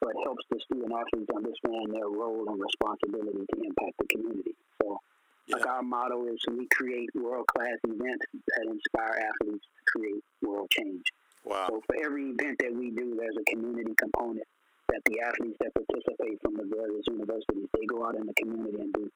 but 0.01 0.12
helps 0.25 0.44
the 0.51 0.61
student 0.64 0.92
athletes 0.92 1.31
understand 1.35 1.92
their 1.92 2.09
role 2.09 2.47
and 2.49 2.61
responsibility 2.61 3.44
to 3.44 3.57
impact 3.61 3.97
the 3.99 4.07
community. 4.09 4.55
So, 4.81 4.99
yeah. 5.48 5.56
like 5.56 5.66
our 5.66 5.82
motto 5.82 6.26
is 6.26 6.40
we 6.50 6.66
create 6.68 7.08
world 7.14 7.46
class 7.46 7.78
events 7.87 8.26
that 8.32 8.66
inspire 8.66 9.28
athletes 9.30 9.64
to 9.64 9.82
create 9.87 10.22
world 10.42 10.68
change. 10.70 11.02
Wow. 11.44 11.66
So, 11.68 11.82
for 11.87 11.96
every 12.04 12.30
event 12.30 12.58
that 12.61 12.74
we 12.74 12.90
do, 12.90 13.16
there's 13.18 13.37
a 13.37 13.44
community 13.50 13.94
component 13.96 14.46
that 14.88 15.00
the 15.04 15.20
athletes 15.20 15.56
that 15.61 15.72
participate 15.74 16.40
from 16.42 16.56
the 16.56 16.64
various 16.64 17.04
universities 17.06 17.68
they 17.72 17.87
go 17.87 18.06
out 18.06 18.16
in 18.16 18.26
the 18.26 18.34
community 18.34 18.80
and 18.80 18.92
do 18.92 19.11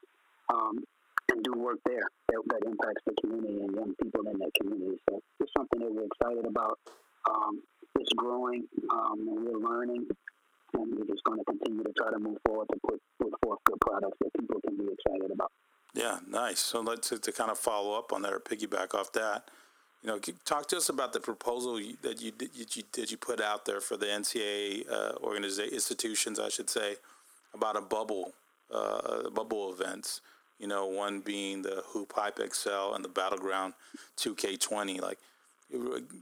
um, 0.52 0.84
and 1.30 1.42
do 1.44 1.52
work 1.56 1.78
there 1.86 2.04
that, 2.28 2.40
that 2.46 2.62
impacts 2.66 3.02
the 3.06 3.14
community 3.20 3.60
and 3.60 3.74
young 3.74 3.94
people 4.02 4.26
in 4.28 4.38
that 4.38 4.52
community. 4.60 4.98
So 5.08 5.20
it's 5.40 5.52
something 5.56 5.80
that 5.80 5.92
we're 5.92 6.08
excited 6.08 6.44
about. 6.44 6.78
Um, 7.28 7.62
it's 7.98 8.12
growing, 8.16 8.64
um, 8.90 9.28
and 9.28 9.46
we're 9.46 9.62
learning, 9.62 10.08
and 10.74 10.86
we're 10.96 11.06
just 11.06 11.22
going 11.24 11.38
to 11.38 11.44
continue 11.44 11.84
to 11.84 11.92
try 11.96 12.10
to 12.10 12.18
move 12.18 12.38
forward 12.46 12.66
to 12.72 12.78
put, 12.86 13.00
put 13.20 13.32
forth 13.44 13.60
good 13.64 13.80
products 13.80 14.18
that 14.20 14.32
people 14.38 14.60
can 14.66 14.76
be 14.76 14.92
excited 14.92 15.30
about. 15.30 15.52
Yeah, 15.94 16.18
nice. 16.26 16.58
So 16.58 16.80
let's 16.80 17.10
to, 17.10 17.32
kind 17.32 17.50
of 17.50 17.58
follow 17.58 17.98
up 17.98 18.12
on 18.12 18.22
that 18.22 18.32
or 18.32 18.40
piggyback 18.40 18.94
off 18.94 19.12
that. 19.12 19.44
You 20.02 20.08
know, 20.08 20.18
talk 20.44 20.66
to 20.68 20.76
us 20.76 20.88
about 20.88 21.12
the 21.12 21.20
proposal 21.20 21.80
that 22.02 22.20
you 22.20 22.32
did 22.32 22.50
you, 22.54 22.82
did 22.92 23.10
you 23.10 23.16
put 23.16 23.40
out 23.40 23.66
there 23.66 23.80
for 23.80 23.96
the 23.96 24.06
NCAA 24.06 24.90
uh, 24.90 25.12
organization 25.22 25.72
institutions, 25.72 26.40
I 26.40 26.48
should 26.48 26.68
say, 26.68 26.96
about 27.54 27.76
a 27.76 27.80
bubble, 27.80 28.32
uh, 28.74 29.30
bubble 29.30 29.72
events 29.72 30.22
you 30.62 30.68
know, 30.68 30.86
one 30.86 31.18
being 31.18 31.60
the 31.60 31.82
Hoop 31.88 32.12
Hype 32.14 32.38
XL 32.38 32.94
and 32.94 33.04
the 33.04 33.08
Battleground 33.08 33.74
2K20. 34.16 35.02
Like, 35.02 35.18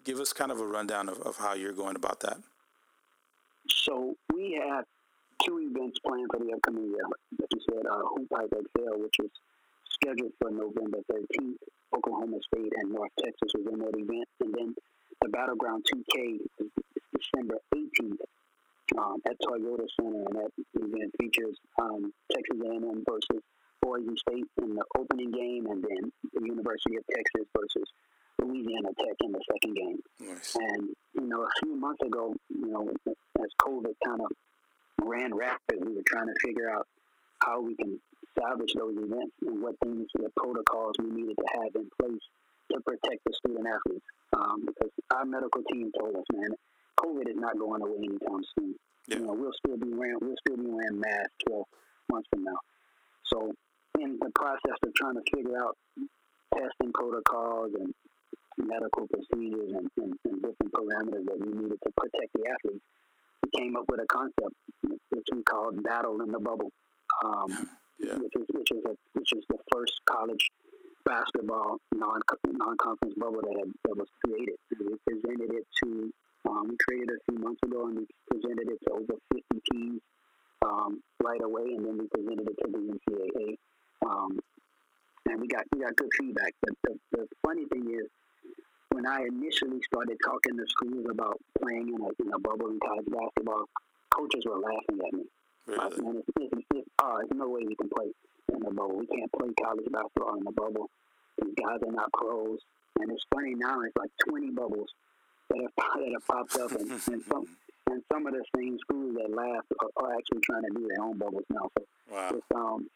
give 0.02 0.18
us 0.18 0.32
kind 0.32 0.50
of 0.50 0.60
a 0.60 0.66
rundown 0.66 1.10
of, 1.10 1.20
of 1.20 1.36
how 1.36 1.52
you're 1.52 1.74
going 1.74 1.94
about 1.94 2.20
that. 2.20 2.38
So 3.68 4.16
we 4.32 4.58
have 4.66 4.86
two 5.44 5.58
events 5.70 5.98
planned 5.98 6.28
for 6.32 6.42
the 6.42 6.52
upcoming 6.54 6.86
year. 6.86 7.04
Like 7.38 7.48
you 7.52 7.60
said, 7.68 7.86
uh, 7.86 8.00
Hoop 8.16 8.28
Hype 8.32 8.50
XL, 8.50 9.02
which 9.02 9.16
is 9.22 9.30
scheduled 10.02 10.32
for 10.40 10.50
November 10.50 10.98
13th. 11.10 11.56
Oklahoma 11.94 12.38
State 12.52 12.72
and 12.76 12.92
North 12.92 13.10
Texas 13.18 13.50
was 13.54 13.66
in 13.72 13.78
that 13.80 13.94
event. 13.94 14.28
And 14.40 14.54
then 14.54 14.74
the 15.22 15.28
Battleground 15.28 15.84
2K 15.92 16.38
is 16.60 16.70
December 17.12 17.58
18th 17.74 18.22
um, 18.98 19.16
at 19.26 19.36
Toyota 19.40 19.86
Center. 20.00 20.24
And 20.26 20.36
that 20.36 20.50
event 20.74 21.12
features 21.20 21.56
um, 21.80 22.12
Texas 22.30 22.56
A&M 22.64 23.04
versus 23.08 23.42
Boise 23.82 24.16
State 24.16 24.44
in 24.62 24.74
the 24.74 24.84
opening 24.96 25.30
game, 25.30 25.66
and 25.66 25.82
then 25.82 26.12
the 26.34 26.46
University 26.46 26.96
of 26.96 27.04
Texas 27.08 27.48
versus 27.56 27.88
Louisiana 28.38 28.90
Tech 28.98 29.16
in 29.24 29.32
the 29.32 29.40
second 29.50 29.74
game. 29.74 29.98
Nice. 30.20 30.56
And 30.56 30.88
you 31.14 31.26
know, 31.26 31.42
a 31.42 31.48
few 31.62 31.74
months 31.76 32.02
ago, 32.02 32.34
you 32.50 32.66
know, 32.66 32.90
as 33.08 33.48
COVID 33.62 33.94
kind 34.04 34.20
of 34.20 34.30
ran 35.02 35.34
rapid, 35.34 35.80
we 35.80 35.94
were 35.94 36.02
trying 36.06 36.26
to 36.26 36.34
figure 36.46 36.70
out 36.70 36.86
how 37.42 37.60
we 37.60 37.74
can 37.74 37.98
salvage 38.40 38.72
those 38.74 38.96
events 38.96 39.36
and 39.46 39.62
what 39.62 39.76
things, 39.84 40.08
what 40.16 40.34
protocols 40.34 40.94
we 40.98 41.10
needed 41.10 41.36
to 41.36 41.46
have 41.60 41.74
in 41.74 41.88
place 42.00 42.24
to 42.72 42.80
protect 42.80 43.20
the 43.26 43.32
student 43.44 43.66
athletes. 43.66 44.06
Um, 44.32 44.64
because 44.66 44.90
our 45.14 45.24
medical 45.24 45.62
team 45.72 45.90
told 45.98 46.16
us, 46.16 46.24
man, 46.32 46.50
COVID 46.98 47.28
is 47.28 47.36
not 47.36 47.58
going 47.58 47.82
away 47.82 47.98
anytime 47.98 48.42
soon. 48.58 48.74
Yeah. 49.08 49.18
You 49.18 49.26
know, 49.26 49.34
we'll 49.34 49.52
still 49.58 49.76
be 49.76 49.92
wearing 49.92 50.18
we'll 50.20 50.36
still 50.46 50.56
be 50.56 50.70
wearing 50.70 51.00
masks 51.00 51.34
12 51.48 51.64
months 52.12 52.28
from 52.32 52.44
now. 52.44 52.60
So 53.26 53.52
in 53.98 54.18
the 54.20 54.30
process 54.34 54.78
of 54.82 54.94
trying 54.94 55.16
to 55.16 55.24
figure 55.34 55.58
out 55.58 55.76
testing 56.54 56.92
protocols 56.92 57.72
and 57.78 57.94
medical 58.58 59.06
procedures 59.08 59.72
and, 59.72 59.88
and, 59.96 60.14
and, 60.24 60.42
different 60.42 60.72
parameters 60.72 61.24
that 61.24 61.38
we 61.40 61.52
needed 61.52 61.78
to 61.82 61.90
protect 61.96 62.32
the 62.34 62.44
athletes, 62.50 62.84
we 63.42 63.60
came 63.60 63.76
up 63.76 63.84
with 63.88 64.00
a 64.00 64.06
concept 64.06 64.54
which 65.10 65.26
we 65.32 65.42
called 65.42 65.82
"battle 65.82 66.20
in 66.20 66.30
the 66.30 66.38
bubble," 66.38 66.70
um, 67.24 67.68
yeah. 68.00 68.16
which 68.16 68.34
is 68.36 68.46
which 68.52 68.70
is 68.72 68.82
a, 68.84 68.94
which 69.14 69.32
is 69.32 69.44
the 69.48 69.58
first 69.72 70.00
college 70.08 70.50
basketball 71.04 71.78
non 71.94 72.20
non 72.46 72.76
conference 72.78 73.14
bubble 73.16 73.40
that 73.42 73.56
had, 73.58 73.70
that 73.84 73.96
was 73.96 74.08
created. 74.24 74.56
And 74.78 74.90
we 74.90 74.96
presented 75.06 75.50
it 75.54 75.66
to 75.84 76.12
um, 76.48 76.68
we 76.68 76.76
created 76.84 77.10
a 77.10 77.22
few 77.30 77.38
months 77.38 77.60
ago, 77.64 77.86
and 77.86 77.98
we 77.98 78.06
presented 78.30 78.68
it 78.68 78.78
to 78.86 78.90
over 78.92 79.14
50 79.32 79.44
teams 79.72 80.00
um, 80.64 81.00
right 81.22 81.42
away, 81.42 81.76
and 81.76 81.84
then 81.84 81.98
we 81.98 82.06
presented 82.08 82.48
it 82.48 82.56
to 82.64 82.70
the 82.70 82.78
NCAA 82.78 83.56
um, 84.06 84.38
and 85.28 85.40
we 85.40 85.48
got 85.48 85.64
we 85.74 85.80
got 85.80 85.96
good 85.96 86.10
feedback. 86.18 86.52
But 86.62 86.74
the, 86.84 86.98
the 87.12 87.26
funny 87.44 87.64
thing 87.66 87.90
is, 87.92 88.06
when 88.90 89.06
I 89.06 89.24
initially 89.28 89.80
started 89.82 90.18
talking 90.24 90.56
to 90.56 90.64
schools 90.68 91.06
about 91.10 91.38
playing 91.60 91.88
in 91.88 92.00
a, 92.00 92.08
in 92.22 92.32
a 92.32 92.38
bubble 92.38 92.68
in 92.68 92.78
college 92.80 93.06
basketball, 93.06 93.64
coaches 94.10 94.44
were 94.46 94.58
laughing 94.58 94.98
at 95.06 95.12
me. 95.12 95.24
Really? 95.66 95.96
And 95.98 96.22
it's, 96.40 96.88
uh, 96.98 97.16
there's 97.18 97.30
no 97.34 97.48
way 97.48 97.62
we 97.66 97.76
can 97.76 97.88
play 97.88 98.10
in 98.52 98.60
the 98.60 98.70
bubble. 98.70 98.98
We 98.98 99.06
can't 99.06 99.30
play 99.32 99.48
college 99.62 99.86
basketball 99.90 100.36
in 100.40 100.46
a 100.46 100.52
bubble. 100.52 100.90
These 101.40 101.54
guys 101.54 101.78
are 101.86 101.92
not 101.92 102.12
pros. 102.12 102.58
And 103.00 103.10
it's 103.10 103.24
funny 103.32 103.54
now, 103.54 103.80
it's 103.82 103.96
like 103.96 104.10
20 104.28 104.50
bubbles 104.50 104.88
that 105.50 105.60
have, 105.60 105.72
that 106.00 106.12
have 106.12 106.26
popped 106.26 106.56
up. 106.56 106.72
And, 106.72 106.90
and, 106.90 107.22
some, 107.30 107.46
and 107.90 108.02
some 108.12 108.26
of 108.26 108.34
the 108.34 108.44
same 108.56 108.78
schools 108.80 109.16
that 109.16 109.30
laugh 109.34 109.64
are, 109.80 110.04
are 110.04 110.14
actually 110.14 110.40
trying 110.42 110.62
to 110.62 110.70
do 110.74 110.88
their 110.88 111.04
own 111.04 111.18
bubbles 111.18 111.44
now. 111.50 111.70
So 111.78 111.84
wow. 112.10 112.30
it's, 112.34 112.46
um, 112.54 112.90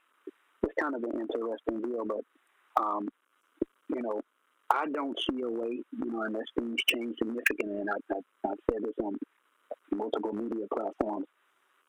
it's 0.62 0.74
kind 0.80 0.94
of 0.94 1.04
an 1.04 1.20
interesting 1.20 1.82
deal. 1.82 2.04
But 2.04 2.24
um, 2.82 3.08
you 3.94 4.02
know, 4.02 4.20
I 4.70 4.86
don't 4.92 5.18
see 5.20 5.40
a 5.42 5.48
way, 5.48 5.80
you 5.92 6.04
know, 6.10 6.22
unless 6.22 6.46
things 6.58 6.80
change 6.88 7.16
significantly, 7.18 7.80
and 7.80 7.90
I, 7.90 8.14
I, 8.14 8.50
I've 8.50 8.58
said 8.70 8.82
this 8.82 8.94
on 9.02 9.14
multiple 9.92 10.32
media 10.32 10.66
platforms. 10.72 11.26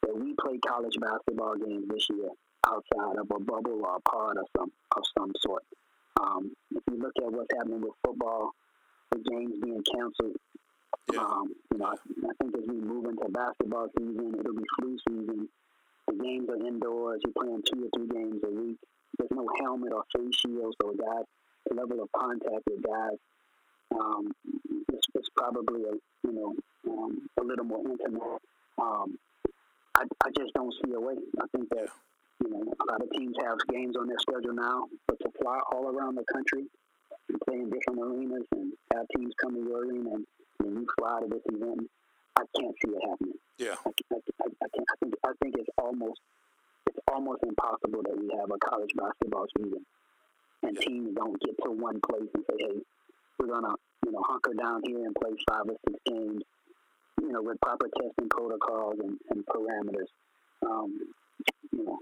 That 0.06 0.15
we 0.15 0.36
play 0.39 0.58
college 0.60 0.96
basketball 1.02 1.56
games 1.56 1.86
this 1.89 2.08
year 2.10 2.30
outside 2.68 3.18
of 3.18 3.26
a 3.30 3.39
bubble 3.39 3.82
or 3.84 3.98
a 3.98 4.02
pod 4.02 4.38
of 4.38 4.46
some 4.58 4.72
of 4.96 5.04
some 5.18 5.32
sort. 5.41 5.63
Um, 6.22 6.52
if 6.72 6.84
you 6.89 6.98
look 6.98 7.13
at 7.18 7.32
what's 7.32 7.54
happening 7.58 7.82
with 7.82 7.94
football, 8.06 8.52
the 9.12 9.20
games 9.20 9.58
being 9.62 9.84
canceled, 9.94 10.38
yeah. 11.12 11.20
um, 11.20 11.54
you 11.72 11.78
know, 11.78 11.86
I, 11.86 11.96
I 11.96 12.34
think 12.41 12.56
as 12.56 12.68
we 12.68 12.76
move 12.76 13.06
into 13.06 13.28
basketball 13.30 13.88
season, 13.98 14.36
it'll 14.39 14.56
be 14.56 14.63
flu 14.80 14.98
season. 15.10 15.50
The 16.08 16.24
games 16.24 16.50
are 16.50 16.68
indoors. 16.68 17.22
You're 17.26 17.34
playing 17.34 17.63
two 17.65 17.86
or 17.86 17.89
three 17.96 18.08
games 18.08 18.41
a 18.44 18.50
week. 18.50 18.78
There's 19.18 19.32
no 19.32 19.48
helmet 19.60 19.91
or 19.91 20.04
face 20.15 20.36
shield, 20.38 20.76
so 20.82 20.94
guys, 20.94 21.26
the 21.68 21.76
level 21.76 22.02
of 22.02 22.10
contact 22.12 22.63
with 22.70 22.84
guys, 22.84 23.18
um, 23.96 24.32
it's, 24.94 25.08
it's 25.15 25.30
probably 25.36 25.84
a 25.84 25.94
you 26.28 26.34
know 26.34 26.56
um, 26.91 27.28
a 27.39 27.44
little 27.44 27.65
more 27.65 27.80
intimate. 27.80 28.41
Um, 28.82 29.18
I, 29.95 30.03
I 30.25 30.29
just 30.38 30.53
don't 30.53 30.73
see 30.73 30.91
a 30.93 30.99
way. 30.99 31.15
I 31.41 31.45
think 31.55 31.69
that 31.69 31.88
you 32.43 32.49
know 32.49 32.62
a 32.62 32.86
lot 32.91 33.01
of 33.01 33.10
teams 33.12 33.36
have 33.43 33.58
games 33.71 33.95
on 33.95 34.08
their 34.08 34.19
schedule 34.19 34.53
now, 34.53 34.86
but 35.08 35.19
to 35.19 35.29
fly 35.41 35.60
all 35.71 35.88
around 35.88 36.15
the 36.15 36.25
country 36.31 36.65
and 37.29 37.39
play 37.41 37.55
in 37.55 37.69
different 37.69 37.99
arenas 37.99 38.45
and 38.51 38.73
have 38.93 39.05
teams 39.15 39.34
come 39.41 39.55
to 39.55 39.62
your 39.62 39.86
arena 39.86 40.12
and, 40.12 40.25
and 40.60 40.71
you 40.75 40.88
fly 40.99 41.21
to 41.21 41.27
this 41.27 41.41
event, 41.51 41.89
I 42.36 42.43
can't 42.60 42.75
see 42.84 42.91
it 42.91 43.01
happening. 43.10 43.39
Yeah, 43.58 43.75
I, 43.86 43.89
I, 44.13 44.17
I, 44.43 44.47
I, 44.63 44.67
can't, 44.75 44.88
I 44.91 44.95
think 44.99 45.13
I 45.23 45.31
think 45.41 45.55
it's 45.58 45.69
almost 45.77 46.19
it's 46.88 46.99
almost 47.12 47.43
impossible 47.43 48.03
that 48.03 48.17
we 48.17 48.29
have 48.38 48.51
a 48.51 48.60
college 48.60 48.91
basketball 48.95 49.45
season 49.58 49.86
and 50.63 50.77
teams 50.79 51.15
don't 51.15 51.39
get 51.41 51.55
to 51.63 51.71
one 51.71 51.99
place 52.01 52.29
and 52.34 52.43
say, 52.49 52.58
hey, 52.60 52.79
we're 53.39 53.47
gonna 53.47 53.73
you 54.05 54.12
know 54.12 54.23
hunker 54.27 54.53
down 54.53 54.81
here 54.86 55.05
and 55.05 55.15
play 55.15 55.31
five 55.47 55.63
or 55.67 55.75
six 55.88 55.99
games 56.05 56.43
you 57.21 57.32
know, 57.32 57.41
with 57.41 57.60
proper 57.62 57.89
testing 58.01 58.30
protocols 58.30 58.95
and, 58.99 59.17
and 59.30 59.45
parameters. 59.45 60.08
Um, 60.65 60.99
you 61.71 61.86
know, 61.86 61.97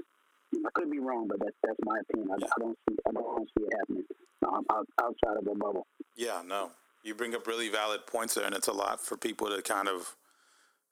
I 0.66 0.70
could 0.74 0.92
be 0.92 1.00
wrong, 1.00 1.28
but 1.28 1.40
that's 1.40 1.56
that's 1.64 1.80
my 1.84 2.00
opinion. 2.00 2.30
I, 2.32 2.36
I 2.36 2.60
don't 2.60 2.78
see 2.90 2.96
I 3.08 3.12
don't 3.12 3.50
see 3.58 3.66
it 3.66 3.74
happening 3.80 4.04
um, 4.48 4.66
outside 4.72 5.38
of 5.38 5.48
a 5.48 5.56
bubble. 5.56 5.88
Yeah, 6.16 6.42
no, 6.46 6.72
you 7.04 7.16
bring 7.16 7.36
up 7.36 7.48
really 7.48 7.70
valid 7.70 8.06
points 8.06 8.36
there, 8.36 8.46
and 8.46 8.56
it's 8.56 8.68
a 8.68 8.74
lot 8.74 9.02
for 9.02 9.18
people 9.18 9.48
to 9.50 9.62
kind 9.62 9.88
of 9.88 10.16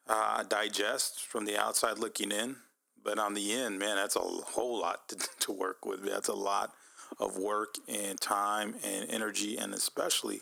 uh, 0.08 0.44
digest 0.44 1.22
from 1.22 1.46
the 1.46 1.58
outside 1.58 2.00
looking 2.00 2.32
in. 2.32 2.58
But 3.04 3.18
on 3.18 3.34
the 3.34 3.54
end, 3.54 3.80
man, 3.80 3.96
that's 3.96 4.16
a 4.16 4.20
whole 4.20 4.80
lot 4.80 5.08
to, 5.10 5.18
to 5.40 5.52
work 5.52 5.86
with. 5.86 6.04
That's 6.04 6.28
a 6.28 6.34
lot 6.34 6.72
of 7.20 7.38
work 7.38 7.76
and 7.88 8.20
time 8.20 8.76
and 8.84 9.10
energy, 9.10 9.58
and 9.58 9.74
especially 9.74 10.42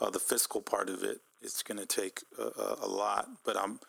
uh, 0.00 0.10
the 0.10 0.18
fiscal 0.18 0.60
part 0.60 0.88
of 0.88 1.02
it 1.02 1.20
it's 1.42 1.62
going 1.62 1.78
to 1.78 1.86
take 1.86 2.20
a, 2.38 2.76
a, 2.82 2.88
lot, 2.88 3.28
but 3.44 3.56
I'm 3.56 3.80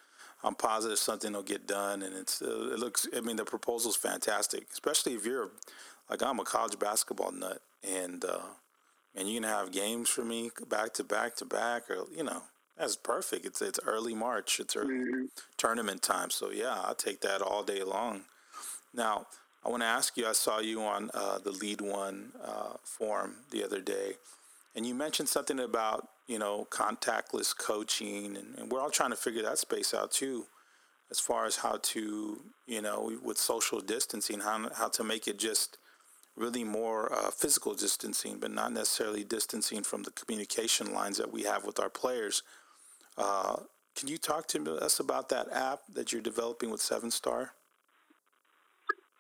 I'm 0.44 0.56
positive 0.56 0.98
something 0.98 1.34
will 1.34 1.44
get 1.44 1.68
done, 1.68 2.02
and 2.02 2.16
it's 2.16 2.42
uh, 2.42 2.70
it 2.74 2.80
looks. 2.80 3.08
I 3.16 3.22
mean, 3.22 3.36
the 3.36 3.46
proposal's 3.46 3.96
fantastic, 3.96 4.68
especially 4.72 5.14
if 5.14 5.26
you're 5.26 5.50
like 6.10 6.24
I'm 6.24 6.40
a 6.40 6.44
college 6.44 6.78
basketball 6.80 7.32
nut, 7.32 7.62
and 7.84 8.24
uh, 8.24 8.40
and 9.16 9.28
you 9.28 9.40
can 9.40 9.50
have 9.50 9.72
games 9.72 10.10
for 10.10 10.24
me 10.24 10.52
back 10.70 10.94
to 10.94 11.04
back 11.04 11.36
to 11.38 11.46
back, 11.46 11.90
or 11.90 12.06
you 12.16 12.24
know 12.24 12.44
that's 12.78 12.96
perfect. 12.96 13.46
It's 13.46 13.62
it's 13.62 13.80
early 13.86 14.14
March, 14.14 14.60
it's 14.60 14.76
early 14.76 14.96
mm-hmm. 14.96 15.26
tournament 15.58 16.02
time, 16.02 16.30
so 16.30 16.52
yeah, 16.52 16.80
I'll 16.84 16.96
take 16.96 17.22
that 17.22 17.42
all 17.42 17.64
day 17.64 17.84
long. 17.84 18.22
Now, 18.94 19.28
I 19.66 19.70
want 19.70 19.84
to 19.84 19.88
ask 19.88 20.18
you. 20.18 20.26
I 20.26 20.32
saw 20.32 20.60
you 20.60 20.82
on 20.82 21.12
uh, 21.14 21.40
the 21.40 21.52
Lead 21.52 21.82
One 21.82 22.32
uh, 22.44 22.78
forum 22.84 23.36
the 23.52 23.64
other 23.64 23.82
day, 23.82 24.14
and 24.76 24.86
you 24.86 24.96
mentioned 24.96 25.28
something 25.28 25.60
about 25.60 26.08
you 26.30 26.38
know, 26.38 26.68
contactless 26.70 27.58
coaching, 27.58 28.38
and, 28.38 28.56
and, 28.56 28.72
we're 28.72 28.80
all 28.80 28.92
trying 28.92 29.10
to 29.10 29.16
figure 29.16 29.42
that 29.42 29.58
space 29.58 29.96
out 29.96 30.12
too, 30.12 30.46
as 31.10 31.20
far 31.20 31.48
as 31.48 31.56
how 31.56 31.80
to, 31.82 32.40
you 32.68 32.82
know, 32.84 33.12
with 33.24 33.40
social 33.40 33.80
distancing, 33.80 34.40
how 34.40 34.70
how 34.76 34.88
to 34.90 35.04
make 35.04 35.28
it 35.28 35.40
just 35.40 35.80
really 36.38 36.64
more 36.64 37.12
uh, 37.12 37.32
physical 37.32 37.74
distancing, 37.74 38.38
but 38.40 38.52
not 38.52 38.72
necessarily 38.72 39.24
distancing 39.24 39.82
from 39.82 40.04
the 40.04 40.12
communication 40.12 40.94
lines 40.94 41.18
that 41.18 41.34
we 41.34 41.44
have 41.44 41.66
with 41.66 41.80
our 41.80 41.90
players. 41.90 42.44
Uh, 43.18 43.58
can 43.96 44.08
you 44.08 44.20
talk 44.20 44.48
to 44.48 44.76
us 44.76 45.00
about 45.00 45.30
that 45.30 45.52
app 45.52 45.80
that 45.92 46.14
you're 46.14 46.22
developing 46.22 46.70
with 46.70 46.80
Seven 46.80 47.10
Star? 47.10 47.54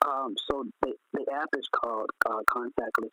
Um, 0.05 0.35
so 0.47 0.63
the, 0.83 0.93
the 1.13 1.25
app 1.33 1.49
is 1.57 1.67
called 1.75 2.11
uh, 2.27 2.41
Contactless 2.47 3.09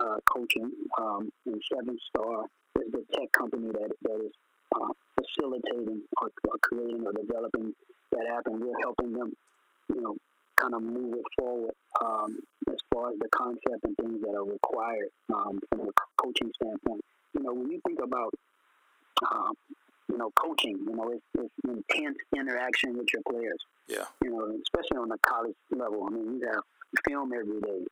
uh, 0.00 0.18
Coaching, 0.30 0.70
um, 1.00 1.30
and 1.46 1.60
Seven 1.72 1.98
Star 2.10 2.44
is 2.80 2.92
the 2.92 3.04
tech 3.14 3.30
company 3.32 3.68
that, 3.72 3.90
that 4.02 4.20
is 4.24 4.32
uh, 4.74 4.92
facilitating 5.20 6.02
or, 6.20 6.28
or, 6.48 6.56
creating 6.62 7.04
or 7.06 7.12
developing 7.12 7.74
that 8.12 8.26
app, 8.36 8.46
and 8.46 8.60
we're 8.60 8.78
helping 8.82 9.12
them, 9.12 9.32
you 9.94 10.00
know, 10.00 10.16
kind 10.56 10.74
of 10.74 10.82
move 10.82 11.14
it 11.14 11.24
forward 11.38 11.74
um, 12.04 12.38
as 12.68 12.76
far 12.92 13.10
as 13.10 13.18
the 13.18 13.28
concept 13.34 13.84
and 13.84 13.96
things 13.96 14.20
that 14.22 14.34
are 14.34 14.44
required 14.44 15.08
um, 15.34 15.58
from 15.70 15.80
a 15.88 15.92
coaching 16.22 16.50
standpoint. 16.56 17.02
You 17.34 17.42
know, 17.42 17.54
when 17.54 17.70
you 17.70 17.80
think 17.86 18.00
about, 18.02 18.34
um, 19.30 19.54
you 20.08 20.18
know, 20.18 20.30
coaching, 20.36 20.78
you 20.86 20.94
know, 20.94 21.10
it's, 21.10 21.24
it's 21.38 21.54
intense 21.64 22.18
interaction 22.36 22.96
with 22.96 23.08
your 23.12 23.22
players. 23.28 23.58
Yeah. 23.88 24.04
You 24.22 24.30
know, 24.30 24.58
especially 24.62 24.98
on 24.98 25.08
the 25.08 25.18
college 25.26 25.56
level. 25.70 26.06
I 26.06 26.10
mean, 26.10 26.40
you 26.40 26.46
have 26.46 26.62
film 27.06 27.32
every 27.32 27.60
day, 27.60 27.84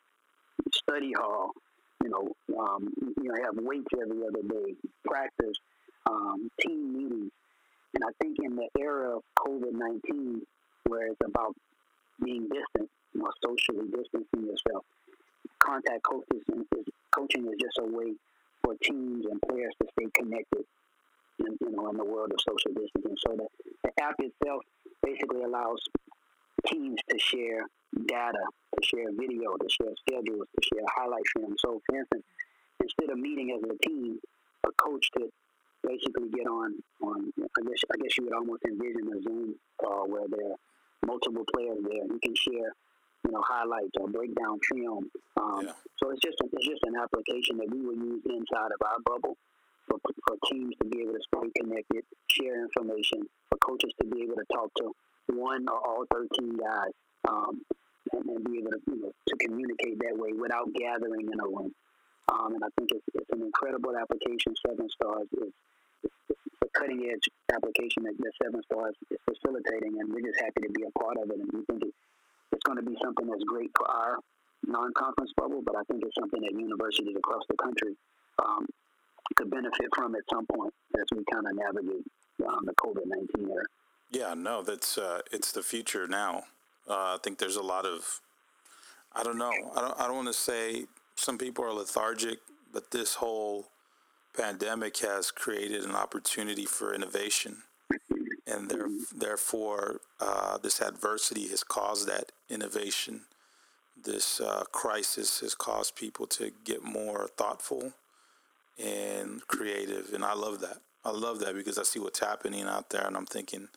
study 0.73 1.13
hall, 1.17 1.53
you 2.03 2.11
know, 2.11 2.57
um, 2.59 2.93
you 2.99 3.29
know, 3.29 3.35
have 3.45 3.55
weights 3.57 3.89
every 4.01 4.23
other 4.27 4.43
day, 4.43 4.75
practice, 5.05 5.57
um, 6.09 6.51
team 6.61 6.97
meetings. 6.97 7.33
And 7.95 8.05
I 8.05 8.13
think 8.23 8.39
in 8.43 8.57
the 8.57 8.69
era 8.79 9.17
of 9.17 9.23
COVID 9.39 9.73
19, 9.73 10.43
where 10.87 11.09
it's 11.09 11.21
about 11.25 11.55
being 12.25 12.49
distant, 12.49 12.91
you 13.15 13.21
know, 13.21 13.31
socially 13.45 13.89
distancing 13.91 14.47
yourself, 14.47 14.85
contact 15.59 16.03
coaches 16.03 16.43
is, 16.49 16.85
coaching 17.15 17.47
is 17.47 17.55
just 17.61 17.79
a 17.81 17.85
way 17.85 18.15
for 18.63 18.75
teams 18.83 19.27
and 19.27 19.41
players 19.43 19.73
to 19.83 19.89
stay 19.99 20.09
connected, 20.15 20.65
in, 21.41 21.57
you 21.61 21.71
know, 21.77 21.91
in 21.91 21.97
the 21.97 22.05
world 22.05 22.33
of 22.33 22.41
social 22.41 22.73
distancing. 22.73 23.17
So 23.27 23.37
the, 23.37 23.47
the 23.85 24.03
app 24.03 24.15
itself 24.19 24.63
basically 25.03 25.43
allows 25.43 25.81
teams 26.67 27.01
to 27.09 27.19
share 27.19 27.67
data, 28.07 28.45
to 28.75 28.81
share 28.87 29.11
video, 29.13 29.57
to 29.57 29.69
share 29.69 29.95
schedules, 30.07 30.47
to 30.55 30.61
share 30.63 30.85
highlight 30.95 31.27
film. 31.37 31.55
So, 31.59 31.81
for 31.87 31.97
instance, 31.97 32.25
instead 32.81 33.11
of 33.11 33.19
meeting 33.19 33.51
as 33.53 33.63
a 33.63 33.77
team, 33.87 34.19
a 34.65 34.73
coach 34.83 35.11
could 35.13 35.31
basically 35.83 36.29
get 36.31 36.47
on 36.47 36.75
on. 37.03 37.33
I 37.39 37.61
guess 37.65 37.83
I 37.93 37.97
guess 38.03 38.17
you 38.19 38.25
would 38.25 38.35
almost 38.35 38.63
envision 38.65 39.09
a 39.09 39.23
Zoom 39.23 39.55
call 39.81 40.09
where 40.09 40.29
there 40.29 40.53
are 40.53 40.61
multiple 41.07 41.45
players 41.55 41.79
there. 41.83 42.05
You 42.05 42.21
can 42.23 42.35
share, 42.37 42.71
you 43.25 43.33
know, 43.33 43.43
highlights 43.43 43.97
or 43.99 44.09
break 44.09 44.35
down 44.35 44.59
film. 44.71 45.11
Um, 45.41 45.67
yeah. 45.67 45.73
So 45.97 46.11
it's 46.11 46.21
just 46.21 46.41
a, 46.41 46.47
it's 46.53 46.67
just 46.67 46.83
an 46.85 46.95
application 46.97 47.57
that 47.59 47.71
we 47.71 47.81
will 47.81 47.97
use 47.97 48.23
inside 48.25 48.73
of 48.73 48.81
our 48.85 49.01
bubble. 49.05 49.37
For, 49.89 49.99
for 49.99 50.37
teams 50.47 50.71
to 50.79 50.85
be 50.87 51.03
able 51.03 51.15
to 51.15 51.25
stay 51.27 51.51
connected, 51.59 52.05
share 52.29 52.63
information, 52.63 53.27
for 53.49 53.59
coaches 53.59 53.91
to 54.01 54.07
be 54.07 54.23
able 54.23 54.37
to 54.37 54.47
talk 54.55 54.71
to 54.79 54.95
one 55.33 55.69
or 55.69 55.79
all 55.79 56.05
13 56.13 56.57
guys 56.57 56.95
um, 57.29 57.61
and, 58.13 58.25
and, 58.29 58.45
be 58.45 58.59
able 58.59 58.71
to, 58.73 58.81
you 58.87 59.01
know, 59.03 59.13
to 59.29 59.37
communicate 59.37 59.99
that 60.01 60.17
way 60.17 60.33
without 60.33 60.73
gathering 60.75 61.29
in 61.31 61.39
a 61.41 61.47
room. 61.47 61.73
Um, 62.31 62.55
and 62.55 62.63
I 62.65 62.69
think 62.79 62.91
it's, 62.93 63.05
it's 63.15 63.31
an 63.31 63.43
incredible 63.43 63.97
application. 63.97 64.55
Seven 64.67 64.89
Stars 64.91 65.29
is 65.43 65.53
a 66.63 66.69
cutting 66.79 67.11
edge 67.11 67.27
application 67.53 68.05
that, 68.05 68.15
that 68.19 68.33
Seven 68.43 68.63
Stars 68.65 68.95
is 69.11 69.19
facilitating, 69.27 69.99
and 69.99 70.13
we're 70.13 70.23
just 70.25 70.41
happy 70.41 70.63
to 70.63 70.73
be 70.73 70.85
a 70.87 70.93
part 70.99 71.17
of 71.19 71.31
it. 71.31 71.39
And 71.41 71.51
we 71.53 71.65
think 71.67 71.83
it, 71.83 71.95
it's 72.53 72.63
going 72.65 72.79
to 72.79 72.87
be 72.87 72.97
something 73.03 73.27
that's 73.27 73.45
great 73.45 73.71
for 73.77 73.91
our 73.91 74.19
non 74.67 74.93
conference 74.95 75.33
bubble, 75.37 75.63
but 75.65 75.77
I 75.77 75.83
think 75.91 76.03
it's 76.05 76.15
something 76.19 76.41
that 76.43 76.53
universities 76.53 77.17
across 77.17 77.43
the 77.49 77.57
country 77.57 77.97
um, 78.39 78.67
could 79.37 79.51
benefit 79.51 79.89
from 79.95 80.15
at 80.15 80.23
some 80.33 80.47
point 80.47 80.75
as 80.99 81.07
we 81.13 81.25
kind 81.31 81.47
of 81.47 81.55
navigate 81.55 82.07
um, 82.47 82.63
the 82.65 82.75
COVID 82.75 83.07
19 83.07 83.51
era. 83.51 83.65
Yeah, 84.11 84.35
no, 84.35 84.63
that's 84.63 84.99
uh, 84.99 85.21
it's 85.31 85.53
the 85.53 85.63
future 85.63 86.09
now. 86.09 86.45
Uh, 86.89 87.15
I 87.15 87.19
think 87.23 87.39
there's 87.39 87.57
a 87.57 87.63
lot 87.63 87.87
of, 87.87 88.21
I 89.15 89.23
don't 89.23 89.39
know, 89.39 89.53
I 89.77 89.81
don't, 89.81 90.01
I 90.01 90.07
don't 90.07 90.17
want 90.17 90.29
to 90.29 90.35
say 90.35 90.87
some 91.15 91.39
people 91.39 91.65
are 91.65 91.73
lethargic, 91.73 92.39
but 92.73 92.91
this 92.91 93.15
whole 93.15 93.69
pandemic 94.37 94.97
has 94.99 95.31
created 95.31 95.85
an 95.85 95.95
opportunity 95.95 96.65
for 96.65 96.93
innovation, 96.93 97.59
and 98.47 98.69
there, 98.69 98.89
therefore, 99.15 100.01
uh, 100.21 100.59
this 100.59 100.81
adversity 100.81 101.47
has 101.49 101.63
caused 101.63 102.09
that 102.09 102.33
innovation. 102.49 103.23
This 104.03 104.41
uh, 104.41 104.65
crisis 104.73 105.41
has 105.41 105.55
caused 105.55 105.95
people 105.95 106.27
to 106.29 106.51
get 106.65 106.83
more 106.83 107.29
thoughtful 107.37 107.93
and 108.83 109.47
creative, 109.47 110.13
and 110.15 110.25
I 110.25 110.35
love 110.35 110.61
that. 110.63 110.79
I 111.05 111.11
love 111.11 111.39
that 111.41 111.55
because 111.55 111.79
I 111.79 111.85
see 111.85 112.01
what's 112.01 112.19
happening 112.19 112.65
out 112.65 112.91
there, 112.91 113.07
and 113.07 113.17
I'm 113.17 113.27
thinking 113.27 113.69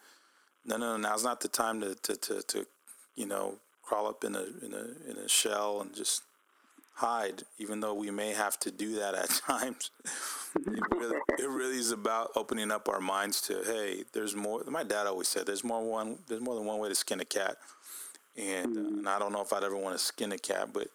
no, 0.65 0.77
no, 0.77 0.97
no. 0.97 1.09
Now's 1.09 1.23
not 1.23 1.41
the 1.41 1.47
time 1.47 1.81
to, 1.81 1.95
to, 1.95 2.15
to, 2.15 2.41
to, 2.41 2.65
you 3.15 3.25
know, 3.25 3.55
crawl 3.83 4.07
up 4.07 4.23
in 4.23 4.35
a 4.35 4.43
in 4.65 4.73
a 4.73 5.11
in 5.11 5.17
a 5.17 5.27
shell 5.27 5.81
and 5.81 5.93
just 5.93 6.23
hide, 6.95 7.43
even 7.57 7.79
though 7.79 7.93
we 7.93 8.11
may 8.11 8.31
have 8.31 8.59
to 8.59 8.71
do 8.71 8.95
that 8.95 9.15
at 9.15 9.29
times. 9.47 9.91
it, 10.55 10.83
really, 10.91 11.17
it 11.39 11.49
really 11.49 11.77
is 11.77 11.91
about 11.91 12.31
opening 12.35 12.71
up 12.71 12.87
our 12.87 12.99
minds 12.99 13.41
to, 13.41 13.61
hey, 13.65 14.03
there's 14.13 14.35
more. 14.35 14.63
My 14.67 14.83
dad 14.83 15.07
always 15.07 15.27
said, 15.27 15.45
there's 15.45 15.63
more 15.63 15.83
one. 15.83 16.19
There's 16.27 16.41
more 16.41 16.55
than 16.55 16.65
one 16.65 16.79
way 16.79 16.89
to 16.89 16.95
skin 16.95 17.19
a 17.19 17.25
cat, 17.25 17.57
and, 18.37 18.77
uh, 18.77 18.79
and 18.79 19.09
I 19.09 19.19
don't 19.19 19.33
know 19.33 19.41
if 19.41 19.53
I'd 19.53 19.63
ever 19.63 19.77
want 19.77 19.97
to 19.97 20.03
skin 20.03 20.31
a 20.31 20.37
cat, 20.37 20.69
but 20.73 20.87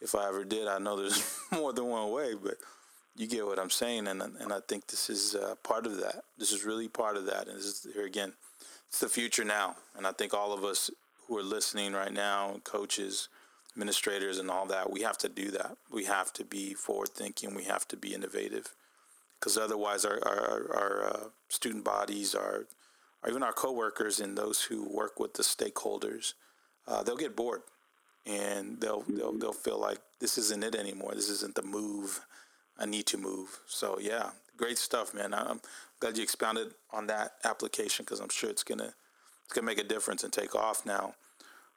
if 0.00 0.14
I 0.14 0.28
ever 0.28 0.44
did, 0.44 0.68
I 0.68 0.78
know 0.78 0.96
there's 0.96 1.38
more 1.52 1.72
than 1.72 1.86
one 1.86 2.10
way. 2.10 2.34
But 2.34 2.56
you 3.16 3.26
get 3.26 3.46
what 3.46 3.58
I'm 3.58 3.70
saying, 3.70 4.08
and 4.08 4.22
and 4.22 4.52
I 4.52 4.60
think 4.68 4.86
this 4.88 5.08
is 5.08 5.34
uh, 5.34 5.54
part 5.62 5.86
of 5.86 5.98
that. 5.98 6.24
This 6.36 6.52
is 6.52 6.64
really 6.64 6.88
part 6.88 7.16
of 7.16 7.26
that, 7.26 7.48
and 7.48 7.56
this 7.56 7.64
is 7.64 7.86
here 7.94 8.06
again. 8.06 8.32
It's 8.94 9.00
the 9.00 9.08
future 9.08 9.42
now, 9.42 9.74
and 9.96 10.06
I 10.06 10.12
think 10.12 10.32
all 10.32 10.52
of 10.52 10.62
us 10.62 10.88
who 11.26 11.36
are 11.36 11.42
listening 11.42 11.94
right 11.94 12.12
now, 12.12 12.60
coaches, 12.62 13.28
administrators, 13.72 14.38
and 14.38 14.48
all 14.48 14.66
that, 14.66 14.88
we 14.88 15.00
have 15.00 15.18
to 15.18 15.28
do 15.28 15.50
that. 15.50 15.76
We 15.90 16.04
have 16.04 16.32
to 16.34 16.44
be 16.44 16.74
forward 16.74 17.08
thinking. 17.08 17.56
We 17.56 17.64
have 17.64 17.88
to 17.88 17.96
be 17.96 18.14
innovative, 18.14 18.72
because 19.40 19.58
otherwise, 19.58 20.04
our 20.04 20.20
our, 20.24 20.76
our 20.76 21.04
uh, 21.08 21.20
student 21.48 21.82
bodies, 21.82 22.36
our 22.36 22.66
or 23.24 23.30
even 23.30 23.42
our 23.42 23.52
coworkers, 23.52 24.20
and 24.20 24.38
those 24.38 24.62
who 24.62 24.88
work 24.88 25.18
with 25.18 25.34
the 25.34 25.42
stakeholders, 25.42 26.34
uh, 26.86 27.02
they'll 27.02 27.16
get 27.16 27.34
bored, 27.34 27.62
and 28.24 28.80
they'll 28.80 29.02
they'll 29.08 29.36
they'll 29.36 29.52
feel 29.52 29.80
like 29.80 29.98
this 30.20 30.38
isn't 30.38 30.62
it 30.62 30.76
anymore. 30.76 31.14
This 31.16 31.30
isn't 31.30 31.56
the 31.56 31.64
move. 31.64 32.20
I 32.78 32.86
need 32.86 33.06
to 33.06 33.18
move. 33.18 33.58
So 33.66 33.98
yeah, 34.00 34.30
great 34.56 34.78
stuff, 34.78 35.12
man. 35.12 35.34
I'm 35.34 35.60
glad 36.04 36.18
you 36.18 36.22
expounded 36.22 36.74
on 36.90 37.06
that 37.06 37.32
application 37.44 38.04
because 38.04 38.20
I'm 38.20 38.28
sure 38.28 38.50
it's 38.50 38.62
gonna 38.62 38.92
it's 39.44 39.54
gonna 39.54 39.64
make 39.64 39.78
a 39.78 39.84
difference 39.84 40.22
and 40.22 40.30
take 40.30 40.54
off 40.54 40.84
now. 40.84 41.14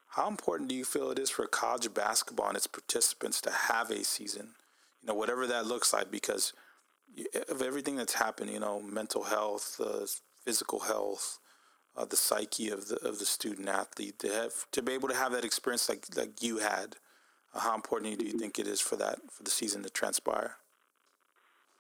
How 0.10 0.28
important 0.28 0.68
do 0.68 0.76
you 0.76 0.84
feel 0.84 1.12
it 1.12 1.20
is 1.20 1.30
for 1.30 1.48
college 1.48 1.94
basketball 1.94 2.50
and 2.50 2.58
its 2.58 2.68
participants 2.68 3.40
to 3.42 3.52
have 3.52 3.90
a 3.90 4.04
season? 4.04 4.56
You 5.02 5.08
know, 5.08 5.14
whatever 5.14 5.48
that 5.48 5.66
looks 5.66 5.94
like, 5.94 6.12
because 6.12 6.52
of 7.50 7.62
everything 7.62 7.96
that's 7.96 8.16
happened, 8.16 8.50
you 8.50 8.60
know, 8.60 8.82
mental 8.82 9.24
health, 9.24 9.80
uh, 9.80 10.06
physical 10.44 10.80
health, 10.82 11.40
uh, 11.96 12.04
the 12.04 12.18
psyche 12.18 12.70
of 12.70 12.90
the 12.90 12.98
of 13.08 13.20
the 13.20 13.26
student 13.26 13.70
athlete 13.70 14.20
to 14.20 14.28
have 14.28 14.70
to 14.74 14.82
be 14.82 14.92
able 14.92 15.08
to 15.08 15.16
have 15.16 15.32
that 15.32 15.46
experience 15.46 15.88
like 15.88 16.06
like 16.18 16.44
you 16.44 16.58
had. 16.58 16.98
Uh, 17.54 17.62
how 17.62 17.76
important 17.76 18.20
do 18.20 18.26
you 18.26 18.38
think 18.38 18.60
it 18.60 18.68
is 18.68 18.82
for 18.82 18.98
that 18.98 19.20
for 19.32 19.44
the 19.44 19.52
season 19.52 19.84
to 19.84 19.90
transpire? 19.90 20.58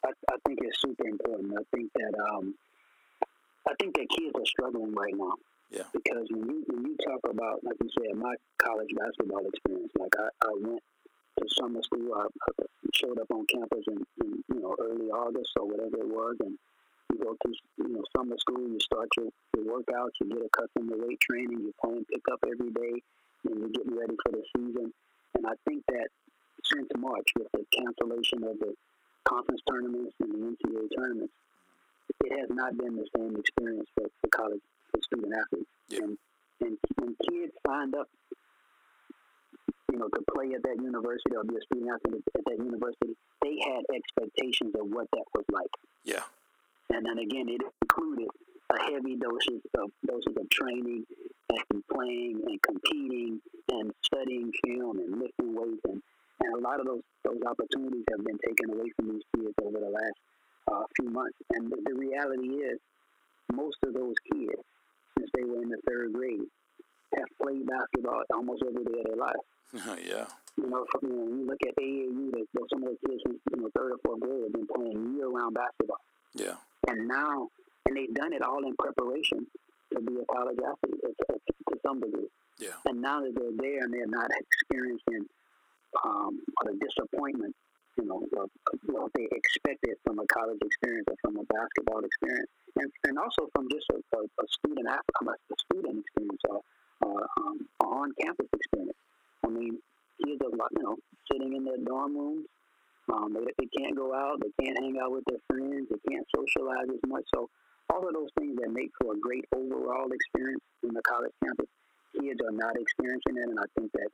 I, 0.06 0.10
I 0.32 0.36
think 0.46 0.60
it's 0.62 0.80
super 0.82 1.08
important. 1.08 1.54
I 1.58 1.64
think 1.76 1.92
that 1.94 2.14
um, 2.32 2.54
I 3.68 3.74
think 3.80 3.96
that 3.96 4.08
kids 4.10 4.34
are 4.36 4.46
struggling 4.46 4.94
right 4.94 5.16
now. 5.16 5.34
Yeah. 5.72 5.84
Because 5.92 6.28
when 6.32 6.48
you 6.48 6.64
when 6.68 6.86
you 6.86 6.96
talk 7.04 7.20
about 7.28 7.64
like 7.64 7.76
you 7.84 7.90
said, 7.92 8.16
my 8.16 8.36
college 8.58 8.92
basketball 8.96 9.44
experience, 9.48 9.92
like 10.00 10.16
I, 10.18 10.30
I 10.48 10.52
went 10.56 10.84
to 11.40 11.46
summer 11.60 11.84
school, 11.84 12.14
I, 12.16 12.28
I 12.32 12.66
showed 12.94 13.20
up 13.20 13.28
on 13.32 13.46
campus 13.48 13.84
in, 13.88 14.00
in 14.24 14.44
you 14.48 14.60
know 14.62 14.76
early 14.80 15.12
August 15.12 15.52
or 15.60 15.68
whatever 15.68 16.00
it 16.00 16.08
was, 16.08 16.36
and 16.40 16.58
you 17.12 17.20
go 17.20 17.36
to 17.36 17.50
you 17.84 17.90
know 17.90 18.04
summer 18.16 18.38
school, 18.40 18.64
you 18.64 18.80
start 18.80 19.10
your, 19.18 19.28
your 19.56 19.66
workouts, 19.76 20.16
you 20.22 20.30
get 20.30 20.48
accustomed 20.48 20.90
to 20.90 20.98
weight 21.04 21.20
training, 21.20 21.60
you're 21.60 21.82
playing 21.84 22.06
pickup 22.08 22.40
every 22.48 22.72
day, 22.72 22.96
and 23.52 23.60
you're 23.60 23.76
getting 23.76 23.98
ready 23.98 24.16
for 24.24 24.32
the 24.32 24.44
season. 24.56 24.94
And 25.36 25.46
I 25.46 25.54
think 25.68 25.84
that 25.90 26.08
since 26.64 26.88
March, 26.98 27.28
with 27.38 27.48
the 27.52 27.66
cancellation 27.76 28.44
of 28.44 28.60
the 28.60 28.74
conference 29.28 29.62
tournaments 29.70 30.16
and 30.20 30.32
the 30.32 30.38
NCAA 30.38 30.88
tournaments, 30.96 31.34
it 32.24 32.32
has 32.40 32.50
not 32.50 32.78
been 32.78 32.96
the 32.96 33.06
same 33.16 33.36
experience 33.36 33.88
for, 33.94 34.08
for 34.22 34.28
college 34.32 34.62
for 34.92 35.02
student 35.04 35.34
athletes. 35.36 35.70
Yeah. 35.90 36.00
And, 36.04 36.18
and 36.62 36.78
when 36.96 37.16
kids 37.30 37.54
signed 37.66 37.96
up, 37.96 38.08
you 39.92 40.00
know, 40.00 40.08
to 40.08 40.22
play 40.34 40.54
at 40.56 40.64
that 40.64 40.82
university 40.82 41.36
or 41.36 41.44
be 41.44 41.56
a 41.56 41.62
student 41.62 41.92
athlete 41.92 42.24
at 42.36 42.46
that 42.46 42.58
university, 42.58 43.16
they 43.42 43.60
had 43.64 43.84
expectations 43.94 44.74
of 44.80 44.88
what 44.88 45.08
that 45.12 45.26
was 45.36 45.46
like. 45.52 45.72
Yeah. 46.04 46.24
And 46.90 47.06
then 47.06 47.20
again, 47.20 47.50
it 47.50 47.62
included 47.82 48.28
a 48.72 48.80
heavy 48.92 49.16
doses 49.16 49.62
of 49.78 49.92
doses 50.06 50.36
of 50.36 50.50
training 50.50 51.06
and 51.50 51.84
playing 51.92 52.42
and 52.46 52.62
competing 52.62 53.40
and 53.72 53.92
studying 54.04 54.52
film 54.66 55.00
and 55.00 55.20
lifting 55.20 55.56
weights 55.56 55.82
and, 55.86 56.02
and 56.44 56.54
a 56.54 56.62
lot 56.62 56.80
of 56.80 56.86
those 56.86 57.02
those 57.24 57.42
opportunities 57.46 58.04
have 58.12 58.24
been 58.24 58.40
taken 58.46 58.72
away 58.72 58.90
from 58.96 59.10
these 59.14 59.26
kids 59.36 59.54
over 59.62 59.80
the 59.80 59.90
last 59.90 60.18
uh, 60.72 60.84
few 60.96 61.10
months. 61.10 61.38
And 61.52 61.72
the, 61.72 61.78
the 61.86 61.96
reality 61.96 62.64
is, 62.64 62.80
most 63.52 63.78
of 63.86 63.94
those 63.94 64.16
kids, 64.32 64.62
since 65.18 65.30
they 65.34 65.44
were 65.44 65.62
in 65.62 65.70
the 65.70 65.82
third 65.88 66.14
grade, 66.14 66.48
have 67.16 67.28
played 67.42 67.66
basketball 67.66 68.24
almost 68.34 68.64
every 68.68 68.84
day 68.84 69.00
of 69.00 69.06
their 69.06 69.16
life. 69.16 69.44
yeah. 70.08 70.26
You 70.58 70.70
know, 70.70 70.86
from, 70.92 71.10
you 71.10 71.16
know, 71.16 71.24
when 71.26 71.40
you 71.40 71.48
look 71.48 71.62
at 71.68 71.76
AAU, 71.76 72.32
there's, 72.32 72.48
there's 72.54 72.70
some 72.72 72.84
of 72.84 72.90
the 72.90 73.08
kids 73.08 73.22
since 73.26 73.40
you 73.52 73.62
know 73.62 73.70
third 73.76 73.92
or 73.94 74.00
fourth 74.04 74.20
grade 74.22 74.44
have 74.44 74.54
been 74.54 74.68
playing 74.68 75.16
year-round 75.16 75.56
basketball. 75.56 76.02
Yeah. 76.34 76.56
And 76.88 77.08
now, 77.08 77.50
and 77.86 77.96
they've 77.96 78.14
done 78.14 78.34
it 78.34 78.42
all 78.42 78.64
in 78.66 78.76
preparation 78.76 79.48
to 79.94 80.02
be 80.02 80.14
a 80.20 80.26
college 80.34 80.58
athlete 80.60 81.02
to, 81.02 81.34
to 81.36 81.80
some 81.86 82.02
degree. 82.02 82.28
Yeah. 82.60 82.76
And 82.86 83.02
now 83.02 83.22
that 83.22 83.34
they're 83.36 83.56
there 83.58 83.84
and 83.84 83.94
they're 83.94 84.08
not 84.08 84.30
experiencing 84.32 85.28
um, 86.04 86.40
the 86.66 86.74
disappointment, 86.80 87.56
you 87.98 88.06
know, 88.06 88.22
of, 88.38 88.50
what 88.86 89.12
they 89.16 89.28
expected 89.32 89.96
from 90.04 90.20
a 90.20 90.26
college 90.28 90.60
experience 90.62 91.08
or 91.10 91.16
from 91.22 91.38
a 91.38 91.46
basketball 91.46 92.04
experience, 92.04 92.50
and, 92.76 92.92
and 93.06 93.18
also 93.18 93.50
from 93.54 93.68
just 93.72 93.86
a, 93.92 94.00
a, 94.18 94.22
a 94.22 94.46
student 94.60 94.88
a 94.88 95.56
student 95.72 96.00
experience 96.00 96.42
or, 96.50 96.62
or 97.02 97.28
um, 97.42 97.68
on 97.82 98.12
campus 98.22 98.48
experience. 98.54 98.98
I 99.46 99.50
mean, 99.50 99.80
kids 100.24 100.42
are 100.42 100.52
you 100.52 100.84
know 100.84 100.96
sitting 101.32 101.56
in 101.56 101.66
their 101.66 101.78
dorm 101.78 102.16
rooms. 102.18 102.46
Um, 103.12 103.34
they, 103.34 103.48
they 103.58 103.70
can't 103.78 103.96
go 103.96 104.14
out. 104.14 104.42
They 104.44 104.52
can't 104.60 104.78
hang 104.78 105.00
out 105.02 105.12
with 105.12 105.24
their 105.26 105.40
friends. 105.48 105.88
They 105.90 106.02
can't 106.12 106.28
socialize 106.36 106.92
as 106.92 107.00
much. 107.08 107.24
So 107.34 107.50
all 107.90 108.06
of 108.06 108.14
those 108.14 108.30
things 108.38 108.60
that 108.60 108.70
make 108.70 108.92
for 109.00 109.14
a 109.14 109.20
great 109.20 109.46
overall 109.56 110.12
experience 110.12 110.64
in 110.84 110.94
the 110.94 111.02
college 111.08 111.32
campus, 111.44 111.72
kids 112.20 112.40
are 112.44 112.52
not 112.52 112.76
experiencing 112.76 113.40
it, 113.40 113.48
and 113.48 113.60
I 113.60 113.68
think 113.80 113.92
that 113.94 114.10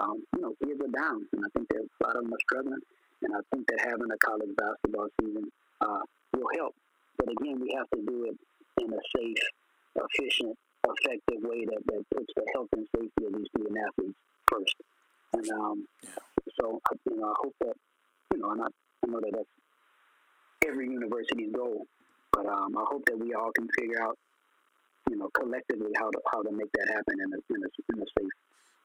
um, 0.00 0.22
you 0.36 0.40
know 0.42 0.52
kids 0.64 0.80
are 0.80 0.92
down, 0.92 1.26
and 1.32 1.42
I 1.44 1.48
think 1.56 1.68
that 1.70 1.80
a 1.80 1.98
lot 2.04 2.16
of 2.16 2.24
them 2.24 2.32
are 2.34 2.44
struggling, 2.44 2.84
and 3.22 3.32
I 3.34 3.40
think 3.52 3.66
that 3.68 3.80
having 3.80 4.10
a 4.10 4.18
college 4.18 4.52
basketball 4.56 5.08
season 5.20 5.50
uh, 5.80 6.02
will 6.36 6.50
help. 6.58 6.74
But 7.16 7.32
again, 7.32 7.60
we 7.60 7.74
have 7.76 7.88
to 7.90 8.00
do 8.04 8.30
it 8.30 8.36
in 8.82 8.92
a 8.92 9.02
safe, 9.16 9.44
efficient, 9.96 10.56
effective 10.86 11.42
way 11.42 11.64
that, 11.64 11.82
that 11.86 12.04
puts 12.14 12.32
the 12.36 12.46
health 12.54 12.68
and 12.76 12.86
safety 12.94 13.26
of 13.26 13.32
these 13.34 13.48
student 13.54 13.76
athletes 13.76 14.18
first. 14.46 14.76
And 15.34 15.50
um, 15.50 15.86
yeah. 16.02 16.10
so, 16.60 16.80
you 17.10 17.16
know, 17.16 17.28
I 17.28 17.34
hope 17.42 17.54
that, 17.60 17.74
you 18.32 18.38
know, 18.38 18.50
and 18.52 18.62
I, 18.62 18.66
I 18.66 19.06
know 19.10 19.20
that 19.20 19.32
that's 19.34 19.48
every 20.66 20.86
university's 20.86 21.52
goal, 21.52 21.86
but 22.32 22.46
um, 22.46 22.76
I 22.76 22.84
hope 22.86 23.04
that 23.06 23.18
we 23.18 23.34
all 23.34 23.50
can 23.52 23.68
figure 23.78 24.02
out, 24.02 24.16
you 25.10 25.16
know, 25.16 25.28
collectively 25.34 25.92
how 25.96 26.10
to 26.10 26.20
how 26.32 26.42
to 26.42 26.52
make 26.52 26.70
that 26.72 26.88
happen 26.88 27.16
in 27.20 27.32
a 27.32 27.40
in 27.54 27.64
a, 27.64 27.68
in 27.92 28.02
a 28.02 28.06
safe, 28.18 28.32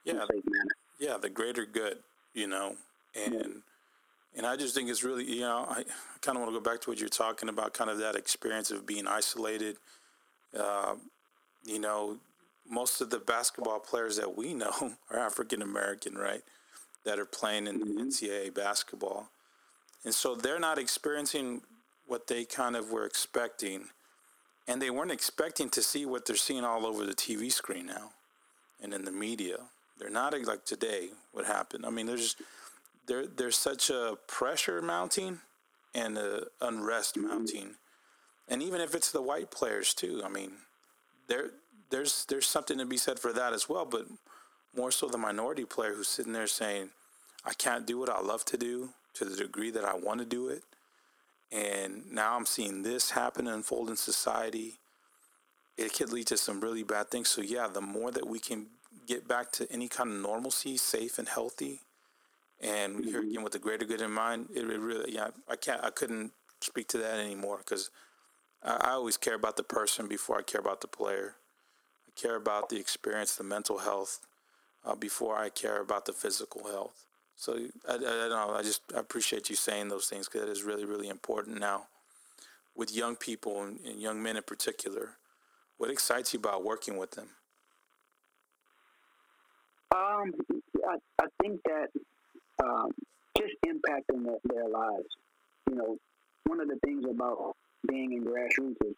yeah, 0.06 0.14
in 0.14 0.18
a 0.20 0.26
safe 0.26 0.44
manner. 0.46 0.76
Yeah, 1.00 1.18
the 1.18 1.30
greater 1.30 1.66
good, 1.66 2.00
you 2.34 2.48
know, 2.48 2.76
and. 3.16 3.62
And 4.36 4.48
I 4.48 4.56
just 4.56 4.74
think 4.74 4.90
it's 4.90 5.04
really, 5.04 5.32
you 5.32 5.42
know, 5.42 5.66
I, 5.70 5.82
I 5.82 6.18
kind 6.22 6.36
of 6.36 6.42
want 6.42 6.54
to 6.54 6.60
go 6.60 6.64
back 6.64 6.82
to 6.82 6.90
what 6.90 7.00
you're 7.00 7.08
talking 7.08 7.50
about, 7.50 7.76
kind 7.76 7.92
of 7.92 8.00
that 8.00 8.16
experience 8.16 8.72
of 8.72 8.84
being 8.84 9.06
isolated. 9.06 9.78
Uh, 10.58 10.96
you 11.64 11.78
know, 11.78 12.18
most 12.70 13.02
of 13.02 13.10
the 13.10 13.20
basketball 13.20 13.80
players 13.80 14.18
that 14.18 14.36
we 14.36 14.54
know 14.54 14.94
are 15.12 15.20
African 15.20 15.62
American, 15.62 16.16
right? 16.16 16.42
That 17.06 17.20
are 17.20 17.26
playing 17.26 17.68
in 17.68 17.80
mm-hmm. 17.80 18.08
NCAA 18.08 18.54
basketball. 18.54 19.30
And 20.06 20.14
so 20.14 20.36
they're 20.36 20.60
not 20.60 20.78
experiencing 20.78 21.62
what 22.08 22.28
they 22.28 22.44
kind 22.46 22.76
of 22.76 22.92
were 22.92 23.06
expecting. 23.06 23.86
And 24.68 24.82
they 24.82 24.90
weren't 24.90 25.12
expecting 25.12 25.70
to 25.72 25.82
see 25.82 26.06
what 26.06 26.26
they're 26.26 26.36
seeing 26.36 26.64
all 26.64 26.86
over 26.86 27.06
the 27.06 27.14
TV 27.14 27.52
screen 27.52 27.86
now 27.86 28.12
and 28.82 28.94
in 28.94 29.06
the 29.06 29.12
media. 29.12 29.58
They're 29.98 30.10
not 30.10 30.40
like 30.46 30.66
today, 30.66 31.10
what 31.32 31.46
happened. 31.46 31.86
I 31.86 31.90
mean, 31.90 32.08
there's 32.08 32.36
there, 33.06 33.28
there's 33.28 33.58
such 33.58 33.90
a 33.90 34.18
pressure 34.28 34.82
mounting 34.82 35.40
and 35.94 36.18
a 36.18 36.48
unrest 36.62 37.16
mm-hmm. 37.16 37.28
mounting. 37.28 37.76
And 38.48 38.62
even 38.62 38.82
if 38.82 38.96
it's 38.96 39.12
the 39.12 39.22
white 39.22 39.52
players 39.52 39.94
too, 39.94 40.22
I 40.26 40.30
mean, 40.30 40.52
there 41.28 41.52
there's 41.90 42.26
there's 42.26 42.48
something 42.48 42.78
to 42.78 42.86
be 42.86 42.98
said 42.98 43.20
for 43.20 43.34
that 43.34 43.54
as 43.54 43.70
well, 43.70 43.86
but 43.86 44.06
more 44.76 44.92
so 44.92 45.08
the 45.08 45.18
minority 45.18 45.66
player 45.66 45.94
who's 45.94 46.08
sitting 46.08 46.34
there 46.34 46.48
saying, 46.48 46.90
I 47.46 47.54
can't 47.54 47.86
do 47.86 48.00
what 48.00 48.10
I 48.10 48.20
love 48.22 48.44
to 48.46 48.58
do 48.58 48.90
to 49.16 49.26
the 49.26 49.36
degree 49.36 49.70
that 49.72 49.86
I 49.86 49.96
want 49.96 50.20
to 50.20 50.26
do 50.26 50.50
it. 50.50 50.64
And 51.52 52.12
now 52.12 52.36
I'm 52.36 52.48
seeing 52.48 52.82
this 52.82 53.12
happen 53.12 53.46
and 53.46 53.58
unfold 53.58 53.90
in 53.90 53.96
society. 53.96 54.80
It 55.78 55.94
could 55.94 56.12
lead 56.12 56.28
to 56.28 56.38
some 56.38 56.62
really 56.62 56.84
bad 56.84 57.10
things. 57.10 57.30
So 57.30 57.42
yeah, 57.42 57.68
the 57.68 57.82
more 57.82 58.10
that 58.12 58.28
we 58.28 58.40
can 58.40 58.68
get 59.08 59.28
back 59.28 59.52
to 59.54 59.72
any 59.72 59.88
kind 59.88 60.12
of 60.12 60.18
normalcy, 60.18 60.78
safe 60.78 61.20
and 61.20 61.28
healthy, 61.28 61.82
and 62.62 62.96
mm-hmm. 62.96 63.10
here 63.10 63.22
again 63.22 63.44
with 63.44 63.54
the 63.54 63.60
greater 63.60 63.86
good 63.86 64.02
in 64.02 64.12
mind, 64.12 64.48
it, 64.54 64.70
it 64.70 64.80
really 64.80 65.14
yeah, 65.14 65.30
I 65.50 65.56
can't 65.56 65.84
I 65.84 65.90
couldn't 65.90 66.32
speak 66.62 66.88
to 66.90 66.98
that 67.00 67.20
anymore 67.20 67.58
because 67.58 67.90
I, 68.64 68.76
I 68.76 68.90
always 68.92 69.18
care 69.18 69.36
about 69.36 69.58
the 69.58 69.64
person 69.64 70.08
before 70.08 70.38
I 70.38 70.42
care 70.42 70.62
about 70.62 70.82
the 70.82 70.88
player. 70.88 71.36
I 72.08 72.20
care 72.20 72.36
about 72.36 72.70
the 72.70 72.78
experience, 72.78 73.36
the 73.36 73.44
mental 73.44 73.80
health, 73.80 74.20
uh, 74.86 74.96
before 74.96 75.38
I 75.38 75.50
care 75.50 75.82
about 75.82 76.06
the 76.06 76.14
physical 76.14 76.68
health. 76.68 77.06
So 77.36 77.58
I, 77.88 77.94
I, 77.94 77.96
I 77.96 78.00
don't 78.00 78.30
know. 78.30 78.56
I 78.56 78.62
just 78.64 78.82
I 78.96 79.00
appreciate 79.00 79.50
you 79.50 79.56
saying 79.56 79.90
those 79.90 80.08
things 80.08 80.28
because 80.28 80.48
it 80.48 80.52
is 80.52 80.64
really 80.64 80.86
really 80.86 81.10
important 81.10 81.60
now 81.60 81.88
with 82.76 82.96
young 82.96 83.16
people 83.16 83.62
and, 83.64 83.80
and 83.86 84.02
young 84.02 84.22
men 84.22 84.38
in 84.38 84.44
particular. 84.44 85.18
What 85.78 85.90
excites 85.90 86.34
you 86.34 86.40
about 86.40 86.64
working 86.64 86.98
with 86.98 87.12
them? 87.12 87.30
Um, 90.24 90.34
I, 90.88 90.98
I 91.22 91.28
think 91.42 91.62
that 91.66 91.90
um, 92.64 92.92
just 93.38 93.54
impacting 93.66 94.26
their, 94.26 94.38
their 94.46 94.70
lives. 94.70 95.08
You 95.70 95.76
know, 95.76 95.98
one 96.46 96.62
of 96.62 96.68
the 96.68 96.78
things 96.86 97.06
about 97.10 97.56
being 97.88 98.14
in 98.14 98.24
grassroots 98.24 98.78
is 98.86 98.96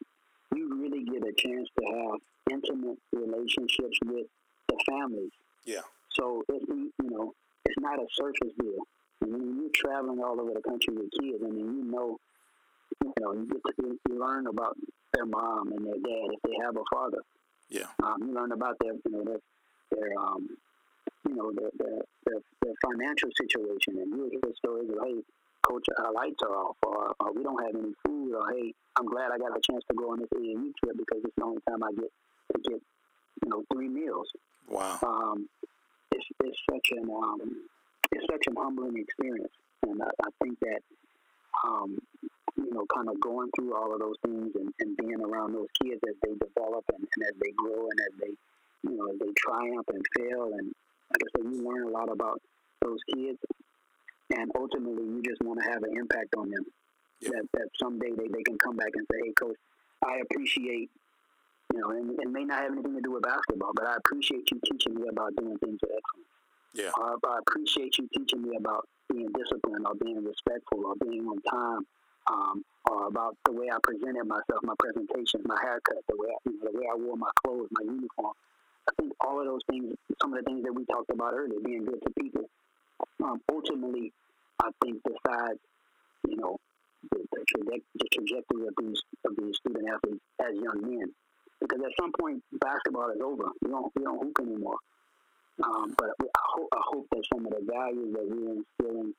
you 0.55 0.81
really 0.81 1.03
get 1.03 1.27
a 1.27 1.33
chance 1.33 1.67
to 1.79 1.85
have 1.85 2.19
intimate 2.51 2.97
relationships 3.11 3.97
with 4.05 4.27
the 4.67 4.77
families. 4.89 5.31
Yeah. 5.65 5.81
So 6.11 6.43
it, 6.49 6.61
you 6.67 6.91
know, 7.01 7.33
it's 7.65 7.79
not 7.79 7.99
a 7.99 8.05
surface 8.13 8.53
deal. 8.59 8.79
When 9.21 9.57
you're 9.59 9.69
traveling 9.73 10.21
all 10.23 10.39
over 10.39 10.51
the 10.53 10.61
country 10.61 10.93
with 10.93 11.11
kids, 11.19 11.43
I 11.43 11.49
mean, 11.49 11.77
you 11.77 11.91
know, 11.91 12.17
you 13.03 13.13
know, 13.19 13.33
you 13.33 13.47
get 13.47 13.75
to 13.79 13.97
you 14.09 14.19
learn 14.19 14.47
about 14.47 14.77
their 15.13 15.25
mom 15.25 15.71
and 15.71 15.85
their 15.85 15.95
dad 15.95 16.33
if 16.33 16.41
they 16.43 16.55
have 16.63 16.75
a 16.75 16.83
father. 16.93 17.19
Yeah. 17.69 17.87
Um, 18.03 18.17
you 18.21 18.33
learn 18.33 18.51
about 18.51 18.77
their, 18.79 18.93
you 18.93 19.11
know, 19.11 19.23
their, 19.23 19.39
their 19.91 20.19
um, 20.19 20.49
you 21.27 21.35
know, 21.35 21.51
their, 21.51 21.71
their, 21.77 21.99
their, 22.25 22.39
their 22.61 22.75
financial 22.83 23.29
situation, 23.35 24.01
and 24.01 24.09
you 24.11 24.29
hear 24.31 24.53
stories 24.55 24.89
of, 24.89 24.97
hey, 25.05 25.21
coach, 25.63 25.85
our 25.97 26.13
lights 26.13 26.41
are 26.43 26.55
off, 26.55 26.77
or, 26.85 27.13
or 27.19 27.33
we 27.33 27.43
don't 27.43 27.61
have 27.63 27.75
any 27.75 27.93
food, 28.05 28.35
or 28.35 28.45
hey, 28.53 28.73
I'm 28.97 29.05
glad 29.05 29.31
I 29.33 29.37
got 29.37 29.57
a 29.57 29.61
chance 29.61 29.83
to 29.89 29.95
go 29.95 30.11
on 30.11 30.19
this 30.19 30.29
AAU 30.33 30.71
trip 30.77 30.97
because 30.97 31.21
it's 31.23 31.35
the 31.37 31.43
only 31.43 31.61
time 31.67 31.83
I 31.83 31.91
get 31.93 32.11
to 32.53 32.69
get, 32.69 32.81
you 33.43 33.49
know, 33.49 33.63
three 33.73 33.89
meals. 33.89 34.29
Wow. 34.69 34.99
Um, 35.03 35.49
it's, 36.11 36.25
it's 36.43 36.59
such 36.69 36.97
an 36.97 37.09
um, 37.09 37.67
it's 38.11 38.25
such 38.31 38.45
an 38.47 38.55
humbling 38.57 38.97
experience, 38.97 39.51
and 39.83 40.01
I, 40.01 40.07
I 40.21 40.29
think 40.41 40.59
that 40.61 40.81
um, 41.65 41.97
you 42.57 42.71
know, 42.71 42.85
kind 42.93 43.09
of 43.09 43.19
going 43.19 43.49
through 43.55 43.75
all 43.75 43.93
of 43.93 43.99
those 43.99 44.15
things 44.23 44.51
and, 44.55 44.71
and 44.79 44.97
being 44.97 45.21
around 45.21 45.53
those 45.53 45.67
kids 45.81 45.99
as 46.07 46.15
they 46.23 46.33
develop 46.33 46.85
and, 46.93 47.03
and 47.03 47.21
as 47.27 47.35
they 47.41 47.51
grow 47.57 47.89
and 47.89 47.99
as 47.99 48.13
they 48.21 48.33
you 48.89 48.97
know 48.97 49.11
as 49.11 49.19
they 49.19 49.33
triumph 49.37 49.87
and 49.89 50.03
fail 50.15 50.53
and 50.53 50.71
like 51.11 51.21
I 51.21 51.27
said, 51.37 51.51
you 51.51 51.67
learn 51.67 51.87
a 51.87 51.91
lot 51.91 52.11
about 52.11 52.41
those 52.81 52.99
kids, 53.13 53.39
and 54.35 54.51
ultimately 54.57 55.03
you 55.03 55.21
just 55.23 55.41
want 55.41 55.59
to 55.63 55.69
have 55.69 55.83
an 55.83 55.95
impact 55.97 56.35
on 56.37 56.49
them. 56.49 56.65
Yeah. 57.21 57.29
That, 57.29 57.45
that 57.53 57.67
someday 57.81 58.11
they, 58.11 58.27
they 58.27 58.43
can 58.43 58.57
come 58.57 58.75
back 58.75 58.91
and 58.93 59.07
say, 59.11 59.19
hey, 59.23 59.33
coach, 59.39 59.55
I 60.05 60.19
appreciate 60.19 60.89
you 61.73 61.81
know, 61.81 61.89
and 61.89 62.19
it 62.19 62.29
may 62.29 62.43
not 62.43 62.61
have 62.61 62.71
anything 62.71 62.95
to 62.95 63.01
do 63.01 63.11
with 63.11 63.23
basketball, 63.23 63.71
but 63.75 63.87
I 63.87 63.95
appreciate 63.97 64.49
you 64.51 64.59
teaching 64.63 64.95
me 64.95 65.07
about 65.09 65.35
doing 65.35 65.57
things 65.57 65.79
with 65.81 65.91
excellence. 65.91 66.31
Yeah. 66.73 66.91
Uh, 66.95 67.15
I 67.27 67.39
appreciate 67.39 67.97
you 67.97 68.07
teaching 68.13 68.43
me 68.43 68.55
about 68.57 68.87
being 69.11 69.29
disciplined 69.31 69.85
or 69.87 69.95
being 69.95 70.23
respectful 70.23 70.85
or 70.85 70.95
being 70.95 71.25
on 71.27 71.41
time, 71.41 71.87
um, 72.31 72.65
or 72.89 73.07
about 73.07 73.37
the 73.45 73.51
way 73.51 73.67
I 73.71 73.77
presented 73.81 74.25
myself, 74.25 74.61
my 74.63 74.73
presentation, 74.79 75.41
my 75.45 75.57
haircut, 75.61 76.03
the 76.07 76.15
way 76.17 76.29
I, 76.29 76.37
you 76.49 76.59
know, 76.59 76.71
the 76.71 76.77
way 76.77 76.85
I 76.91 76.95
wore 76.95 77.17
my 77.17 77.31
clothes, 77.43 77.69
my 77.71 77.83
uniform. 77.83 78.33
I 78.87 78.93
think 78.99 79.13
all 79.19 79.39
of 79.39 79.45
those 79.45 79.61
things, 79.69 79.95
some 80.21 80.33
of 80.33 80.39
the 80.39 80.45
things 80.45 80.63
that 80.63 80.73
we 80.73 80.85
talked 80.85 81.09
about 81.09 81.33
earlier, 81.33 81.59
being 81.63 81.85
good 81.85 82.01
to 82.05 82.11
people, 82.21 82.45
um, 83.23 83.41
ultimately, 83.51 84.13
I 84.61 84.69
think 84.83 85.01
decides, 85.03 85.59
you 86.27 86.37
know, 86.37 86.57
the, 87.11 87.17
the, 87.31 87.45
traje- 87.45 87.83
the 87.95 88.07
trajectory 88.13 88.67
of 88.67 88.73
these 88.81 89.01
of 89.25 89.35
these 89.37 89.57
student 89.57 89.89
athletes 89.89 90.23
as 90.41 90.55
young 90.55 90.81
men 90.81 91.13
because 91.61 91.79
at 91.83 91.91
some 91.99 92.11
point 92.19 92.43
basketball 92.59 93.09
is 93.09 93.21
over. 93.21 93.49
We 93.61 93.69
don't 93.69 93.91
we 93.95 94.03
don't 94.03 94.21
hoop 94.21 94.37
anymore. 94.41 94.77
Um, 95.63 95.95
but 95.97 96.11
I 96.19 96.43
hope, 96.51 96.69
I 96.75 96.81
hope 96.83 97.07
that 97.11 97.23
some 97.31 97.45
of 97.45 97.51
the 97.51 97.63
values 97.63 98.11
that 98.11 98.27
we're 98.27 98.59
instilling 98.59 99.13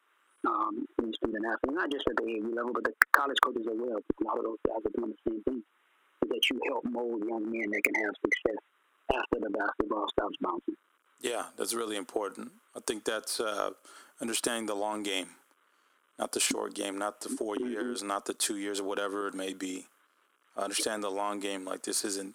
um, 0.47 0.85
in 1.03 1.13
student 1.15 1.45
athletes, 1.47 1.75
not 1.75 1.91
just 1.91 2.05
at 2.09 2.17
the 2.17 2.29
AAU 2.29 2.55
level, 2.55 2.73
but 2.75 2.85
the 2.85 2.93
college 3.13 3.39
coaches 3.43 3.65
as 3.65 3.73
well, 3.73 3.97
a 3.97 4.25
lot 4.25 4.37
of 4.37 4.45
those 4.45 4.61
guys 4.69 4.85
are 4.85 4.93
doing 5.01 5.17
the 5.17 5.23
same 5.25 5.43
thing, 5.49 5.63
is 5.65 6.29
that 6.29 6.43
you 6.51 6.61
help 6.69 6.85
mold 6.85 7.25
young 7.25 7.51
men 7.51 7.73
that 7.73 7.83
can 7.83 7.97
have 8.05 8.13
success 8.21 8.61
after 9.13 9.41
the 9.41 9.51
basketball 9.51 10.07
stops 10.11 10.37
bouncing. 10.41 10.77
Yeah, 11.21 11.47
that's 11.57 11.75
really 11.75 11.97
important. 11.97 12.53
I 12.77 12.81
think 12.87 13.05
that's 13.05 13.41
uh, 13.41 13.71
understanding 14.21 14.67
the 14.67 14.75
long 14.75 15.03
game, 15.03 15.29
not 16.19 16.33
the 16.33 16.41
short 16.41 16.75
game, 16.75 16.99
not 16.99 17.21
the 17.21 17.31
4 17.31 17.57
mm-hmm. 17.57 17.71
years, 17.71 18.03
not 18.03 18.27
the 18.27 18.35
two 18.35 18.57
years, 18.57 18.81
or 18.81 18.85
whatever 18.85 19.27
it 19.29 19.35
may 19.35 19.53
be 19.53 19.87
I 20.57 20.63
understand 20.63 21.03
the 21.03 21.11
long 21.11 21.41
game. 21.41 21.65
Like 21.65 21.83
this 21.83 22.05
isn't. 22.05 22.35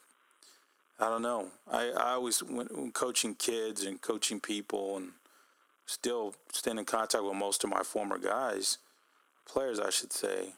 I 0.99 1.09
don't 1.09 1.23
know. 1.23 1.47
I, 1.71 1.89
I 1.89 2.11
always 2.11 2.43
when, 2.43 2.67
when 2.67 2.91
coaching 2.91 3.33
kids 3.35 3.83
and 3.83 3.99
coaching 3.99 4.39
people 4.39 4.97
and 4.97 5.11
still 5.87 6.35
staying 6.51 6.77
in 6.77 6.85
contact 6.85 7.23
with 7.23 7.33
most 7.33 7.63
of 7.63 7.69
my 7.69 7.81
former 7.81 8.19
guys, 8.19 8.77
players, 9.47 9.79
I 9.79 9.89
should 9.89 10.13
say. 10.13 10.53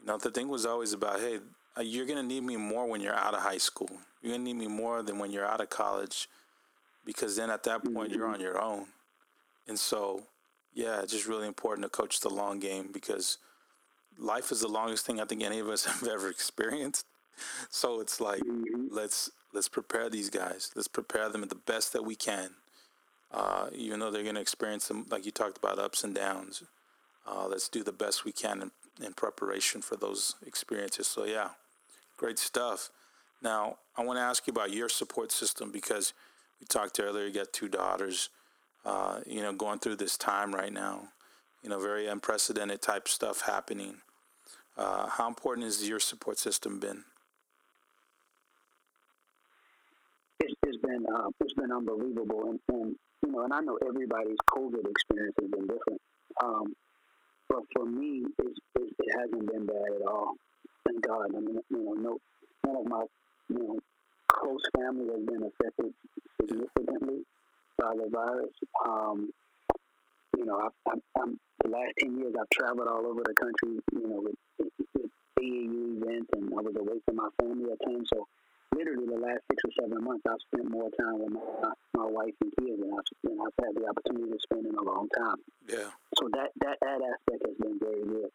You 0.00 0.06
know, 0.06 0.16
the 0.16 0.30
thing 0.30 0.48
was 0.48 0.64
always 0.64 0.92
about, 0.92 1.20
hey, 1.20 1.40
uh, 1.78 1.82
you're 1.82 2.06
gonna 2.06 2.22
need 2.22 2.42
me 2.42 2.56
more 2.56 2.86
when 2.86 3.00
you're 3.00 3.14
out 3.14 3.34
of 3.34 3.40
high 3.40 3.58
school. 3.58 3.90
You're 4.22 4.32
gonna 4.32 4.44
need 4.44 4.56
me 4.56 4.66
more 4.66 5.02
than 5.02 5.18
when 5.18 5.30
you're 5.30 5.46
out 5.46 5.60
of 5.60 5.70
college, 5.70 6.28
because 7.04 7.36
then 7.36 7.50
at 7.50 7.62
that 7.64 7.84
point 7.84 8.12
you're 8.12 8.26
on 8.26 8.40
your 8.40 8.60
own. 8.60 8.86
And 9.66 9.78
so, 9.78 10.22
yeah, 10.74 11.02
it's 11.02 11.12
just 11.12 11.28
really 11.28 11.46
important 11.46 11.84
to 11.84 11.90
coach 11.90 12.20
the 12.20 12.30
long 12.30 12.58
game 12.58 12.90
because 12.92 13.38
life 14.18 14.50
is 14.50 14.60
the 14.60 14.68
longest 14.68 15.06
thing 15.06 15.20
I 15.20 15.24
think 15.24 15.42
any 15.42 15.58
of 15.58 15.68
us 15.68 15.84
have 16.00 16.06
ever 16.06 16.28
experienced. 16.28 17.04
So 17.70 18.00
it's 18.00 18.20
like 18.20 18.42
mm-hmm. 18.42 18.88
let's 18.90 19.30
let's 19.52 19.68
prepare 19.68 20.10
these 20.10 20.30
guys. 20.30 20.70
Let's 20.74 20.88
prepare 20.88 21.28
them 21.28 21.42
at 21.42 21.48
the 21.50 21.54
best 21.54 21.92
that 21.92 22.04
we 22.04 22.16
can. 22.16 22.50
Uh, 23.30 23.68
even 23.74 24.00
though 24.00 24.10
they're 24.10 24.22
going 24.22 24.36
to 24.36 24.40
experience 24.40 24.84
some, 24.84 25.04
like 25.10 25.26
you 25.26 25.30
talked 25.30 25.58
about, 25.58 25.78
ups 25.78 26.02
and 26.02 26.14
downs. 26.14 26.62
Uh, 27.26 27.46
let's 27.46 27.68
do 27.68 27.82
the 27.82 27.92
best 27.92 28.24
we 28.24 28.32
can 28.32 28.62
in, 28.62 29.04
in 29.04 29.12
preparation 29.12 29.82
for 29.82 29.96
those 29.96 30.34
experiences. 30.46 31.06
So 31.06 31.24
yeah, 31.24 31.50
great 32.18 32.38
stuff. 32.38 32.90
Now 33.40 33.78
I 33.96 34.04
want 34.04 34.18
to 34.18 34.22
ask 34.22 34.46
you 34.46 34.50
about 34.50 34.72
your 34.72 34.90
support 34.90 35.32
system 35.32 35.72
because 35.72 36.12
we 36.60 36.66
talked 36.66 37.00
earlier. 37.00 37.26
You 37.26 37.32
got 37.32 37.52
two 37.54 37.68
daughters. 37.68 38.28
Uh, 38.84 39.20
you 39.26 39.42
know, 39.42 39.52
going 39.52 39.78
through 39.78 39.96
this 39.96 40.16
time 40.16 40.54
right 40.54 40.72
now. 40.72 41.08
You 41.62 41.70
know, 41.70 41.80
very 41.80 42.06
unprecedented 42.06 42.80
type 42.80 43.08
stuff 43.08 43.42
happening. 43.42 43.96
Uh, 44.76 45.08
how 45.08 45.26
important 45.26 45.64
has 45.64 45.86
your 45.88 45.98
support 45.98 46.38
system 46.38 46.78
been? 46.78 47.04
It's, 50.40 50.54
it's 50.62 50.78
been 50.78 51.04
uh, 51.12 51.28
it's 51.40 51.52
been 51.54 51.72
unbelievable, 51.72 52.50
and, 52.50 52.60
and, 52.68 52.96
you 53.26 53.32
know, 53.32 53.42
and 53.42 53.52
I 53.52 53.60
know 53.60 53.76
everybody's 53.86 54.38
COVID 54.48 54.88
experience 54.88 55.34
has 55.40 55.50
been 55.50 55.66
different. 55.66 56.00
Um, 56.42 56.72
but 57.48 57.62
for 57.74 57.84
me, 57.84 58.24
it's, 58.38 58.58
it's, 58.76 58.92
it 59.00 59.18
hasn't 59.18 59.52
been 59.52 59.66
bad 59.66 59.92
at 60.00 60.06
all. 60.06 60.34
Thank 60.88 61.06
God. 61.06 61.36
I 61.36 61.40
mean, 61.40 61.60
you 61.68 61.84
know, 61.84 61.92
no, 61.92 62.18
none 62.64 62.76
of 62.76 62.86
my 62.88 63.04
you 63.50 63.58
know 63.58 63.78
close 64.32 64.62
family 64.76 65.06
has 65.12 65.24
been 65.24 65.42
affected 65.44 65.92
significantly 66.40 67.24
by 67.76 67.92
the 67.94 68.08
virus. 68.08 68.54
Um, 68.86 69.30
you 70.36 70.44
know, 70.44 70.60
I, 70.60 70.68
I, 70.88 70.94
I'm 71.20 71.38
the 71.64 71.70
last 71.70 71.92
10 72.00 72.16
years 72.18 72.34
I've 72.38 72.48
traveled 72.50 72.88
all 72.88 73.06
over 73.06 73.22
the 73.24 73.34
country, 73.34 73.82
you 73.92 74.08
know, 74.08 74.22
with, 74.22 74.38
with 74.94 75.10
AAU 75.40 75.98
events, 75.98 76.30
and 76.36 76.52
I 76.52 76.60
was 76.62 76.76
away 76.76 76.98
from 77.04 77.16
my 77.16 77.28
family 77.40 77.72
at 77.72 77.80
times. 77.84 78.08
So 78.12 78.26
literally 78.76 79.06
the 79.06 79.18
last 79.18 79.42
six 79.50 79.58
or 79.66 79.72
seven 79.82 80.04
months, 80.04 80.22
I've 80.28 80.40
spent 80.52 80.70
more 80.70 80.90
time 81.00 81.18
with 81.18 81.32
my, 81.32 81.72
my 81.94 82.06
wife 82.06 82.34
and 82.40 82.52
kids 82.60 82.78
than 82.78 82.92
I've, 82.92 83.08
than 83.24 83.38
I've 83.40 83.56
had 83.58 83.74
the 83.74 83.88
opportunity 83.88 84.30
to 84.30 84.38
spend 84.40 84.66
in 84.66 84.74
a 84.74 84.82
long 84.82 85.08
time. 85.16 85.40
Yeah. 85.66 85.90
So 86.16 86.28
that, 86.32 86.54
that, 86.62 86.76
that 86.80 87.00
aspect 87.02 87.42
has 87.42 87.56
been 87.58 87.78
very 87.80 88.04
good. 88.04 88.30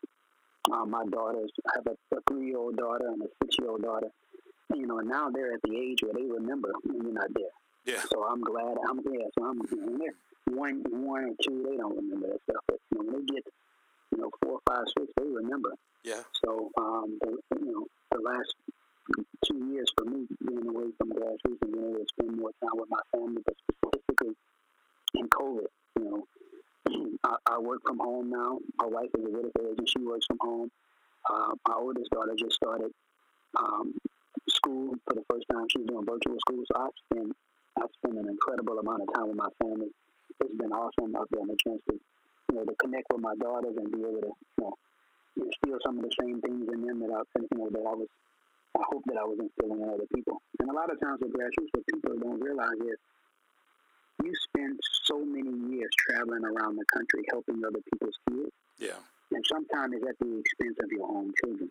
Um, 0.71 0.91
my 0.91 1.03
daughters, 1.05 1.51
I 1.67 1.71
have 1.75 1.87
a, 1.87 2.15
a 2.15 2.19
three-year-old 2.29 2.77
daughter 2.77 3.07
and 3.07 3.21
a 3.21 3.27
six-year-old 3.43 3.81
daughter. 3.83 4.07
You 4.73 4.87
know, 4.87 4.99
and 4.99 5.09
now 5.09 5.29
they're 5.29 5.53
at 5.53 5.61
the 5.63 5.75
age 5.77 5.99
where 6.01 6.13
they 6.13 6.23
remember 6.23 6.71
when 6.83 7.03
you're 7.03 7.13
not 7.13 7.33
there. 7.35 7.51
Yeah. 7.85 8.01
So 8.11 8.25
I'm 8.25 8.41
glad 8.41 8.77
I'm 8.89 8.99
yeah. 9.11 9.27
So 9.37 9.45
I'm 9.45 9.59
you 9.69 9.97
know, 9.97 10.55
one 10.55 10.83
one 10.89 11.23
or 11.25 11.35
two, 11.43 11.67
they 11.69 11.77
don't 11.77 11.95
remember 11.95 12.27
that 12.27 12.41
stuff. 12.49 12.63
But 12.67 12.77
you 12.91 12.97
know, 12.97 13.11
when 13.11 13.25
they 13.25 13.33
get 13.33 13.43
you 14.11 14.17
know 14.19 14.31
four, 14.41 14.59
five, 14.67 14.85
six, 14.97 15.11
they 15.17 15.27
remember. 15.27 15.75
Yeah. 16.03 16.21
So 16.43 16.71
um, 16.77 17.19
the, 17.21 17.37
you 17.59 17.71
know, 17.71 17.85
the 18.11 18.21
last 18.21 18.55
two 19.45 19.59
years 19.71 19.91
for 19.97 20.05
me 20.05 20.27
being 20.47 20.67
away 20.67 20.87
from 20.97 21.11
grassroots 21.11 21.61
and 21.61 21.71
being 21.73 21.89
able 21.89 21.99
to 21.99 22.05
spend 22.07 22.37
more 22.37 22.51
time 22.61 22.75
with 22.75 22.89
my 22.89 23.03
family, 23.11 23.41
but 23.45 23.55
specifically 23.59 24.35
in 25.15 25.27
COVID, 25.27 25.67
you 25.99 26.05
know, 26.05 26.27
I, 27.23 27.35
I 27.47 27.59
work 27.59 27.81
from 27.85 27.99
home 27.99 28.29
now. 28.29 28.59
My 28.77 28.87
wife 28.87 29.09
is 29.17 29.25
a 29.25 29.29
real 29.29 29.47
estate 29.47 29.71
agent; 29.71 29.89
she 29.89 30.03
works 30.03 30.25
from 30.27 30.37
home. 30.41 30.71
Uh, 31.29 31.53
my 31.67 31.75
oldest 31.75 32.11
daughter 32.11 32.33
just 32.37 32.55
started 32.55 32.91
um, 33.57 33.93
school 34.49 34.95
for 35.05 35.13
the 35.15 35.23
first 35.29 35.45
time. 35.51 35.65
She's 35.71 35.85
doing 35.85 36.05
virtual 36.05 36.37
school, 36.39 36.63
so 36.67 36.81
I 36.81 36.87
spend 37.05 37.33
I 37.77 37.85
spend 37.97 38.17
an 38.17 38.29
incredible 38.29 38.79
amount 38.79 39.03
of 39.03 39.13
time 39.13 39.27
with 39.27 39.37
my 39.37 39.49
family 39.61 39.89
it's 40.43 40.57
been 40.57 40.71
awesome. 40.71 41.15
I've 41.15 41.29
gotten 41.29 41.49
a 41.49 41.57
chance 41.57 41.81
to, 41.89 41.93
you 41.95 42.55
know, 42.55 42.63
to 42.65 42.75
connect 42.75 43.07
with 43.11 43.21
my 43.21 43.35
daughters 43.39 43.75
and 43.77 43.91
be 43.91 43.99
able 44.01 44.21
to, 44.21 44.33
you 44.33 44.61
know, 44.61 44.73
instill 45.37 45.79
some 45.83 45.97
of 45.97 46.03
the 46.03 46.13
same 46.19 46.41
things 46.41 46.67
in 46.67 46.85
them 46.85 46.99
that 47.01 47.11
I, 47.11 47.21
you 47.39 47.57
know, 47.57 47.69
that 47.69 47.85
I 47.85 47.93
was, 47.95 48.07
I 48.77 48.83
hope 48.89 49.03
that 49.07 49.17
I 49.17 49.25
was 49.25 49.39
instilling 49.39 49.81
in 49.81 49.89
other 49.89 50.09
people. 50.13 50.41
And 50.59 50.69
a 50.69 50.73
lot 50.73 50.91
of 50.91 50.99
times 50.99 51.21
with 51.21 51.33
grassroots, 51.33 51.73
what 51.73 51.85
people 51.87 52.17
don't 52.19 52.41
realize 52.41 52.79
is 52.81 52.99
you 54.23 54.33
spend 54.49 54.79
so 55.03 55.19
many 55.23 55.75
years 55.75 55.89
traveling 56.07 56.43
around 56.45 56.77
the 56.77 56.85
country 56.93 57.23
helping 57.29 57.61
other 57.65 57.79
people's 57.91 58.17
kids. 58.29 58.51
Yeah. 58.79 58.99
And 59.31 59.43
sometimes 59.51 59.95
it's 59.95 60.07
at 60.07 60.19
the 60.19 60.39
expense 60.39 60.77
of 60.83 60.91
your 60.91 61.07
own 61.07 61.33
children. 61.43 61.69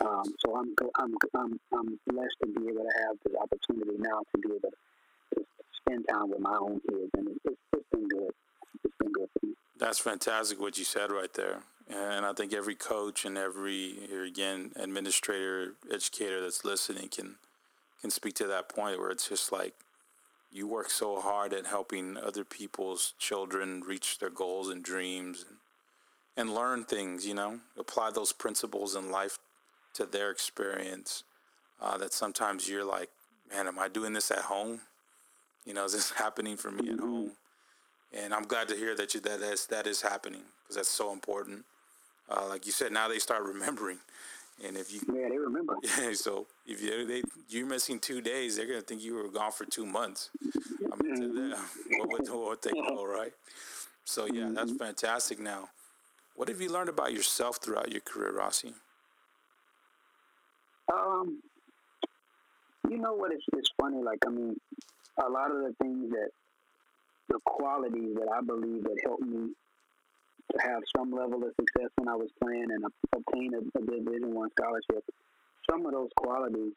Um, 0.00 0.24
so 0.38 0.56
I'm, 0.56 0.74
I'm 0.96 1.14
I'm 1.34 1.60
I'm 1.72 2.00
blessed 2.08 2.36
to 2.42 2.46
be 2.46 2.68
able 2.68 2.82
to 2.82 2.94
have 3.06 3.16
the 3.24 3.38
opportunity 3.38 3.98
now 3.98 4.20
to 4.34 4.40
be 4.40 4.48
able 4.48 4.70
to 4.70 5.44
spend 5.76 6.06
time 6.08 6.30
with 6.30 6.40
my 6.40 6.56
own 6.56 6.80
kids, 6.88 7.10
and 7.16 7.28
it's, 7.28 7.58
it's 7.72 7.84
been 7.92 8.08
good. 8.08 8.30
It's 8.84 8.94
been 8.98 9.12
good 9.12 9.28
for 9.38 9.46
me. 9.46 9.52
That's 9.78 9.98
fantastic 9.98 10.60
what 10.60 10.78
you 10.78 10.84
said 10.84 11.10
right 11.10 11.32
there, 11.34 11.64
and 11.88 12.24
I 12.24 12.32
think 12.32 12.54
every 12.54 12.74
coach 12.74 13.26
and 13.26 13.36
every 13.36 13.98
here 14.08 14.24
again 14.24 14.72
administrator, 14.76 15.74
educator 15.92 16.40
that's 16.40 16.64
listening 16.64 17.08
can 17.08 17.36
can 18.00 18.10
speak 18.10 18.34
to 18.36 18.46
that 18.46 18.70
point 18.70 18.98
where 18.98 19.10
it's 19.10 19.28
just 19.28 19.52
like 19.52 19.74
you 20.52 20.66
work 20.66 20.90
so 20.90 21.18
hard 21.18 21.54
at 21.54 21.66
helping 21.66 22.18
other 22.18 22.44
people's 22.44 23.14
children 23.18 23.82
reach 23.86 24.18
their 24.18 24.30
goals 24.30 24.68
and 24.68 24.84
dreams 24.84 25.44
and, 25.48 25.56
and 26.36 26.54
learn 26.54 26.84
things, 26.84 27.26
you 27.26 27.34
know, 27.34 27.60
apply 27.78 28.10
those 28.10 28.32
principles 28.32 28.94
in 28.94 29.10
life 29.10 29.38
to 29.94 30.04
their 30.04 30.30
experience. 30.30 31.24
Uh, 31.80 31.96
that 31.96 32.12
sometimes 32.12 32.68
you're 32.68 32.84
like, 32.84 33.08
man, 33.50 33.66
am 33.66 33.78
I 33.78 33.88
doing 33.88 34.12
this 34.12 34.30
at 34.30 34.38
home? 34.40 34.80
You 35.64 35.74
know, 35.74 35.84
is 35.84 35.94
this 35.94 36.10
happening 36.16 36.56
for 36.56 36.70
me 36.70 36.90
at 36.90 37.00
home? 37.00 37.32
And 38.12 38.34
I'm 38.34 38.44
glad 38.44 38.68
to 38.68 38.76
hear 38.76 38.94
that 38.94 39.14
you, 39.14 39.20
that 39.20 39.40
is, 39.40 39.66
that 39.66 39.86
is 39.86 40.02
happening 40.02 40.42
because 40.62 40.76
that's 40.76 40.90
so 40.90 41.12
important. 41.12 41.64
Uh, 42.28 42.46
like 42.48 42.66
you 42.66 42.72
said, 42.72 42.92
now 42.92 43.08
they 43.08 43.18
start 43.18 43.42
remembering. 43.54 43.98
And 44.64 44.76
if 44.76 44.92
you 44.92 45.00
yeah, 45.12 45.28
they 45.28 45.38
remember. 45.38 45.74
Yeah, 45.98 46.12
so 46.12 46.46
if 46.66 46.80
you 46.82 47.06
they 47.06 47.22
you're 47.48 47.66
missing 47.66 47.98
two 47.98 48.20
days, 48.20 48.56
they're 48.56 48.66
gonna 48.66 48.80
think 48.80 49.02
you 49.02 49.14
were 49.14 49.28
gone 49.28 49.52
for 49.52 49.64
two 49.64 49.86
months. 49.86 50.30
I 50.44 51.02
mean, 51.02 51.16
mm-hmm. 51.16 51.98
what 51.98 52.08
would 52.10 52.28
what 52.28 52.62
they 52.62 52.72
know, 52.72 53.04
right? 53.04 53.32
So 54.04 54.26
yeah, 54.26 54.42
mm-hmm. 54.42 54.54
that's 54.54 54.72
fantastic. 54.72 55.40
Now, 55.40 55.68
what 56.36 56.48
have 56.48 56.60
you 56.60 56.70
learned 56.70 56.88
about 56.88 57.12
yourself 57.12 57.58
throughout 57.62 57.90
your 57.90 58.00
career, 58.00 58.36
Rossi? 58.36 58.74
Um, 60.92 61.42
you 62.88 62.98
know 62.98 63.14
what? 63.14 63.32
It's 63.32 63.44
it's 63.56 63.70
funny. 63.80 64.02
Like 64.02 64.18
I 64.26 64.30
mean, 64.30 64.60
a 65.24 65.28
lot 65.28 65.50
of 65.50 65.58
the 65.58 65.74
things 65.80 66.10
that 66.10 66.30
the 67.28 67.38
qualities 67.44 68.14
that 68.14 68.28
I 68.32 68.40
believe 68.42 68.84
that 68.84 68.96
helped 69.04 69.22
me 69.22 69.50
have 70.60 70.82
some 70.96 71.12
level 71.12 71.42
of 71.42 71.54
success 71.58 71.90
when 71.96 72.08
I 72.08 72.16
was 72.16 72.28
playing 72.42 72.68
and 72.70 72.84
obtain 73.14 73.54
a, 73.54 73.60
a 73.78 73.82
Division 73.82 74.34
One 74.34 74.50
scholarship. 74.58 75.04
Some 75.70 75.86
of 75.86 75.92
those 75.92 76.10
qualities 76.16 76.72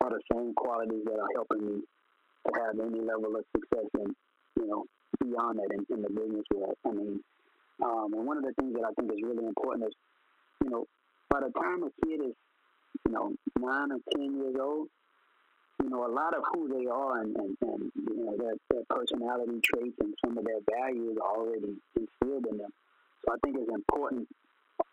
are 0.00 0.10
the 0.10 0.20
same 0.32 0.54
qualities 0.54 1.04
that 1.04 1.18
are 1.18 1.32
helping 1.34 1.66
me 1.66 1.82
to 2.46 2.50
have 2.60 2.78
any 2.80 3.00
level 3.00 3.36
of 3.36 3.44
success 3.54 3.86
and 3.94 4.14
you 4.58 4.66
know 4.66 4.84
beyond 5.22 5.58
that 5.58 5.70
in, 5.70 5.86
in 5.94 6.02
the 6.02 6.10
business 6.10 6.44
world. 6.54 6.76
I 6.86 6.90
mean, 6.90 7.20
um, 7.82 8.12
and 8.14 8.26
one 8.26 8.36
of 8.36 8.44
the 8.44 8.52
things 8.54 8.74
that 8.74 8.84
I 8.84 8.92
think 8.94 9.12
is 9.12 9.22
really 9.22 9.46
important 9.46 9.88
is, 9.88 9.94
you 10.64 10.70
know, 10.70 10.86
by 11.30 11.40
the 11.40 11.50
time 11.50 11.82
a 11.82 11.90
kid 12.04 12.20
is, 12.20 12.34
you 13.06 13.12
know, 13.12 13.32
nine 13.58 13.92
or 13.92 13.98
ten 14.14 14.36
years 14.36 14.56
old, 14.60 14.88
you 15.82 15.90
know, 15.90 16.06
a 16.06 16.12
lot 16.14 16.34
of 16.34 16.42
who 16.54 16.70
they 16.70 16.86
are 16.86 17.18
and, 17.20 17.34
and, 17.36 17.56
and 17.60 17.90
you 17.94 18.24
know, 18.24 18.36
their, 18.38 18.54
their 18.70 18.86
personality 18.88 19.58
traits 19.64 19.98
and 19.98 20.14
some 20.24 20.38
of 20.38 20.44
their 20.44 20.62
values 20.78 21.18
are 21.18 21.36
already 21.42 21.74
instilled 21.98 22.46
in 22.46 22.58
them. 22.58 22.70
So 23.26 23.34
I 23.34 23.36
think 23.42 23.58
it's 23.58 23.74
important, 23.74 24.28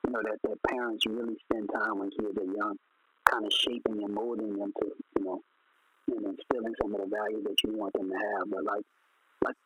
you 0.05 0.11
know, 0.11 0.21
that 0.25 0.41
their 0.41 0.57
parents 0.67 1.05
really 1.05 1.37
spend 1.45 1.69
time 1.69 1.99
when 1.99 2.09
kids 2.09 2.33
are 2.33 2.53
young, 2.57 2.75
kind 3.29 3.45
of 3.45 3.53
shaping 3.53 4.01
and 4.01 4.13
molding 4.13 4.57
them 4.57 4.73
to, 4.81 4.85
you 5.17 5.23
know, 5.25 5.41
and 6.09 6.25
instilling 6.25 6.73
some 6.81 6.93
of 6.97 7.01
the 7.05 7.09
values 7.09 7.45
that 7.45 7.57
you 7.63 7.77
want 7.77 7.93
them 7.93 8.09
to 8.09 8.17
have. 8.17 8.49
But 8.49 8.65
like, 8.65 8.85
like, 9.45 9.57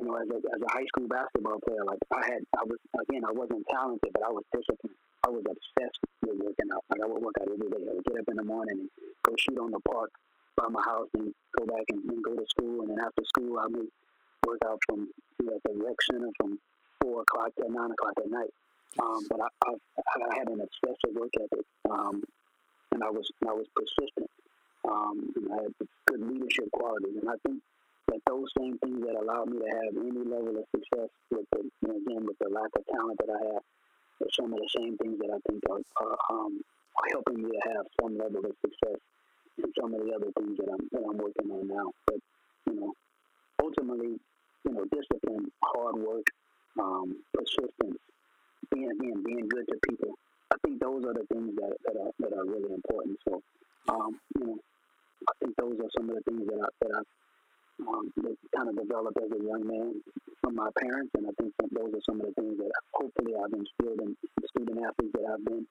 you 0.00 0.08
know, 0.08 0.16
as 0.16 0.28
a, 0.32 0.38
as 0.48 0.60
a 0.64 0.70
high 0.72 0.88
school 0.88 1.08
basketball 1.08 1.60
player, 1.60 1.84
like 1.84 2.00
I 2.08 2.24
had, 2.24 2.40
I 2.56 2.64
was, 2.64 2.80
again, 3.04 3.20
I 3.28 3.32
wasn't 3.36 3.68
talented, 3.68 4.16
but 4.16 4.24
I 4.24 4.32
was 4.32 4.44
disciplined. 4.48 4.96
I 5.24 5.28
was 5.28 5.44
obsessed 5.44 6.00
with 6.24 6.40
working 6.40 6.72
out. 6.72 6.84
Like 6.88 7.00
I 7.04 7.08
would 7.08 7.20
work 7.20 7.36
out 7.40 7.48
every 7.52 7.68
day. 7.68 7.84
I 7.84 7.92
would 7.96 8.04
get 8.04 8.20
up 8.20 8.28
in 8.28 8.36
the 8.36 8.44
morning 8.44 8.88
and 8.88 8.90
go 9.24 9.32
shoot 9.36 9.56
on 9.56 9.72
the 9.72 9.80
park 9.80 10.12
by 10.56 10.68
my 10.68 10.82
house 10.82 11.08
and 11.14 11.32
go 11.58 11.66
back 11.66 11.84
and, 11.90 12.04
and 12.10 12.22
go 12.22 12.34
to 12.34 12.46
school. 12.48 12.82
And 12.82 12.90
then 12.90 13.00
after 13.00 13.22
school, 13.24 13.58
I 13.58 13.66
would 13.66 13.88
work 14.46 14.60
out 14.66 14.78
from 14.86 15.08
you 15.40 15.46
know, 15.46 15.58
the 15.64 15.72
rec 15.84 15.96
center 16.10 16.30
from 16.36 16.58
four 17.00 17.22
o'clock 17.22 17.54
to 17.56 17.70
nine 17.70 17.90
o'clock 17.90 18.14
at 18.18 18.30
night. 18.30 18.52
Um, 19.00 19.26
but 19.28 19.40
I, 19.40 19.48
I, 19.66 19.72
I 19.74 20.38
had 20.38 20.48
an 20.48 20.60
obsessive 20.62 21.16
work 21.18 21.32
ethic, 21.34 21.66
um, 21.90 22.22
and 22.92 23.02
I 23.02 23.10
was 23.10 23.26
I 23.42 23.52
was 23.52 23.66
persistent. 23.74 24.30
Um, 24.86 25.32
and 25.34 25.48
I 25.50 25.56
had 25.64 25.72
good 26.06 26.22
leadership 26.22 26.70
qualities, 26.70 27.16
and 27.18 27.28
I 27.28 27.34
think 27.42 27.58
that 28.08 28.20
those 28.28 28.46
same 28.56 28.78
things 28.78 29.00
that 29.02 29.16
allowed 29.18 29.50
me 29.50 29.58
to 29.58 29.70
have 29.82 29.96
any 29.98 30.22
level 30.22 30.54
of 30.60 30.64
success 30.70 31.10
with 31.30 31.46
the 31.50 31.64
you 31.64 31.88
know, 31.88 31.96
again 31.96 32.22
with 32.26 32.38
the 32.38 32.48
lack 32.52 32.70
of 32.76 32.86
talent 32.86 33.18
that 33.18 33.32
I 33.34 33.40
have 33.50 33.64
are 34.22 34.30
some 34.30 34.52
of 34.52 34.60
the 34.60 34.70
same 34.76 34.96
things 34.98 35.18
that 35.18 35.32
I 35.34 35.40
think 35.48 35.62
are, 35.70 35.82
are 36.04 36.18
um, 36.30 36.60
helping 37.10 37.42
me 37.42 37.50
to 37.50 37.62
have 37.74 37.86
some 38.00 38.16
level 38.16 38.46
of 38.46 38.54
success 38.62 39.00
and 39.62 39.72
some 39.78 39.94
of 39.94 40.00
the 40.00 40.12
other 40.14 40.30
things 40.38 40.56
that 40.58 40.68
I'm 40.72 40.88
that 40.92 41.02
I'm 41.04 41.18
working 41.18 41.50
on 41.50 41.68
now. 41.68 41.90
But 42.06 42.18
you 42.66 42.74
know, 42.80 42.92
ultimately, 43.62 44.18
you 44.64 44.72
know, 44.72 44.84
discipline, 44.90 45.50
hard 45.62 45.96
work, 45.96 46.26
um, 46.78 47.16
persistence, 47.32 47.98
being 48.72 48.90
again 48.90 49.22
being 49.24 49.48
good 49.48 49.66
to 49.68 49.76
people. 49.88 50.14
I 50.52 50.56
think 50.64 50.80
those 50.80 51.04
are 51.04 51.14
the 51.14 51.26
things 51.32 51.54
that, 51.56 51.74
that 51.86 51.96
are 51.96 52.12
that 52.20 52.32
are 52.36 52.46
really 52.46 52.72
important. 52.74 53.18
So, 53.28 53.42
um, 53.88 54.18
you 54.38 54.46
know, 54.46 54.58
I 55.28 55.32
think 55.40 55.56
those 55.56 55.78
are 55.80 55.90
some 55.96 56.10
of 56.10 56.16
the 56.16 56.24
things 56.30 56.46
that 56.46 56.60
I 56.60 56.68
that 56.82 56.92
I 56.94 57.02
um, 57.88 58.12
that 58.22 58.36
kind 58.54 58.68
of 58.68 58.76
developed 58.78 59.18
as 59.18 59.30
a 59.34 59.42
young 59.42 59.66
man 59.66 59.98
from 60.40 60.54
my 60.54 60.70
parents, 60.78 61.10
and 61.18 61.26
I 61.26 61.30
think 61.40 61.52
those 61.74 61.90
are 61.90 62.04
some 62.06 62.20
of 62.20 62.26
the 62.30 62.34
things 62.38 62.58
that 62.58 62.70
hopefully 62.94 63.34
I've 63.34 63.52
instilled 63.52 64.00
in 64.00 64.16
student 64.54 64.78
athletes 64.78 65.14
that 65.18 65.26
I've 65.26 65.44
been 65.44 65.66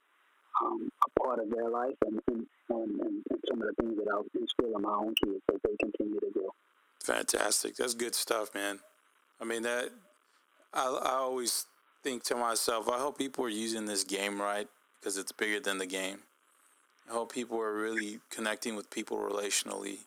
um, 0.61 0.89
a 1.05 1.19
part 1.19 1.39
of 1.39 1.49
their 1.49 1.69
life 1.69 1.95
and, 2.05 2.19
and, 2.27 2.45
and, 2.69 2.99
and, 3.01 3.39
some 3.49 3.61
of 3.61 3.67
the 3.67 3.75
things 3.81 3.97
that 3.97 4.07
I'll 4.11 4.25
kids 5.07 5.41
as 5.53 5.59
they 5.63 5.75
continue 5.79 6.19
to 6.19 6.31
grow. 6.33 6.53
Fantastic. 7.03 7.75
That's 7.75 7.93
good 7.93 8.15
stuff, 8.15 8.53
man. 8.53 8.79
I 9.41 9.45
mean, 9.45 9.63
that 9.63 9.89
I, 10.73 10.87
I 10.87 11.15
always 11.15 11.65
think 12.03 12.23
to 12.23 12.35
myself, 12.35 12.89
I 12.89 12.99
hope 12.99 13.17
people 13.17 13.45
are 13.45 13.49
using 13.49 13.85
this 13.85 14.03
game 14.03 14.41
right 14.41 14.67
because 14.99 15.17
it's 15.17 15.31
bigger 15.31 15.59
than 15.59 15.77
the 15.77 15.85
game. 15.85 16.19
I 17.09 17.13
hope 17.13 17.33
people 17.33 17.59
are 17.59 17.73
really 17.73 18.19
connecting 18.29 18.75
with 18.75 18.89
people 18.89 19.17
relationally 19.17 19.97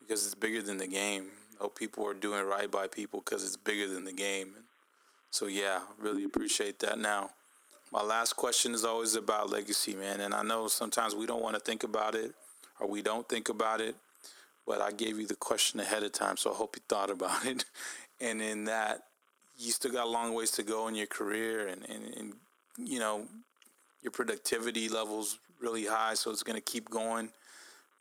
because 0.00 0.24
it's 0.24 0.34
bigger 0.34 0.62
than 0.62 0.78
the 0.78 0.86
game. 0.86 1.28
I 1.58 1.62
hope 1.62 1.78
people 1.78 2.06
are 2.06 2.14
doing 2.14 2.44
right 2.44 2.70
by 2.70 2.86
people 2.88 3.22
because 3.24 3.44
it's 3.44 3.56
bigger 3.56 3.86
than 3.92 4.04
the 4.04 4.12
game. 4.12 4.54
So, 5.30 5.46
yeah, 5.46 5.80
really 5.98 6.24
appreciate 6.24 6.78
that. 6.80 6.98
Now, 6.98 7.30
my 7.92 8.02
last 8.02 8.34
question 8.34 8.74
is 8.74 8.84
always 8.84 9.14
about 9.14 9.50
legacy, 9.50 9.94
man. 9.94 10.20
And 10.20 10.34
I 10.34 10.42
know 10.42 10.68
sometimes 10.68 11.14
we 11.14 11.26
don't 11.26 11.42
want 11.42 11.54
to 11.54 11.60
think 11.60 11.84
about 11.84 12.14
it 12.14 12.32
or 12.80 12.88
we 12.88 13.02
don't 13.02 13.28
think 13.28 13.48
about 13.48 13.80
it, 13.80 13.96
but 14.68 14.82
I 14.82 14.92
gave 14.92 15.18
you 15.18 15.26
the 15.26 15.34
question 15.34 15.80
ahead 15.80 16.02
of 16.02 16.12
time, 16.12 16.36
so 16.36 16.52
I 16.52 16.54
hope 16.54 16.76
you 16.76 16.82
thought 16.88 17.08
about 17.08 17.46
it. 17.46 17.64
and 18.20 18.42
in 18.42 18.64
that, 18.64 19.04
you 19.56 19.72
still 19.72 19.90
got 19.90 20.06
a 20.06 20.10
long 20.10 20.34
ways 20.34 20.50
to 20.52 20.62
go 20.62 20.86
in 20.88 20.94
your 20.94 21.06
career 21.06 21.66
and, 21.66 21.88
and, 21.88 22.14
and 22.14 22.34
you 22.76 22.98
know, 22.98 23.26
your 24.02 24.12
productivity 24.12 24.90
levels 24.90 25.38
really 25.58 25.86
high, 25.86 26.12
so 26.12 26.30
it's 26.30 26.42
going 26.42 26.54
to 26.54 26.60
keep 26.60 26.90
going. 26.90 27.30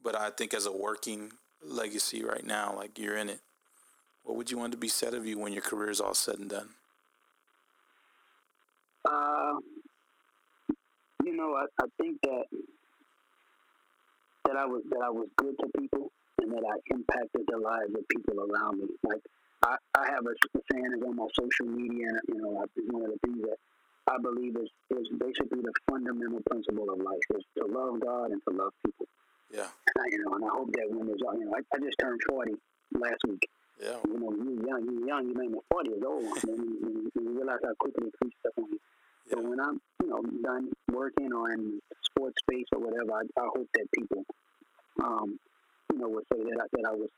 But 0.03 0.15
I 0.15 0.29
think 0.29 0.53
as 0.53 0.65
a 0.65 0.71
working 0.71 1.31
legacy 1.63 2.23
right 2.23 2.45
now, 2.45 2.75
like 2.75 2.99
you're 2.99 3.15
in 3.15 3.29
it, 3.29 3.39
what 4.25 4.35
would 4.35 4.51
you 4.51 4.57
want 4.57 4.73
to 4.73 4.77
be 4.77 4.89
said 4.89 5.13
of 5.13 5.25
you 5.25 5.39
when 5.39 5.53
your 5.53 5.61
career 5.61 5.89
is 5.89 6.01
all 6.01 6.13
said 6.13 6.37
and 6.37 6.49
done? 6.49 6.69
Uh, 9.09 9.53
you 11.23 11.35
know, 11.35 11.55
I, 11.55 11.65
I 11.81 11.87
think 11.99 12.19
that 12.23 12.43
that 14.45 14.57
I 14.57 14.65
was 14.65 14.83
that 14.89 15.01
I 15.01 15.09
was 15.09 15.29
good 15.37 15.55
to 15.59 15.79
people 15.79 16.11
and 16.41 16.51
that 16.53 16.63
I 16.63 16.75
impacted 16.93 17.45
the 17.47 17.57
lives 17.57 17.93
of 17.95 18.07
people 18.09 18.39
around 18.39 18.79
me. 18.79 18.87
Like 19.03 19.21
I, 19.63 19.75
I 19.97 20.05
have 20.11 20.25
a 20.25 20.33
saying 20.71 20.93
is 20.95 21.03
on 21.03 21.15
my 21.15 21.27
social 21.33 21.65
media, 21.65 22.09
and 22.09 22.19
you 22.27 22.41
know, 22.41 22.63
it's 22.63 22.73
one 22.91 23.05
of 23.05 23.11
the 23.11 23.19
things 23.25 23.41
that 23.41 23.57
I 24.07 24.17
believe 24.21 24.55
is 24.55 24.69
is 24.91 25.07
basically 25.17 25.61
the 25.61 25.73
fundamental 25.89 26.41
principle 26.49 26.89
of 26.89 26.99
life 26.99 27.27
is 27.35 27.43
to 27.57 27.65
love 27.65 27.99
God 27.99 28.31
and 28.31 28.41
to 28.47 28.55
love 28.55 28.73
people. 28.85 29.07
Yeah. 29.51 29.67
And 29.67 29.95
I, 29.99 30.05
you 30.11 30.23
know, 30.23 30.33
and 30.35 30.45
I 30.45 30.49
hope 30.51 30.71
that 30.73 30.87
when 30.89 31.07
there's, 31.07 31.19
you 31.19 31.45
know, 31.45 31.55
I, 31.55 31.61
I 31.75 31.79
just 31.79 31.97
turned 31.99 32.21
forty 32.29 32.53
last 32.93 33.23
week. 33.27 33.49
Yeah. 33.81 33.97
You 34.07 34.19
know, 34.19 34.31
you're 34.31 34.67
young, 34.67 34.83
you're 34.89 35.07
young, 35.07 35.27
you 35.27 35.35
made 35.35 35.51
me 35.51 35.59
forty 35.71 35.89
years 35.89 36.03
old, 36.05 36.23
and 36.23 36.57
you, 36.57 36.77
you, 36.81 37.11
you 37.15 37.37
realize 37.37 37.59
how 37.63 37.73
quickly 37.79 38.07
it 38.07 38.13
creeps 38.19 38.37
up 38.45 38.53
on 38.57 38.71
you. 38.71 38.79
So 39.29 39.41
when 39.41 39.59
I'm, 39.59 39.81
you 40.01 40.07
know, 40.07 40.21
done 40.41 40.71
working 40.91 41.33
on 41.33 41.81
sports 42.01 42.39
space 42.39 42.65
or 42.71 42.79
whatever, 42.79 43.11
I, 43.11 43.23
I 43.39 43.47
hope 43.53 43.67
that 43.73 43.87
people, 43.93 44.23
um, 45.03 45.37
know, 45.97 46.09
would 46.09 46.25
say 46.33 46.39
that 46.43 46.59
I, 46.61 46.65
that 46.71 46.85
I 46.87 46.93
was, 46.95 47.09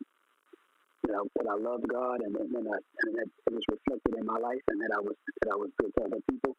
that 1.03 1.15
I, 1.15 1.21
that 1.35 1.47
I 1.49 1.55
loved 1.55 1.87
God 1.87 2.21
and, 2.21 2.35
and, 2.35 2.67
I, 2.67 2.77
and 3.05 3.15
that 3.15 3.27
it 3.47 3.53
was 3.53 3.63
reflected 3.69 4.15
in 4.17 4.25
my 4.25 4.37
life 4.37 4.63
and 4.67 4.81
that 4.81 4.91
I 4.95 4.99
was 4.99 5.15
that 5.41 5.51
I 5.51 5.55
was 5.55 5.69
good 5.79 5.91
to 5.97 6.05
other 6.05 6.21
people 6.29 6.55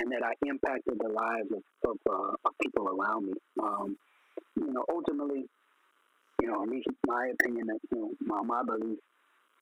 and 0.00 0.12
that 0.12 0.22
I 0.22 0.32
impacted 0.46 0.98
the 0.98 1.08
lives 1.08 1.50
of 1.52 1.62
of, 1.90 1.96
uh, 2.08 2.34
of 2.44 2.52
people 2.62 2.88
around 2.88 3.26
me. 3.26 3.34
Um, 3.62 3.96
you 4.56 4.72
know, 4.72 4.84
ultimately, 4.92 5.44
you 6.42 6.48
know, 6.48 6.62
at 6.62 6.68
least 6.68 6.88
my 7.06 7.32
opinion, 7.32 7.66
that 7.68 7.80
you 7.90 7.98
know, 7.98 8.10
my, 8.20 8.42
my 8.42 8.62
belief 8.62 8.98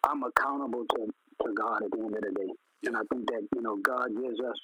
I'm 0.08 0.22
accountable 0.22 0.84
to, 0.86 1.06
to 1.06 1.54
God 1.54 1.82
at 1.82 1.90
the 1.90 1.98
end 1.98 2.14
of 2.14 2.22
the 2.22 2.30
day. 2.30 2.52
And 2.86 2.96
I 2.96 3.00
think 3.10 3.26
that, 3.30 3.42
you 3.54 3.62
know, 3.62 3.76
God 3.82 4.08
gives 4.14 4.38
us 4.40 4.58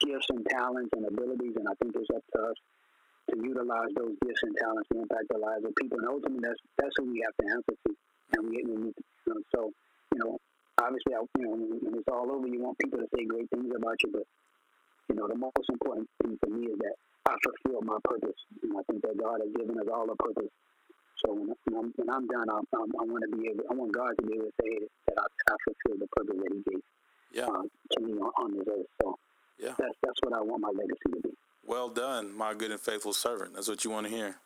gifts 0.00 0.26
and 0.30 0.46
talents 0.48 0.90
and 0.96 1.04
abilities, 1.04 1.56
and 1.56 1.68
I 1.68 1.74
think 1.82 1.94
it's 1.96 2.08
up 2.14 2.22
to 2.34 2.42
us 2.48 2.56
to 3.30 3.36
utilize 3.38 3.92
those 3.96 4.16
gifts 4.24 4.42
and 4.42 4.56
talents 4.56 4.88
to 4.92 5.00
impact 5.00 5.28
the 5.30 5.38
lives 5.38 5.64
of 5.64 5.74
people. 5.76 5.98
And 6.00 6.08
ultimately, 6.08 6.42
that's, 6.42 6.60
that's 6.76 6.94
who 6.96 7.12
we 7.12 7.22
have 7.24 7.36
to 7.40 7.46
answer 7.52 7.74
to. 7.76 7.90
And 8.36 8.42
we, 8.48 8.56
we 8.64 8.74
need 8.88 8.96
to, 8.96 9.04
you 9.26 9.32
know, 9.32 9.40
so, 9.54 9.60
you 10.14 10.18
know, 10.20 10.32
obviously, 10.80 11.14
I, 11.14 11.22
you 11.38 11.44
know, 11.44 11.54
when 11.56 11.94
it's 11.96 12.08
all 12.08 12.28
over, 12.28 12.48
you 12.48 12.60
want 12.60 12.78
people 12.78 13.00
to 13.00 13.08
say 13.14 13.24
great 13.24 13.48
things 13.50 13.72
about 13.72 13.96
you, 14.04 14.10
but, 14.12 14.26
you 15.08 15.16
know, 15.16 15.28
the 15.28 15.36
most 15.36 15.68
important 15.68 16.08
thing 16.22 16.36
for 16.40 16.50
me 16.52 16.68
is 16.68 16.78
that 16.80 16.96
I 17.28 17.36
fulfill 17.40 17.82
my 17.82 17.96
purpose. 18.04 18.36
And 18.62 18.76
I 18.76 18.82
think 18.88 19.02
that 19.04 19.16
God 19.16 19.40
has 19.40 19.52
given 19.56 19.76
us 19.80 19.88
all 19.92 20.08
a 20.08 20.16
purpose. 20.16 20.52
So 21.24 21.34
when, 21.34 21.50
I'm, 21.74 21.92
when 21.96 22.08
I'm 22.10 22.26
done, 22.28 22.48
I, 22.48 22.60
I, 22.62 22.80
I 22.84 23.04
want 23.04 23.24
to 23.26 23.30
be 23.36 23.48
able, 23.50 23.64
I 23.70 23.74
want 23.74 23.92
God 23.92 24.12
to 24.20 24.22
be 24.24 24.34
able 24.38 24.46
to 24.46 24.56
say 24.62 24.86
that 25.08 25.16
I, 25.18 25.26
I 25.26 25.54
fulfilled 25.66 26.00
the 26.00 26.10
purpose 26.14 26.38
that 26.38 26.52
He 26.54 26.60
gave 26.62 26.84
yeah. 27.32 27.50
uh, 27.50 27.66
to 27.66 27.98
me 28.00 28.12
on, 28.14 28.32
on 28.38 28.48
this 28.54 28.68
earth. 28.70 28.86
So 29.02 29.18
yeah. 29.58 29.74
that's 29.78 29.98
that's 30.02 30.20
what 30.22 30.32
I 30.32 30.40
want 30.40 30.62
my 30.62 30.70
legacy 30.70 31.10
to 31.10 31.20
be. 31.20 31.34
Well 31.68 31.90
done, 31.90 32.34
my 32.34 32.54
good 32.54 32.70
and 32.70 32.80
faithful 32.80 33.12
servant. 33.12 33.52
That's 33.54 33.68
what 33.68 33.84
you 33.84 33.90
want 33.90 34.06
to 34.06 34.10
hear. 34.10 34.36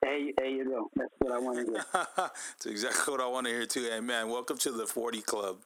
There, 0.00 0.30
there 0.36 0.46
you 0.46 0.64
go. 0.64 0.88
That's 0.94 1.10
what 1.18 1.32
I 1.32 1.38
want 1.40 1.58
to 1.58 1.72
hear. 1.72 1.84
That's 2.16 2.66
exactly 2.66 3.12
what 3.12 3.20
I 3.20 3.26
want 3.26 3.48
to 3.48 3.52
hear 3.52 3.66
too. 3.66 3.88
Hey 3.90 3.98
man, 3.98 4.28
welcome 4.28 4.56
to 4.58 4.70
the 4.70 4.86
40 4.86 5.20
Club. 5.22 5.56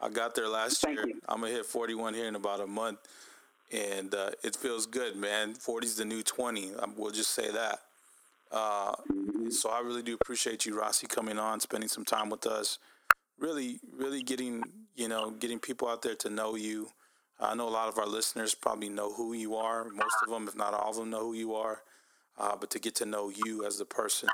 I 0.00 0.08
got 0.08 0.34
there 0.34 0.48
last 0.48 0.80
Thank 0.80 0.96
year. 0.96 1.08
You. 1.08 1.20
I'm 1.28 1.42
gonna 1.42 1.52
hit 1.52 1.66
41 1.66 2.14
here 2.14 2.28
in 2.28 2.34
about 2.34 2.60
a 2.60 2.66
month, 2.66 2.98
and 3.74 4.14
uh, 4.14 4.30
it 4.42 4.56
feels 4.56 4.86
good, 4.86 5.16
man. 5.16 5.52
40 5.52 5.86
is 5.86 5.96
the 5.96 6.06
new 6.06 6.22
20. 6.22 6.70
we'll 6.96 7.10
just 7.10 7.32
say 7.32 7.50
that. 7.50 7.80
Uh, 8.50 8.94
mm-hmm. 9.12 9.50
So 9.50 9.68
I 9.68 9.80
really 9.80 10.02
do 10.02 10.16
appreciate 10.18 10.64
you, 10.64 10.80
Rossi, 10.80 11.06
coming 11.06 11.38
on, 11.38 11.60
spending 11.60 11.90
some 11.90 12.06
time 12.06 12.30
with 12.30 12.46
us. 12.46 12.78
Really, 13.38 13.80
really 13.94 14.22
getting 14.22 14.62
you 14.96 15.08
know 15.08 15.30
getting 15.30 15.58
people 15.58 15.88
out 15.88 16.00
there 16.00 16.14
to 16.14 16.30
know 16.30 16.54
you. 16.54 16.88
I 17.40 17.54
know 17.54 17.68
a 17.68 17.70
lot 17.70 17.88
of 17.88 17.98
our 17.98 18.06
listeners 18.06 18.54
probably 18.54 18.88
know 18.88 19.12
who 19.12 19.32
you 19.32 19.56
are. 19.56 19.84
Most 19.84 20.16
of 20.22 20.30
them, 20.30 20.48
if 20.48 20.56
not 20.56 20.72
all 20.72 20.90
of 20.90 20.96
them, 20.96 21.10
know 21.10 21.20
who 21.20 21.34
you 21.34 21.54
are. 21.54 21.82
Uh, 22.38 22.56
but 22.56 22.70
to 22.70 22.78
get 22.78 22.94
to 22.96 23.06
know 23.06 23.30
you 23.44 23.64
as 23.64 23.78
the 23.78 23.84
person 23.84 24.28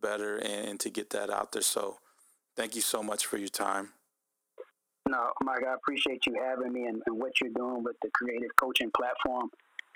better 0.00 0.36
and, 0.36 0.68
and 0.68 0.80
to 0.80 0.90
get 0.90 1.10
that 1.10 1.30
out 1.30 1.52
there. 1.52 1.62
So, 1.62 1.98
thank 2.56 2.74
you 2.74 2.80
so 2.80 3.02
much 3.02 3.26
for 3.26 3.36
your 3.36 3.48
time. 3.48 3.90
No, 5.08 5.32
Mike, 5.42 5.64
I 5.68 5.74
appreciate 5.74 6.24
you 6.26 6.34
having 6.42 6.72
me 6.72 6.86
and, 6.86 7.02
and 7.06 7.18
what 7.18 7.32
you're 7.40 7.52
doing 7.52 7.82
with 7.82 7.96
the 8.02 8.10
creative 8.14 8.56
coaching 8.56 8.90
platform. 8.96 9.50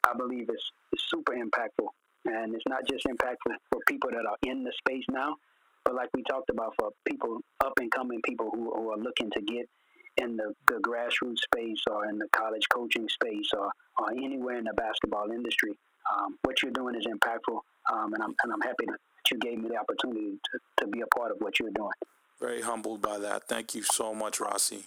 I 0.04 0.16
believe 0.16 0.48
it's, 0.50 0.70
it's 0.92 1.04
super 1.10 1.32
impactful. 1.32 1.88
And 2.26 2.54
it's 2.54 2.64
not 2.68 2.86
just 2.86 3.06
impactful 3.06 3.54
for 3.70 3.80
people 3.88 4.10
that 4.10 4.26
are 4.26 4.36
in 4.42 4.64
the 4.64 4.72
space 4.78 5.04
now, 5.10 5.36
but 5.84 5.94
like 5.94 6.10
we 6.14 6.22
talked 6.24 6.50
about, 6.50 6.74
for 6.78 6.90
people, 7.08 7.40
up 7.64 7.72
and 7.78 7.90
coming 7.90 8.20
people 8.22 8.50
who, 8.52 8.70
who 8.70 8.90
are 8.90 8.98
looking 8.98 9.30
to 9.30 9.40
get 9.40 9.68
in 10.22 10.36
the, 10.36 10.52
the 10.66 10.80
grassroots 10.80 11.38
space 11.38 11.82
or 11.90 12.08
in 12.08 12.18
the 12.18 12.28
college 12.32 12.68
coaching 12.72 13.08
space 13.08 13.50
or, 13.56 13.70
or 13.98 14.12
anywhere 14.12 14.58
in 14.58 14.64
the 14.64 14.74
basketball 14.74 15.30
industry. 15.30 15.76
Um, 16.12 16.36
what 16.42 16.62
you're 16.62 16.72
doing 16.72 16.94
is 16.94 17.06
impactful, 17.06 17.58
um, 17.92 18.14
and 18.14 18.22
I'm 18.22 18.34
and 18.42 18.52
I'm 18.52 18.60
happy 18.62 18.86
that 18.86 18.98
you 19.30 19.38
gave 19.38 19.58
me 19.58 19.68
the 19.68 19.76
opportunity 19.76 20.38
to, 20.52 20.58
to 20.80 20.86
be 20.86 21.02
a 21.02 21.06
part 21.08 21.30
of 21.30 21.38
what 21.40 21.58
you're 21.60 21.70
doing. 21.70 21.90
Very 22.40 22.62
humbled 22.62 23.02
by 23.02 23.18
that. 23.18 23.48
Thank 23.48 23.74
you 23.74 23.82
so 23.82 24.14
much, 24.14 24.40
Rossi. 24.40 24.86